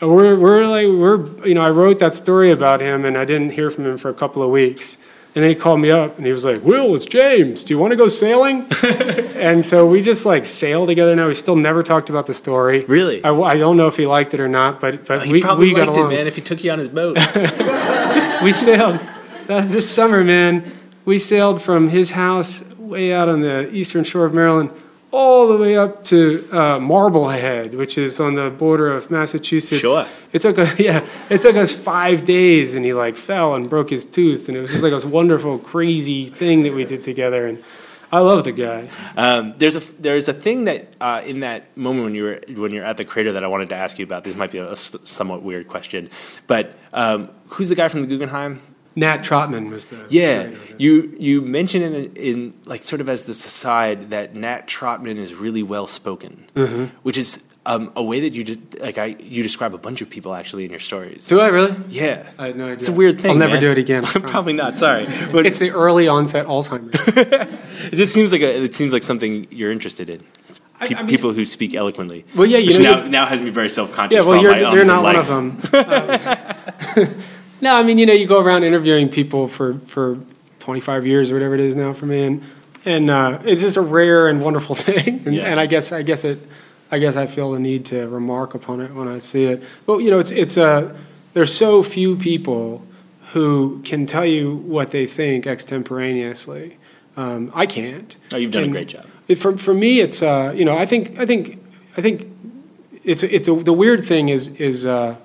we're 0.01 0.35
we're 0.35 0.65
like 0.65 0.87
we're 0.87 1.47
you 1.47 1.53
know 1.53 1.61
I 1.61 1.69
wrote 1.69 1.99
that 1.99 2.15
story 2.15 2.51
about 2.51 2.81
him, 2.81 3.05
and 3.05 3.17
I 3.17 3.25
didn't 3.25 3.51
hear 3.51 3.69
from 3.71 3.85
him 3.85 3.97
for 3.97 4.09
a 4.09 4.13
couple 4.13 4.41
of 4.41 4.49
weeks. 4.49 4.97
And 5.33 5.43
then 5.43 5.49
he 5.49 5.55
called 5.55 5.79
me 5.79 5.89
up, 5.89 6.17
and 6.17 6.25
he 6.25 6.33
was 6.33 6.43
like, 6.43 6.61
"Wil, 6.61 6.93
it's 6.93 7.05
James. 7.05 7.63
Do 7.63 7.73
you 7.73 7.79
want 7.79 7.91
to 7.91 7.95
go 7.95 8.09
sailing?" 8.09 8.67
and 8.83 9.65
so 9.65 9.87
we 9.87 10.01
just 10.01 10.25
like 10.25 10.45
sail 10.45 10.85
together. 10.85 11.15
Now 11.15 11.27
we 11.27 11.35
still 11.35 11.55
never 11.55 11.83
talked 11.83 12.09
about 12.09 12.25
the 12.25 12.33
story. 12.33 12.81
Really? 12.81 13.23
I, 13.23 13.31
I 13.31 13.57
don't 13.57 13.77
know 13.77 13.87
if 13.87 13.95
he 13.95 14.05
liked 14.05 14.33
it 14.33 14.41
or 14.41 14.49
not, 14.49 14.81
but 14.81 15.05
but 15.05 15.23
He 15.23 15.31
we 15.31 15.41
probably 15.41 15.67
we 15.67 15.75
got 15.75 15.87
liked 15.87 15.99
it, 15.99 16.07
man, 16.09 16.27
if 16.27 16.35
he 16.35 16.41
took 16.41 16.63
you 16.63 16.71
on 16.71 16.79
his 16.79 16.89
boat. 16.89 17.15
we 18.43 18.51
sailed 18.51 18.99
that's 19.47 19.69
this 19.69 19.89
summer, 19.89 20.23
man. 20.23 20.79
We 21.05 21.17
sailed 21.17 21.61
from 21.61 21.89
his 21.89 22.11
house 22.11 22.63
way 22.77 23.13
out 23.13 23.29
on 23.29 23.41
the 23.41 23.73
eastern 23.73 24.03
shore 24.03 24.25
of 24.25 24.33
Maryland 24.33 24.71
all 25.11 25.47
the 25.47 25.57
way 25.57 25.75
up 25.75 26.03
to 26.05 26.47
uh, 26.51 26.79
Marblehead, 26.79 27.75
which 27.75 27.97
is 27.97 28.19
on 28.19 28.35
the 28.35 28.49
border 28.49 28.91
of 28.91 29.11
Massachusetts. 29.11 29.81
Sure. 29.81 30.07
It 30.31 30.41
took 30.41 30.57
us, 30.57 30.79
yeah, 30.79 31.07
it 31.29 31.41
took 31.41 31.55
us 31.55 31.71
five 31.71 32.25
days, 32.25 32.75
and 32.75 32.85
he 32.85 32.93
like 32.93 33.17
fell 33.17 33.55
and 33.55 33.69
broke 33.69 33.89
his 33.89 34.05
tooth, 34.05 34.47
and 34.47 34.57
it 34.57 34.61
was 34.61 34.71
just 34.71 34.83
like 34.83 34.93
this 34.93 35.05
wonderful, 35.05 35.59
crazy 35.59 36.29
thing 36.29 36.63
that 36.63 36.73
we 36.73 36.85
did 36.85 37.03
together, 37.03 37.45
and 37.45 37.63
I 38.11 38.19
love 38.19 38.43
the 38.43 38.51
guy. 38.51 38.89
Um, 39.15 39.53
there's 39.57 39.77
a 39.77 40.01
there's 40.01 40.27
a 40.27 40.33
thing 40.33 40.65
that 40.65 40.93
uh, 40.99 41.21
in 41.25 41.41
that 41.41 41.75
moment 41.77 42.05
when 42.05 42.15
you 42.15 42.23
were 42.23 42.41
when 42.55 42.71
you're 42.71 42.83
at 42.83 42.97
the 42.97 43.05
crater 43.05 43.33
that 43.33 43.43
I 43.43 43.47
wanted 43.47 43.69
to 43.69 43.75
ask 43.75 43.99
you 43.99 44.05
about. 44.05 44.25
This 44.25 44.35
might 44.35 44.51
be 44.51 44.57
a 44.57 44.75
somewhat 44.75 45.43
weird 45.43 45.67
question, 45.67 46.09
but 46.47 46.75
um, 46.91 47.29
who's 47.49 47.69
the 47.69 47.75
guy 47.75 47.87
from 47.87 48.01
the 48.01 48.07
Guggenheim? 48.07 48.59
Nat 48.95 49.23
Trotman 49.23 49.69
was 49.69 49.87
the 49.87 50.05
Yeah, 50.09 50.49
you 50.77 51.13
you 51.17 51.41
mentioned 51.41 51.83
in 51.85 52.13
in 52.15 52.53
like 52.65 52.83
sort 52.83 53.01
of 53.01 53.07
as 53.09 53.25
this 53.25 53.45
aside 53.45 54.09
that 54.09 54.35
Nat 54.35 54.67
Trotman 54.67 55.17
is 55.17 55.33
really 55.33 55.63
well 55.63 55.87
spoken, 55.87 56.45
Mm-hmm. 56.55 56.85
which 57.03 57.17
is 57.17 57.43
um, 57.65 57.91
a 57.95 58.01
way 58.03 58.19
that 58.21 58.33
you 58.33 58.43
did, 58.43 58.79
like 58.81 58.97
I 58.97 59.15
you 59.19 59.43
describe 59.43 59.73
a 59.75 59.77
bunch 59.77 60.01
of 60.01 60.09
people 60.09 60.33
actually 60.33 60.65
in 60.65 60.71
your 60.71 60.79
stories. 60.79 61.27
Do 61.27 61.39
I 61.39 61.47
really? 61.49 61.75
Yeah, 61.89 62.29
I 62.39 62.47
had 62.47 62.57
no 62.57 62.63
idea. 62.65 62.73
it's 62.73 62.89
a 62.89 62.93
weird 62.93 63.21
thing. 63.21 63.31
I'll 63.31 63.37
never 63.37 63.53
man. 63.53 63.61
do 63.61 63.71
it 63.71 63.77
again. 63.77 64.03
Probably 64.33 64.53
not. 64.53 64.77
Sorry, 64.79 65.05
but 65.31 65.45
It's 65.45 65.59
the 65.59 65.69
early 65.71 66.07
onset 66.07 66.47
Alzheimer's. 66.47 66.97
it 67.93 67.95
just 67.95 68.13
seems 68.13 68.31
like 68.31 68.41
a, 68.41 68.63
it 68.63 68.73
seems 68.73 68.91
like 68.93 69.03
something 69.03 69.47
you're 69.51 69.71
interested 69.71 70.09
in. 70.09 70.21
Pe- 70.81 70.95
I 70.95 71.03
mean- 71.03 71.07
people 71.07 71.33
who 71.33 71.45
speak 71.45 71.75
eloquently. 71.75 72.25
Well, 72.35 72.47
yeah, 72.47 72.57
you 72.57 72.67
which 72.67 72.79
know, 72.79 73.03
now, 73.03 73.07
now 73.07 73.25
has 73.27 73.41
me 73.43 73.51
very 73.51 73.69
self 73.69 73.93
conscious. 73.93 74.15
Yeah, 74.17 74.25
well, 74.27 74.41
you're, 74.41 74.57
you're 74.57 74.85
not 74.85 75.03
one 75.03 75.15
of 75.17 75.27
them. 75.27 75.61
Um, 75.71 77.23
no, 77.61 77.75
I 77.75 77.83
mean, 77.83 77.97
you 77.97 78.05
know, 78.05 78.13
you 78.13 78.25
go 78.27 78.41
around 78.41 78.63
interviewing 78.63 79.09
people 79.09 79.47
for, 79.47 79.75
for 79.85 80.17
25 80.59 81.05
years 81.05 81.31
or 81.31 81.35
whatever 81.35 81.53
it 81.53 81.59
is 81.61 81.75
now 81.75 81.93
for 81.93 82.05
me, 82.05 82.23
and 82.23 82.41
and 82.83 83.11
uh, 83.11 83.37
it's 83.45 83.61
just 83.61 83.77
a 83.77 83.81
rare 83.81 84.27
and 84.27 84.41
wonderful 84.41 84.73
thing. 84.87 85.21
And, 85.25 85.35
Yeah. 85.35 85.43
and 85.45 85.59
I 85.59 85.67
guess 85.67 85.91
I 85.91 86.01
guess 86.01 86.23
it, 86.23 86.39
I 86.91 86.97
guess 86.99 87.15
I 87.15 87.27
feel 87.27 87.51
the 87.51 87.59
need 87.59 87.85
to 87.85 88.07
remark 88.07 88.55
upon 88.55 88.81
it 88.81 88.93
when 88.93 89.07
I 89.07 89.19
see 89.19 89.45
it. 89.45 89.63
But 89.85 89.99
you 89.99 90.09
know, 90.11 90.19
it's 90.19 90.31
it's 90.31 90.57
uh, 90.57 90.95
there's 91.33 91.53
so 91.55 91.83
few 91.83 92.15
people 92.15 92.81
who 93.33 93.81
can 93.85 94.05
tell 94.05 94.25
you 94.25 94.55
what 94.55 94.91
they 94.91 95.05
think 95.05 95.45
extemporaneously. 95.47 96.77
Um, 97.15 97.51
I 97.53 97.65
can't. 97.65 98.15
Oh, 98.33 98.37
you've 98.37 98.51
done 98.51 98.63
a 98.63 98.67
great 98.69 98.87
job. 98.89 99.05
It, 99.27 99.35
for 99.37 99.55
for 99.57 99.73
me, 99.73 99.99
it's 99.99 100.21
uh, 100.23 100.53
you 100.55 100.65
know, 100.65 100.77
I 100.77 100.85
think 100.85 101.19
I 101.19 101.25
think 101.25 101.59
I 101.97 102.01
think 102.01 102.27
it's 103.03 103.23
it's 103.23 103.47
a, 103.47 103.53
the 103.55 103.73
weird 103.73 104.03
thing 104.05 104.29
is 104.29 104.47
is 104.59 104.85
uh, 104.85 105.15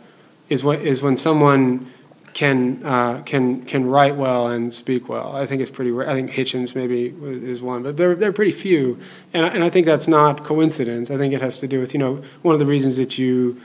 is 0.48 0.62
what 0.62 0.80
is 0.80 1.02
when 1.02 1.16
someone 1.16 1.90
can 2.36 2.84
uh, 2.84 3.22
can 3.24 3.64
can 3.64 3.86
write 3.86 4.14
well 4.14 4.48
and 4.48 4.72
speak 4.72 5.08
well. 5.08 5.34
I 5.34 5.46
think 5.46 5.62
it's 5.62 5.70
pretty 5.70 5.90
rare. 5.90 6.10
I 6.10 6.12
think 6.12 6.30
Hitchens 6.30 6.74
maybe 6.74 7.06
is 7.06 7.62
one, 7.62 7.82
but 7.82 7.96
they're 7.96 8.14
they're 8.14 8.30
pretty 8.30 8.50
few, 8.50 9.00
and 9.32 9.46
I, 9.46 9.48
and 9.48 9.64
I 9.64 9.70
think 9.70 9.86
that's 9.86 10.06
not 10.06 10.44
coincidence. 10.44 11.10
I 11.10 11.16
think 11.16 11.32
it 11.32 11.40
has 11.40 11.58
to 11.60 11.66
do 11.66 11.80
with 11.80 11.94
you 11.94 11.98
know 11.98 12.22
one 12.42 12.52
of 12.52 12.58
the 12.58 12.66
reasons 12.66 12.98
that 12.98 13.16
you 13.16 13.58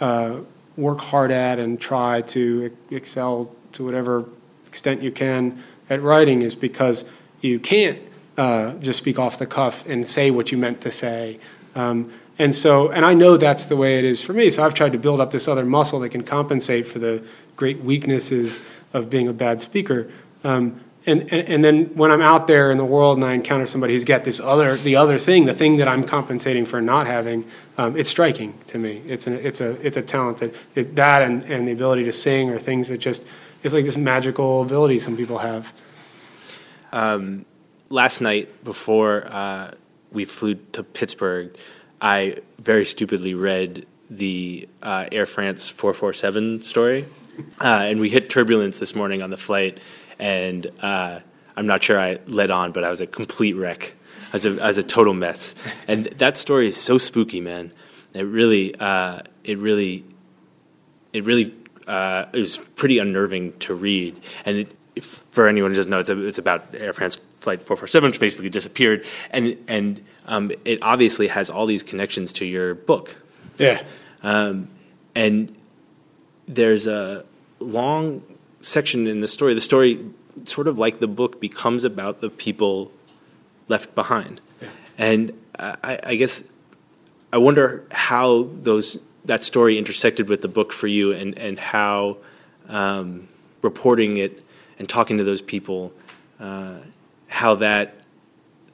uh, 0.00 0.38
work 0.76 0.98
hard 0.98 1.30
at 1.30 1.60
and 1.60 1.80
try 1.80 2.22
to 2.22 2.76
excel 2.90 3.54
to 3.74 3.84
whatever 3.84 4.24
extent 4.66 5.02
you 5.04 5.12
can 5.12 5.62
at 5.88 6.02
writing 6.02 6.42
is 6.42 6.56
because 6.56 7.04
you 7.42 7.60
can't 7.60 8.00
uh, 8.36 8.72
just 8.80 8.98
speak 8.98 9.20
off 9.20 9.38
the 9.38 9.46
cuff 9.46 9.86
and 9.86 10.04
say 10.04 10.32
what 10.32 10.50
you 10.50 10.58
meant 10.58 10.80
to 10.80 10.90
say. 10.90 11.38
Um, 11.76 12.12
and 12.38 12.54
so, 12.54 12.90
and 12.90 13.04
I 13.04 13.14
know 13.14 13.36
that's 13.36 13.66
the 13.66 13.76
way 13.76 13.98
it 13.98 14.04
is 14.04 14.22
for 14.22 14.32
me. 14.32 14.50
So 14.50 14.64
I've 14.64 14.74
tried 14.74 14.92
to 14.92 14.98
build 14.98 15.20
up 15.20 15.30
this 15.30 15.48
other 15.48 15.64
muscle 15.64 16.00
that 16.00 16.10
can 16.10 16.22
compensate 16.22 16.86
for 16.86 16.98
the 16.98 17.22
great 17.56 17.80
weaknesses 17.80 18.66
of 18.92 19.08
being 19.08 19.28
a 19.28 19.32
bad 19.32 19.60
speaker. 19.60 20.10
Um, 20.44 20.80
and, 21.06 21.22
and, 21.32 21.48
and 21.48 21.64
then 21.64 21.84
when 21.94 22.10
I'm 22.10 22.20
out 22.20 22.46
there 22.46 22.70
in 22.72 22.78
the 22.78 22.84
world 22.84 23.16
and 23.16 23.24
I 23.24 23.32
encounter 23.32 23.66
somebody 23.66 23.92
who's 23.92 24.04
got 24.04 24.24
this 24.24 24.40
other, 24.40 24.76
the 24.76 24.96
other 24.96 25.18
thing, 25.18 25.46
the 25.46 25.54
thing 25.54 25.76
that 25.76 25.86
I'm 25.86 26.02
compensating 26.02 26.66
for 26.66 26.82
not 26.82 27.06
having, 27.06 27.44
um, 27.78 27.96
it's 27.96 28.10
striking 28.10 28.58
to 28.66 28.78
me. 28.78 29.02
It's, 29.06 29.26
an, 29.26 29.34
it's, 29.34 29.60
a, 29.60 29.70
it's 29.86 29.96
a 29.96 30.02
talent 30.02 30.38
that, 30.38 30.54
it, 30.74 30.96
that 30.96 31.22
and, 31.22 31.44
and 31.44 31.68
the 31.68 31.72
ability 31.72 32.04
to 32.04 32.12
sing 32.12 32.50
are 32.50 32.58
things 32.58 32.88
that 32.88 32.98
just, 32.98 33.24
it's 33.62 33.72
like 33.72 33.84
this 33.84 33.96
magical 33.96 34.62
ability 34.62 34.98
some 34.98 35.16
people 35.16 35.38
have. 35.38 35.72
last 37.88 38.20
night 38.20 38.64
before 38.64 39.26
uh, 39.26 39.72
we 40.12 40.24
flew 40.24 40.56
to 40.72 40.82
Pittsburgh, 40.82 41.56
I 42.00 42.38
very 42.58 42.84
stupidly 42.84 43.34
read 43.34 43.86
the 44.10 44.68
uh, 44.82 45.06
Air 45.10 45.26
France 45.26 45.68
447 45.68 46.62
story. 46.62 47.06
Uh, 47.60 47.66
and 47.66 48.00
we 48.00 48.08
hit 48.08 48.30
turbulence 48.30 48.78
this 48.78 48.94
morning 48.94 49.22
on 49.22 49.28
the 49.28 49.36
flight, 49.36 49.78
and 50.18 50.66
uh, 50.80 51.20
I'm 51.54 51.66
not 51.66 51.82
sure 51.82 52.00
I 52.00 52.18
led 52.26 52.50
on, 52.50 52.72
but 52.72 52.82
I 52.82 52.88
was 52.88 53.02
a 53.02 53.06
complete 53.06 53.52
wreck. 53.54 53.94
I 54.28 54.28
was 54.32 54.46
a, 54.46 54.62
I 54.62 54.66
was 54.68 54.78
a 54.78 54.82
total 54.82 55.12
mess. 55.12 55.54
And 55.86 56.06
that 56.06 56.36
story 56.36 56.68
is 56.68 56.76
so 56.76 56.96
spooky, 56.96 57.40
man. 57.40 57.72
It 58.14 58.22
really, 58.22 58.74
uh, 58.80 59.20
it 59.44 59.58
really 59.58 60.04
it 61.12 61.24
really 61.24 61.54
uh, 61.86 62.26
it 62.32 62.38
was 62.38 62.56
pretty 62.56 62.98
unnerving 62.98 63.58
to 63.60 63.74
read. 63.74 64.20
And 64.44 64.58
it, 64.58 64.74
for 65.36 65.48
anyone 65.48 65.70
who 65.70 65.76
doesn't 65.76 65.90
know, 65.90 65.98
it's, 65.98 66.08
a, 66.08 66.26
it's 66.26 66.38
about 66.38 66.74
Air 66.74 66.94
France 66.94 67.16
Flight 67.16 67.60
447, 67.60 68.08
which 68.08 68.18
basically 68.18 68.48
disappeared. 68.48 69.04
And, 69.30 69.58
and 69.68 70.02
um, 70.24 70.50
it 70.64 70.78
obviously 70.80 71.26
has 71.26 71.50
all 71.50 71.66
these 71.66 71.82
connections 71.82 72.32
to 72.32 72.46
your 72.46 72.74
book. 72.74 73.16
Yeah. 73.58 73.82
Um, 74.22 74.68
and 75.14 75.54
there's 76.48 76.86
a 76.86 77.26
long 77.60 78.22
section 78.62 79.06
in 79.06 79.20
the 79.20 79.28
story. 79.28 79.52
The 79.52 79.60
story, 79.60 80.06
sort 80.44 80.68
of 80.68 80.78
like 80.78 81.00
the 81.00 81.06
book, 81.06 81.38
becomes 81.38 81.84
about 81.84 82.22
the 82.22 82.30
people 82.30 82.90
left 83.68 83.94
behind. 83.94 84.40
And 84.96 85.34
I, 85.58 85.98
I 86.02 86.14
guess 86.14 86.44
I 87.30 87.36
wonder 87.36 87.86
how 87.92 88.44
those 88.44 88.98
that 89.26 89.44
story 89.44 89.76
intersected 89.76 90.30
with 90.30 90.40
the 90.40 90.48
book 90.48 90.72
for 90.72 90.86
you, 90.86 91.12
and 91.12 91.38
and 91.38 91.58
how 91.58 92.16
um, 92.70 93.28
reporting 93.60 94.16
it 94.16 94.42
and 94.78 94.88
talking 94.88 95.18
to 95.18 95.24
those 95.24 95.42
people, 95.42 95.92
uh, 96.40 96.78
how 97.28 97.54
that 97.56 97.94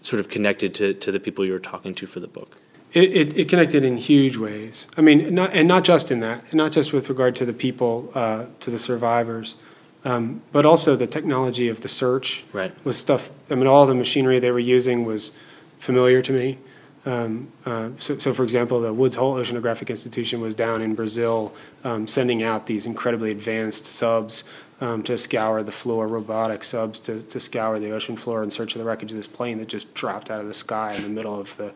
sort 0.00 0.20
of 0.20 0.28
connected 0.28 0.74
to, 0.74 0.94
to 0.94 1.12
the 1.12 1.20
people 1.20 1.44
you 1.44 1.52
were 1.52 1.58
talking 1.58 1.94
to 1.94 2.06
for 2.06 2.20
the 2.20 2.26
book. 2.26 2.58
It, 2.92 3.04
it, 3.12 3.38
it 3.38 3.48
connected 3.48 3.84
in 3.84 3.96
huge 3.96 4.36
ways. 4.36 4.88
I 4.96 5.00
mean, 5.00 5.34
not, 5.34 5.54
and 5.54 5.66
not 5.66 5.84
just 5.84 6.10
in 6.10 6.20
that, 6.20 6.52
not 6.52 6.72
just 6.72 6.92
with 6.92 7.08
regard 7.08 7.34
to 7.36 7.46
the 7.46 7.52
people, 7.52 8.10
uh, 8.14 8.46
to 8.60 8.70
the 8.70 8.78
survivors, 8.78 9.56
um, 10.04 10.42
but 10.52 10.66
also 10.66 10.96
the 10.96 11.06
technology 11.06 11.68
of 11.68 11.80
the 11.80 11.88
search 11.88 12.44
Right. 12.52 12.72
was 12.84 12.98
stuff. 12.98 13.30
I 13.50 13.54
mean, 13.54 13.66
all 13.66 13.86
the 13.86 13.94
machinery 13.94 14.40
they 14.40 14.50
were 14.50 14.58
using 14.58 15.06
was 15.06 15.32
familiar 15.78 16.20
to 16.22 16.32
me. 16.32 16.58
Um, 17.04 17.48
uh, 17.66 17.90
so, 17.96 18.18
so, 18.18 18.32
for 18.32 18.42
example, 18.44 18.80
the 18.80 18.92
Woods 18.92 19.16
Hole 19.16 19.34
Oceanographic 19.34 19.88
Institution 19.88 20.40
was 20.40 20.54
down 20.54 20.82
in 20.82 20.94
Brazil, 20.94 21.52
um, 21.82 22.06
sending 22.06 22.42
out 22.42 22.66
these 22.66 22.86
incredibly 22.86 23.30
advanced 23.30 23.86
subs 23.86 24.44
um, 24.82 25.00
to 25.04 25.16
scour 25.16 25.62
the 25.62 25.72
floor, 25.72 26.08
robotic 26.08 26.64
subs 26.64 26.98
to, 26.98 27.22
to 27.22 27.38
scour 27.38 27.78
the 27.78 27.92
ocean 27.92 28.16
floor 28.16 28.42
in 28.42 28.50
search 28.50 28.74
of 28.74 28.80
the 28.80 28.84
wreckage 28.84 29.12
of 29.12 29.16
this 29.16 29.28
plane 29.28 29.58
that 29.58 29.68
just 29.68 29.94
dropped 29.94 30.28
out 30.28 30.40
of 30.40 30.48
the 30.48 30.54
sky 30.54 30.92
in 30.96 31.04
the 31.04 31.08
middle 31.08 31.38
of 31.38 31.56
the, 31.56 31.72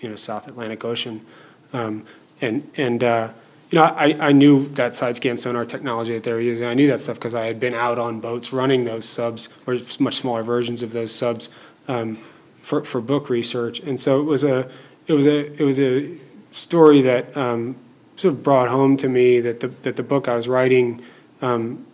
you 0.00 0.08
know, 0.08 0.16
South 0.16 0.48
Atlantic 0.48 0.84
Ocean. 0.84 1.24
Um, 1.72 2.04
and 2.40 2.68
and 2.76 3.04
uh, 3.04 3.28
you 3.70 3.78
know, 3.78 3.84
I, 3.84 4.16
I 4.18 4.32
knew 4.32 4.66
that 4.70 4.96
side 4.96 5.14
scan 5.14 5.36
sonar 5.36 5.64
technology 5.64 6.12
that 6.14 6.24
they 6.24 6.32
were 6.32 6.40
using. 6.40 6.66
I 6.66 6.74
knew 6.74 6.88
that 6.88 6.98
stuff 6.98 7.16
because 7.16 7.36
I 7.36 7.44
had 7.44 7.60
been 7.60 7.74
out 7.74 8.00
on 8.00 8.18
boats 8.18 8.52
running 8.52 8.84
those 8.84 9.04
subs 9.04 9.48
or 9.64 9.76
much 10.00 10.16
smaller 10.16 10.42
versions 10.42 10.82
of 10.82 10.90
those 10.90 11.14
subs 11.14 11.50
um, 11.86 12.18
for, 12.60 12.84
for 12.84 13.00
book 13.00 13.30
research. 13.30 13.78
And 13.78 14.00
so 14.00 14.20
it 14.20 14.24
was 14.24 14.42
a 14.42 14.68
it 15.06 15.12
was 15.12 15.26
a 15.26 15.52
it 15.52 15.62
was 15.62 15.78
a 15.78 16.16
story 16.50 17.00
that 17.02 17.36
um, 17.36 17.76
sort 18.16 18.34
of 18.34 18.42
brought 18.42 18.68
home 18.68 18.96
to 18.96 19.08
me 19.08 19.38
that 19.38 19.60
the 19.60 19.68
that 19.68 19.94
the 19.94 20.02
book 20.02 20.26
I 20.26 20.34
was 20.34 20.48
writing 20.48 21.00
um, 21.42 21.86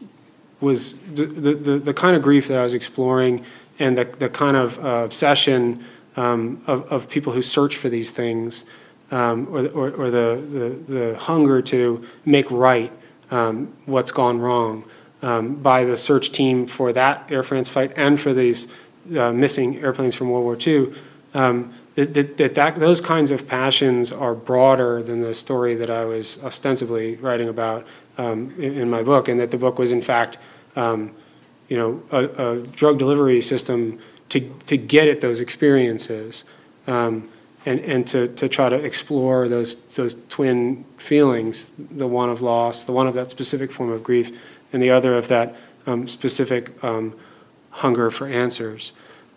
was 0.61 0.95
the, 1.15 1.27
the, 1.27 1.79
the, 1.79 1.95
kind 1.95 2.17
of 2.17 2.23
grief 2.23 2.49
that 2.49 2.59
I 2.59 2.63
was 2.63 2.75
exploring 2.75 3.45
and 3.79 3.99
the, 3.99 4.05
the 4.05 4.29
kind 4.29 4.57
of 4.57 4.83
uh, 4.83 4.89
obsession 5.05 5.85
um, 6.17 6.63
of, 6.67 6.91
of 6.91 7.11
people 7.11 7.33
who 7.33 7.43
search 7.43 7.77
for 7.77 7.89
these 7.89 8.11
things 8.11 8.65
um, 9.11 9.47
or, 9.51 9.67
or, 9.69 9.91
or 9.91 10.11
the, 10.11 10.43
the, 10.89 10.93
the, 10.93 11.19
hunger 11.19 11.61
to 11.63 12.05
make 12.25 12.51
right 12.51 12.93
um, 13.31 13.73
what's 13.85 14.11
gone 14.11 14.41
wrong 14.41 14.85
um, 15.23 15.57
by 15.57 15.85
the 15.85 15.97
search 15.97 16.33
team 16.33 16.67
for 16.67 16.93
that 16.93 17.27
Air 17.31 17.43
France 17.43 17.69
fight 17.69 17.93
and 17.97 18.19
for 18.19 18.33
these 18.33 18.69
uh, 19.17 19.33
missing 19.33 19.79
airplanes 19.81 20.15
from 20.15 20.31
World 20.31 20.45
War 20.45 20.57
II. 20.59 20.93
Um, 21.35 21.75
that, 21.97 22.15
that, 22.15 22.37
that, 22.37 22.55
that, 22.55 22.75
those 22.77 23.01
kinds 23.01 23.31
of 23.31 23.47
passions 23.47 24.13
are 24.13 24.35
broader 24.35 25.03
than 25.03 25.23
the 25.23 25.35
story 25.35 25.75
that 25.77 25.91
I 25.91 26.05
was 26.05 26.43
ostensibly 26.43 27.17
writing 27.17 27.49
about 27.49 27.87
um, 28.19 28.55
in, 28.59 28.79
in, 28.79 28.91
my 28.91 29.03
book, 29.03 29.29
and 29.29 29.39
that 29.41 29.51
the 29.51 29.57
book 29.57 29.79
was 29.79 29.93
in 29.93 30.03
fact, 30.03 30.39
um, 30.75 31.15
you 31.69 31.77
know, 31.77 32.03
a, 32.11 32.25
a, 32.25 32.67
drug 32.69 32.99
delivery 32.99 33.41
system 33.41 33.99
to, 34.29 34.41
to 34.67 34.77
get 34.77 35.09
at 35.09 35.21
those 35.21 35.41
experiences 35.41 36.45
um, 36.87 37.29
and, 37.65 37.81
and 37.81 38.07
to, 38.07 38.29
to 38.29 38.49
try 38.49 38.69
to 38.69 38.77
explore 38.77 39.49
those, 39.49 39.77
those 39.95 40.17
twin 40.29 40.85
feelings 40.97 41.73
the 41.79 42.07
one 42.07 42.31
of 42.31 42.41
loss, 42.41 42.85
the 42.85 42.93
one 42.93 43.07
of 43.07 43.15
that 43.15 43.31
specific 43.31 43.73
form 43.73 43.91
of 43.91 44.03
grief, 44.03 44.39
and 44.73 44.83
the 44.83 44.91
other 44.91 45.15
of 45.15 45.29
that 45.29 45.57
um, 45.87 46.07
specific 46.09 46.83
um, 46.85 47.15
hunger 47.71 48.11
for 48.11 48.27
answers. 48.27 48.93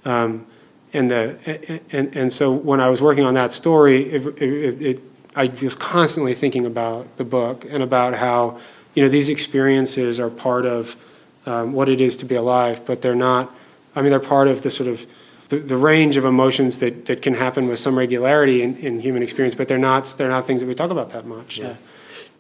Um, 0.06 0.46
and, 0.94 1.12
the, 1.12 1.82
and, 1.92 2.16
and 2.16 2.34
so 2.34 2.52
when 2.52 2.80
I 2.80 2.90
was 2.90 3.02
working 3.02 3.24
on 3.24 3.36
that 3.36 3.52
story, 3.52 4.12
it, 4.12 4.26
it, 4.42 4.82
it, 4.82 5.04
I 5.40 5.46
was 5.62 5.74
constantly 5.74 6.34
thinking 6.34 6.66
about 6.66 7.16
the 7.16 7.24
book 7.24 7.64
and 7.64 7.82
about 7.82 8.14
how 8.16 8.60
you 8.94 9.02
know 9.02 9.08
these 9.08 9.30
experiences 9.30 10.20
are 10.20 10.30
part 10.30 10.66
of 10.66 10.98
um, 11.46 11.72
what 11.72 11.88
it 11.88 12.02
is 12.02 12.18
to 12.18 12.26
be 12.26 12.36
alive, 12.36 12.86
but 12.86 13.02
they're 13.02 13.16
not. 13.16 13.50
I 13.96 14.02
mean, 14.02 14.12
they're 14.12 14.20
part 14.20 14.50
of 14.50 14.64
the 14.64 14.70
sort 14.70 14.90
of 14.90 15.08
the, 15.48 15.60
the 15.60 15.78
range 15.78 16.18
of 16.18 16.26
emotions 16.26 16.80
that, 16.80 17.06
that 17.06 17.22
can 17.22 17.36
happen 17.36 17.70
with 17.70 17.80
some 17.80 17.98
regularity 17.98 18.62
in, 18.62 18.76
in 18.78 19.00
human 19.00 19.24
experience, 19.24 19.56
but 19.56 19.70
they're 19.70 19.78
not 19.78 20.14
they're 20.18 20.28
not 20.28 20.46
things 20.46 20.60
that 20.60 20.68
we 20.68 20.76
talk 20.76 20.92
about 20.92 21.12
that 21.12 21.26
much. 21.26 21.58
Yeah. 21.58 21.76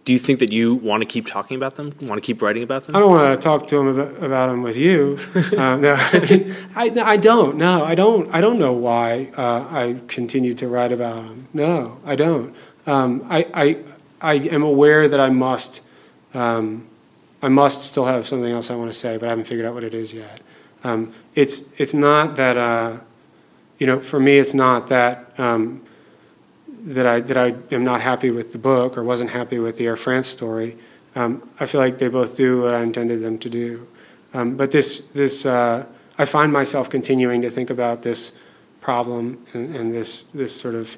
Do 0.03 0.13
you 0.13 0.19
think 0.19 0.39
that 0.39 0.51
you 0.51 0.75
want 0.75 1.01
to 1.01 1.05
keep 1.05 1.27
talking 1.27 1.55
about 1.55 1.75
them? 1.75 1.93
Want 2.01 2.21
to 2.21 2.25
keep 2.25 2.41
writing 2.41 2.63
about 2.63 2.85
them? 2.85 2.95
I 2.95 2.99
don't 2.99 3.11
want 3.11 3.39
to 3.39 3.43
talk 3.43 3.67
to 3.67 3.77
them 3.77 3.87
about, 3.87 4.23
about 4.23 4.47
them 4.47 4.63
with 4.63 4.75
you. 4.75 5.19
uh, 5.57 5.75
no, 5.75 5.95
I, 6.75 6.91
I, 7.03 7.17
don't. 7.17 7.57
No, 7.57 7.85
I 7.85 7.95
don't. 7.95 8.27
I 8.33 8.41
don't 8.41 8.57
know 8.57 8.73
why 8.73 9.29
uh, 9.37 9.67
I 9.69 9.99
continue 10.07 10.53
to 10.55 10.67
write 10.67 10.91
about 10.91 11.17
them. 11.17 11.47
No, 11.53 11.99
I 12.05 12.15
don't. 12.15 12.55
Um, 12.87 13.25
I, 13.29 13.45
I, 13.53 13.77
I 14.21 14.33
am 14.35 14.63
aware 14.63 15.07
that 15.07 15.19
I 15.19 15.29
must. 15.29 15.81
Um, 16.33 16.87
I 17.41 17.47
must 17.47 17.83
still 17.83 18.05
have 18.05 18.27
something 18.27 18.51
else 18.51 18.69
I 18.69 18.75
want 18.75 18.91
to 18.91 18.97
say, 18.97 19.17
but 19.17 19.27
I 19.27 19.29
haven't 19.29 19.45
figured 19.45 19.65
out 19.65 19.73
what 19.73 19.83
it 19.83 19.93
is 19.93 20.13
yet. 20.13 20.41
Um, 20.83 21.13
it's 21.35 21.63
it's 21.77 21.93
not 21.93 22.35
that 22.35 22.57
uh, 22.57 22.97
you 23.77 23.87
know 23.87 23.99
for 23.99 24.19
me 24.19 24.37
it's 24.37 24.53
not 24.53 24.87
that 24.87 25.39
um, 25.39 25.81
that 26.85 27.05
I 27.05 27.19
that 27.21 27.37
I 27.37 27.55
am 27.71 27.83
not 27.83 28.01
happy 28.01 28.31
with 28.31 28.51
the 28.51 28.57
book 28.57 28.97
or 28.97 29.03
wasn't 29.03 29.29
happy 29.29 29.59
with 29.59 29.77
the 29.77 29.85
Air 29.85 29.95
France 29.95 30.27
story. 30.27 30.77
Um, 31.15 31.47
I 31.59 31.65
feel 31.65 31.81
like 31.81 31.97
they 31.97 32.07
both 32.07 32.35
do 32.35 32.61
what 32.61 32.73
I 32.73 32.81
intended 32.81 33.21
them 33.21 33.37
to 33.39 33.49
do. 33.49 33.87
Um, 34.33 34.55
but 34.57 34.71
this 34.71 34.99
this 35.13 35.45
uh, 35.45 35.85
I 36.17 36.25
find 36.25 36.51
myself 36.51 36.89
continuing 36.89 37.41
to 37.41 37.49
think 37.49 37.69
about 37.69 38.01
this 38.01 38.33
problem 38.81 39.45
and, 39.53 39.75
and 39.75 39.93
this 39.93 40.23
this 40.33 40.55
sort 40.55 40.75
of 40.75 40.97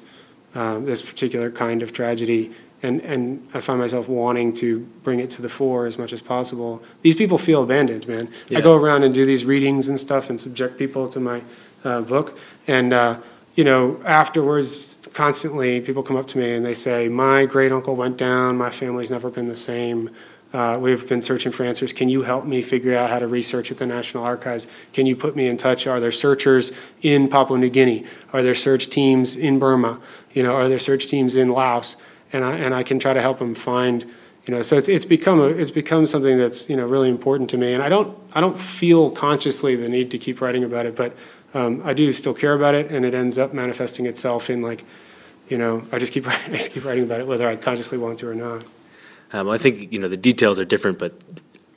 um, 0.54 0.84
this 0.84 1.02
particular 1.02 1.50
kind 1.50 1.82
of 1.82 1.92
tragedy 1.92 2.52
and, 2.82 3.00
and 3.02 3.48
I 3.54 3.60
find 3.60 3.78
myself 3.78 4.08
wanting 4.08 4.52
to 4.54 4.80
bring 5.04 5.20
it 5.20 5.30
to 5.30 5.42
the 5.42 5.48
fore 5.48 5.86
as 5.86 5.98
much 5.98 6.12
as 6.12 6.20
possible. 6.20 6.82
These 7.02 7.14
people 7.14 7.38
feel 7.38 7.62
abandoned, 7.62 8.08
man. 8.08 8.28
Yeah. 8.48 8.58
I 8.58 8.60
go 8.60 8.74
around 8.74 9.04
and 9.04 9.14
do 9.14 9.24
these 9.24 9.44
readings 9.44 9.88
and 9.88 9.98
stuff 9.98 10.30
and 10.30 10.40
subject 10.40 10.78
people 10.78 11.08
to 11.10 11.20
my 11.20 11.42
uh, 11.84 12.00
book. 12.00 12.38
And, 12.66 12.92
uh, 12.92 13.18
you 13.54 13.62
know, 13.62 14.02
afterwards, 14.04 14.98
constantly 15.12 15.80
people 15.80 16.02
come 16.02 16.16
up 16.16 16.26
to 16.28 16.38
me 16.38 16.54
and 16.54 16.66
they 16.66 16.74
say, 16.74 17.08
My 17.08 17.44
great 17.44 17.70
uncle 17.70 17.94
went 17.94 18.16
down, 18.16 18.56
my 18.56 18.70
family's 18.70 19.10
never 19.10 19.30
been 19.30 19.46
the 19.46 19.56
same. 19.56 20.10
Uh, 20.52 20.76
we've 20.78 21.08
been 21.08 21.22
searching 21.22 21.50
for 21.50 21.64
answers. 21.64 21.92
Can 21.92 22.08
you 22.08 22.22
help 22.22 22.44
me 22.44 22.60
figure 22.60 22.96
out 22.96 23.08
how 23.08 23.18
to 23.18 23.26
research 23.26 23.70
at 23.70 23.78
the 23.78 23.86
National 23.86 24.22
Archives? 24.22 24.68
Can 24.92 25.06
you 25.06 25.16
put 25.16 25.34
me 25.34 25.46
in 25.46 25.56
touch? 25.56 25.86
Are 25.86 25.98
there 25.98 26.12
searchers 26.12 26.72
in 27.00 27.28
Papua 27.28 27.58
New 27.58 27.70
Guinea? 27.70 28.04
Are 28.32 28.42
there 28.42 28.54
search 28.54 28.90
teams 28.90 29.34
in 29.34 29.58
Burma? 29.58 29.98
You 30.32 30.42
know, 30.42 30.52
are 30.52 30.68
there 30.68 30.78
search 30.78 31.06
teams 31.06 31.36
in 31.36 31.48
Laos? 31.48 31.96
and 32.32 32.44
I, 32.44 32.52
and 32.56 32.74
I 32.74 32.82
can 32.82 32.98
try 32.98 33.12
to 33.12 33.20
help 33.20 33.38
them 33.38 33.54
find 33.54 34.04
you 34.46 34.54
know 34.54 34.62
so 34.62 34.76
it's, 34.76 34.88
it's 34.88 35.04
become 35.04 35.40
a, 35.40 35.44
it's 35.44 35.70
become 35.70 36.06
something 36.06 36.38
that's 36.38 36.68
you 36.68 36.76
know 36.76 36.86
really 36.86 37.08
important 37.08 37.50
to 37.50 37.56
me 37.56 37.72
and 37.72 37.82
I 37.82 37.88
don't 37.88 38.16
I 38.32 38.40
don't 38.40 38.58
feel 38.58 39.10
consciously 39.10 39.76
the 39.76 39.88
need 39.88 40.10
to 40.12 40.18
keep 40.18 40.40
writing 40.40 40.64
about 40.64 40.86
it 40.86 40.96
but 40.96 41.14
um, 41.54 41.82
I 41.84 41.92
do 41.92 42.12
still 42.12 42.34
care 42.34 42.54
about 42.54 42.74
it 42.74 42.90
and 42.90 43.04
it 43.04 43.14
ends 43.14 43.38
up 43.38 43.52
manifesting 43.52 44.06
itself 44.06 44.50
in 44.50 44.62
like 44.62 44.84
you 45.48 45.58
know 45.58 45.84
I 45.92 45.98
just 45.98 46.12
keep 46.12 46.26
I 46.48 46.48
just 46.48 46.72
keep 46.72 46.84
writing 46.84 47.04
about 47.04 47.20
it 47.20 47.26
whether 47.26 47.48
I 47.48 47.56
consciously 47.56 47.98
want 47.98 48.18
to 48.20 48.28
or 48.28 48.34
not 48.34 48.64
um, 49.32 49.48
I 49.48 49.58
think 49.58 49.92
you 49.92 49.98
know 49.98 50.08
the 50.08 50.16
details 50.16 50.58
are 50.58 50.64
different 50.64 50.98
but 50.98 51.12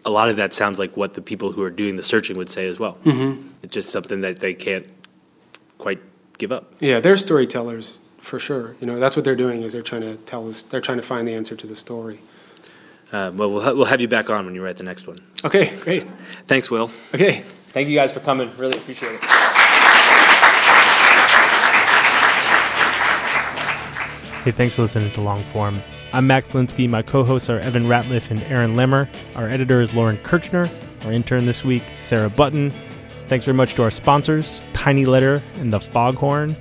a 0.05 0.11
lot 0.11 0.29
of 0.29 0.35
that 0.35 0.53
sounds 0.53 0.77
like 0.77 0.95
what 0.95 1.15
the 1.15 1.21
people 1.21 1.51
who 1.51 1.63
are 1.63 1.71
doing 1.71 1.95
the 1.95 2.03
searching 2.03 2.37
would 2.37 2.49
say 2.49 2.67
as 2.67 2.79
well 2.79 2.97
mm-hmm. 3.03 3.47
it's 3.63 3.73
just 3.73 3.91
something 3.91 4.21
that 4.21 4.39
they 4.39 4.53
can't 4.53 4.87
quite 5.77 6.01
give 6.37 6.51
up 6.51 6.73
yeah 6.79 6.99
they're 6.99 7.17
storytellers 7.17 7.99
for 8.25 8.39
sure. 8.39 8.75
You 8.81 8.87
know, 8.87 8.99
that's 8.99 9.15
what 9.15 9.23
they're 9.23 9.35
doing 9.35 9.61
is 9.61 9.73
they're 9.73 9.81
trying 9.81 10.01
to 10.01 10.17
tell 10.17 10.49
us, 10.49 10.63
they're 10.63 10.81
trying 10.81 10.97
to 10.97 11.03
find 11.03 11.27
the 11.27 11.33
answer 11.33 11.55
to 11.55 11.67
the 11.67 11.75
story. 11.75 12.19
Uh, 13.11 13.31
well, 13.33 13.51
we'll, 13.51 13.61
ha- 13.61 13.73
we'll 13.73 13.85
have 13.85 14.01
you 14.01 14.07
back 14.07 14.29
on 14.29 14.45
when 14.45 14.55
you 14.55 14.63
write 14.63 14.77
the 14.77 14.83
next 14.83 15.07
one. 15.07 15.19
Okay, 15.43 15.75
great. 15.81 16.07
Thanks, 16.43 16.69
Wil. 16.69 16.89
Okay. 17.13 17.41
Thank 17.69 17.87
you 17.87 17.95
guys 17.95 18.11
for 18.11 18.19
coming. 18.19 18.51
Really 18.57 18.77
appreciate 18.77 19.19
it. 19.21 19.61
Hey, 24.45 24.51
thanks 24.51 24.75
for 24.75 24.83
listening 24.83 25.11
to 25.11 25.19
Longform. 25.19 25.81
I'm 26.13 26.27
Max 26.27 26.47
Linsky. 26.49 26.87
My 26.87 27.01
co 27.01 27.25
hosts 27.25 27.49
are 27.49 27.59
Evan 27.59 27.83
Ratliff 27.83 28.31
and 28.31 28.41
Aaron 28.43 28.75
Lammer. 28.75 29.09
Our 29.35 29.49
editor 29.49 29.81
is 29.81 29.93
Lauren 29.93 30.17
Kirchner. 30.17 30.69
Our 31.03 31.11
intern 31.11 31.45
this 31.45 31.65
week, 31.65 31.83
Sarah 31.95 32.29
Button. 32.29 32.71
Thanks 33.27 33.43
very 33.43 33.57
much 33.57 33.73
to 33.73 33.83
our 33.83 33.91
sponsors, 33.91 34.61
TinyLetter 34.73 35.41
and 35.55 35.73
The 35.73 35.79
Foghorn 35.79 36.55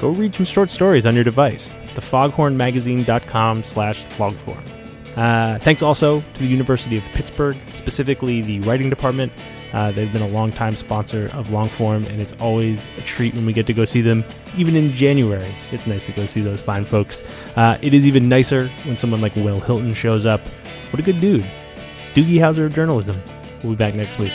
go 0.00 0.10
read 0.10 0.34
some 0.34 0.44
short 0.44 0.70
stories 0.70 1.06
on 1.06 1.14
your 1.14 1.24
device. 1.24 1.74
Thefoghornmagazine.com 1.94 3.64
slash 3.64 4.04
longform. 4.16 4.62
Uh, 5.16 5.58
thanks 5.60 5.82
also 5.82 6.20
to 6.34 6.40
the 6.40 6.46
University 6.46 6.98
of 6.98 7.04
Pittsburgh, 7.04 7.56
specifically 7.74 8.42
the 8.42 8.60
writing 8.60 8.90
department. 8.90 9.32
Uh, 9.76 9.92
they've 9.92 10.10
been 10.10 10.22
a 10.22 10.28
long-time 10.28 10.74
sponsor 10.74 11.26
of 11.34 11.48
Longform, 11.48 12.08
and 12.08 12.18
it's 12.18 12.32
always 12.40 12.86
a 12.96 13.02
treat 13.02 13.34
when 13.34 13.44
we 13.44 13.52
get 13.52 13.66
to 13.66 13.74
go 13.74 13.84
see 13.84 14.00
them. 14.00 14.24
Even 14.56 14.74
in 14.74 14.90
January, 14.92 15.54
it's 15.70 15.86
nice 15.86 16.06
to 16.06 16.12
go 16.12 16.24
see 16.24 16.40
those 16.40 16.60
fine 16.62 16.86
folks. 16.86 17.20
Uh, 17.56 17.76
it 17.82 17.92
is 17.92 18.06
even 18.06 18.26
nicer 18.26 18.68
when 18.84 18.96
someone 18.96 19.20
like 19.20 19.36
Wil 19.36 19.60
Hylton 19.60 19.92
shows 19.92 20.24
up. 20.24 20.40
What 20.90 20.98
a 20.98 21.02
good 21.02 21.20
dude. 21.20 21.44
Doogie 22.14 22.36
Howser 22.36 22.64
of 22.64 22.74
journalism. 22.74 23.20
We'll 23.62 23.74
be 23.74 23.76
back 23.76 23.94
next 23.94 24.18
week. 24.18 24.32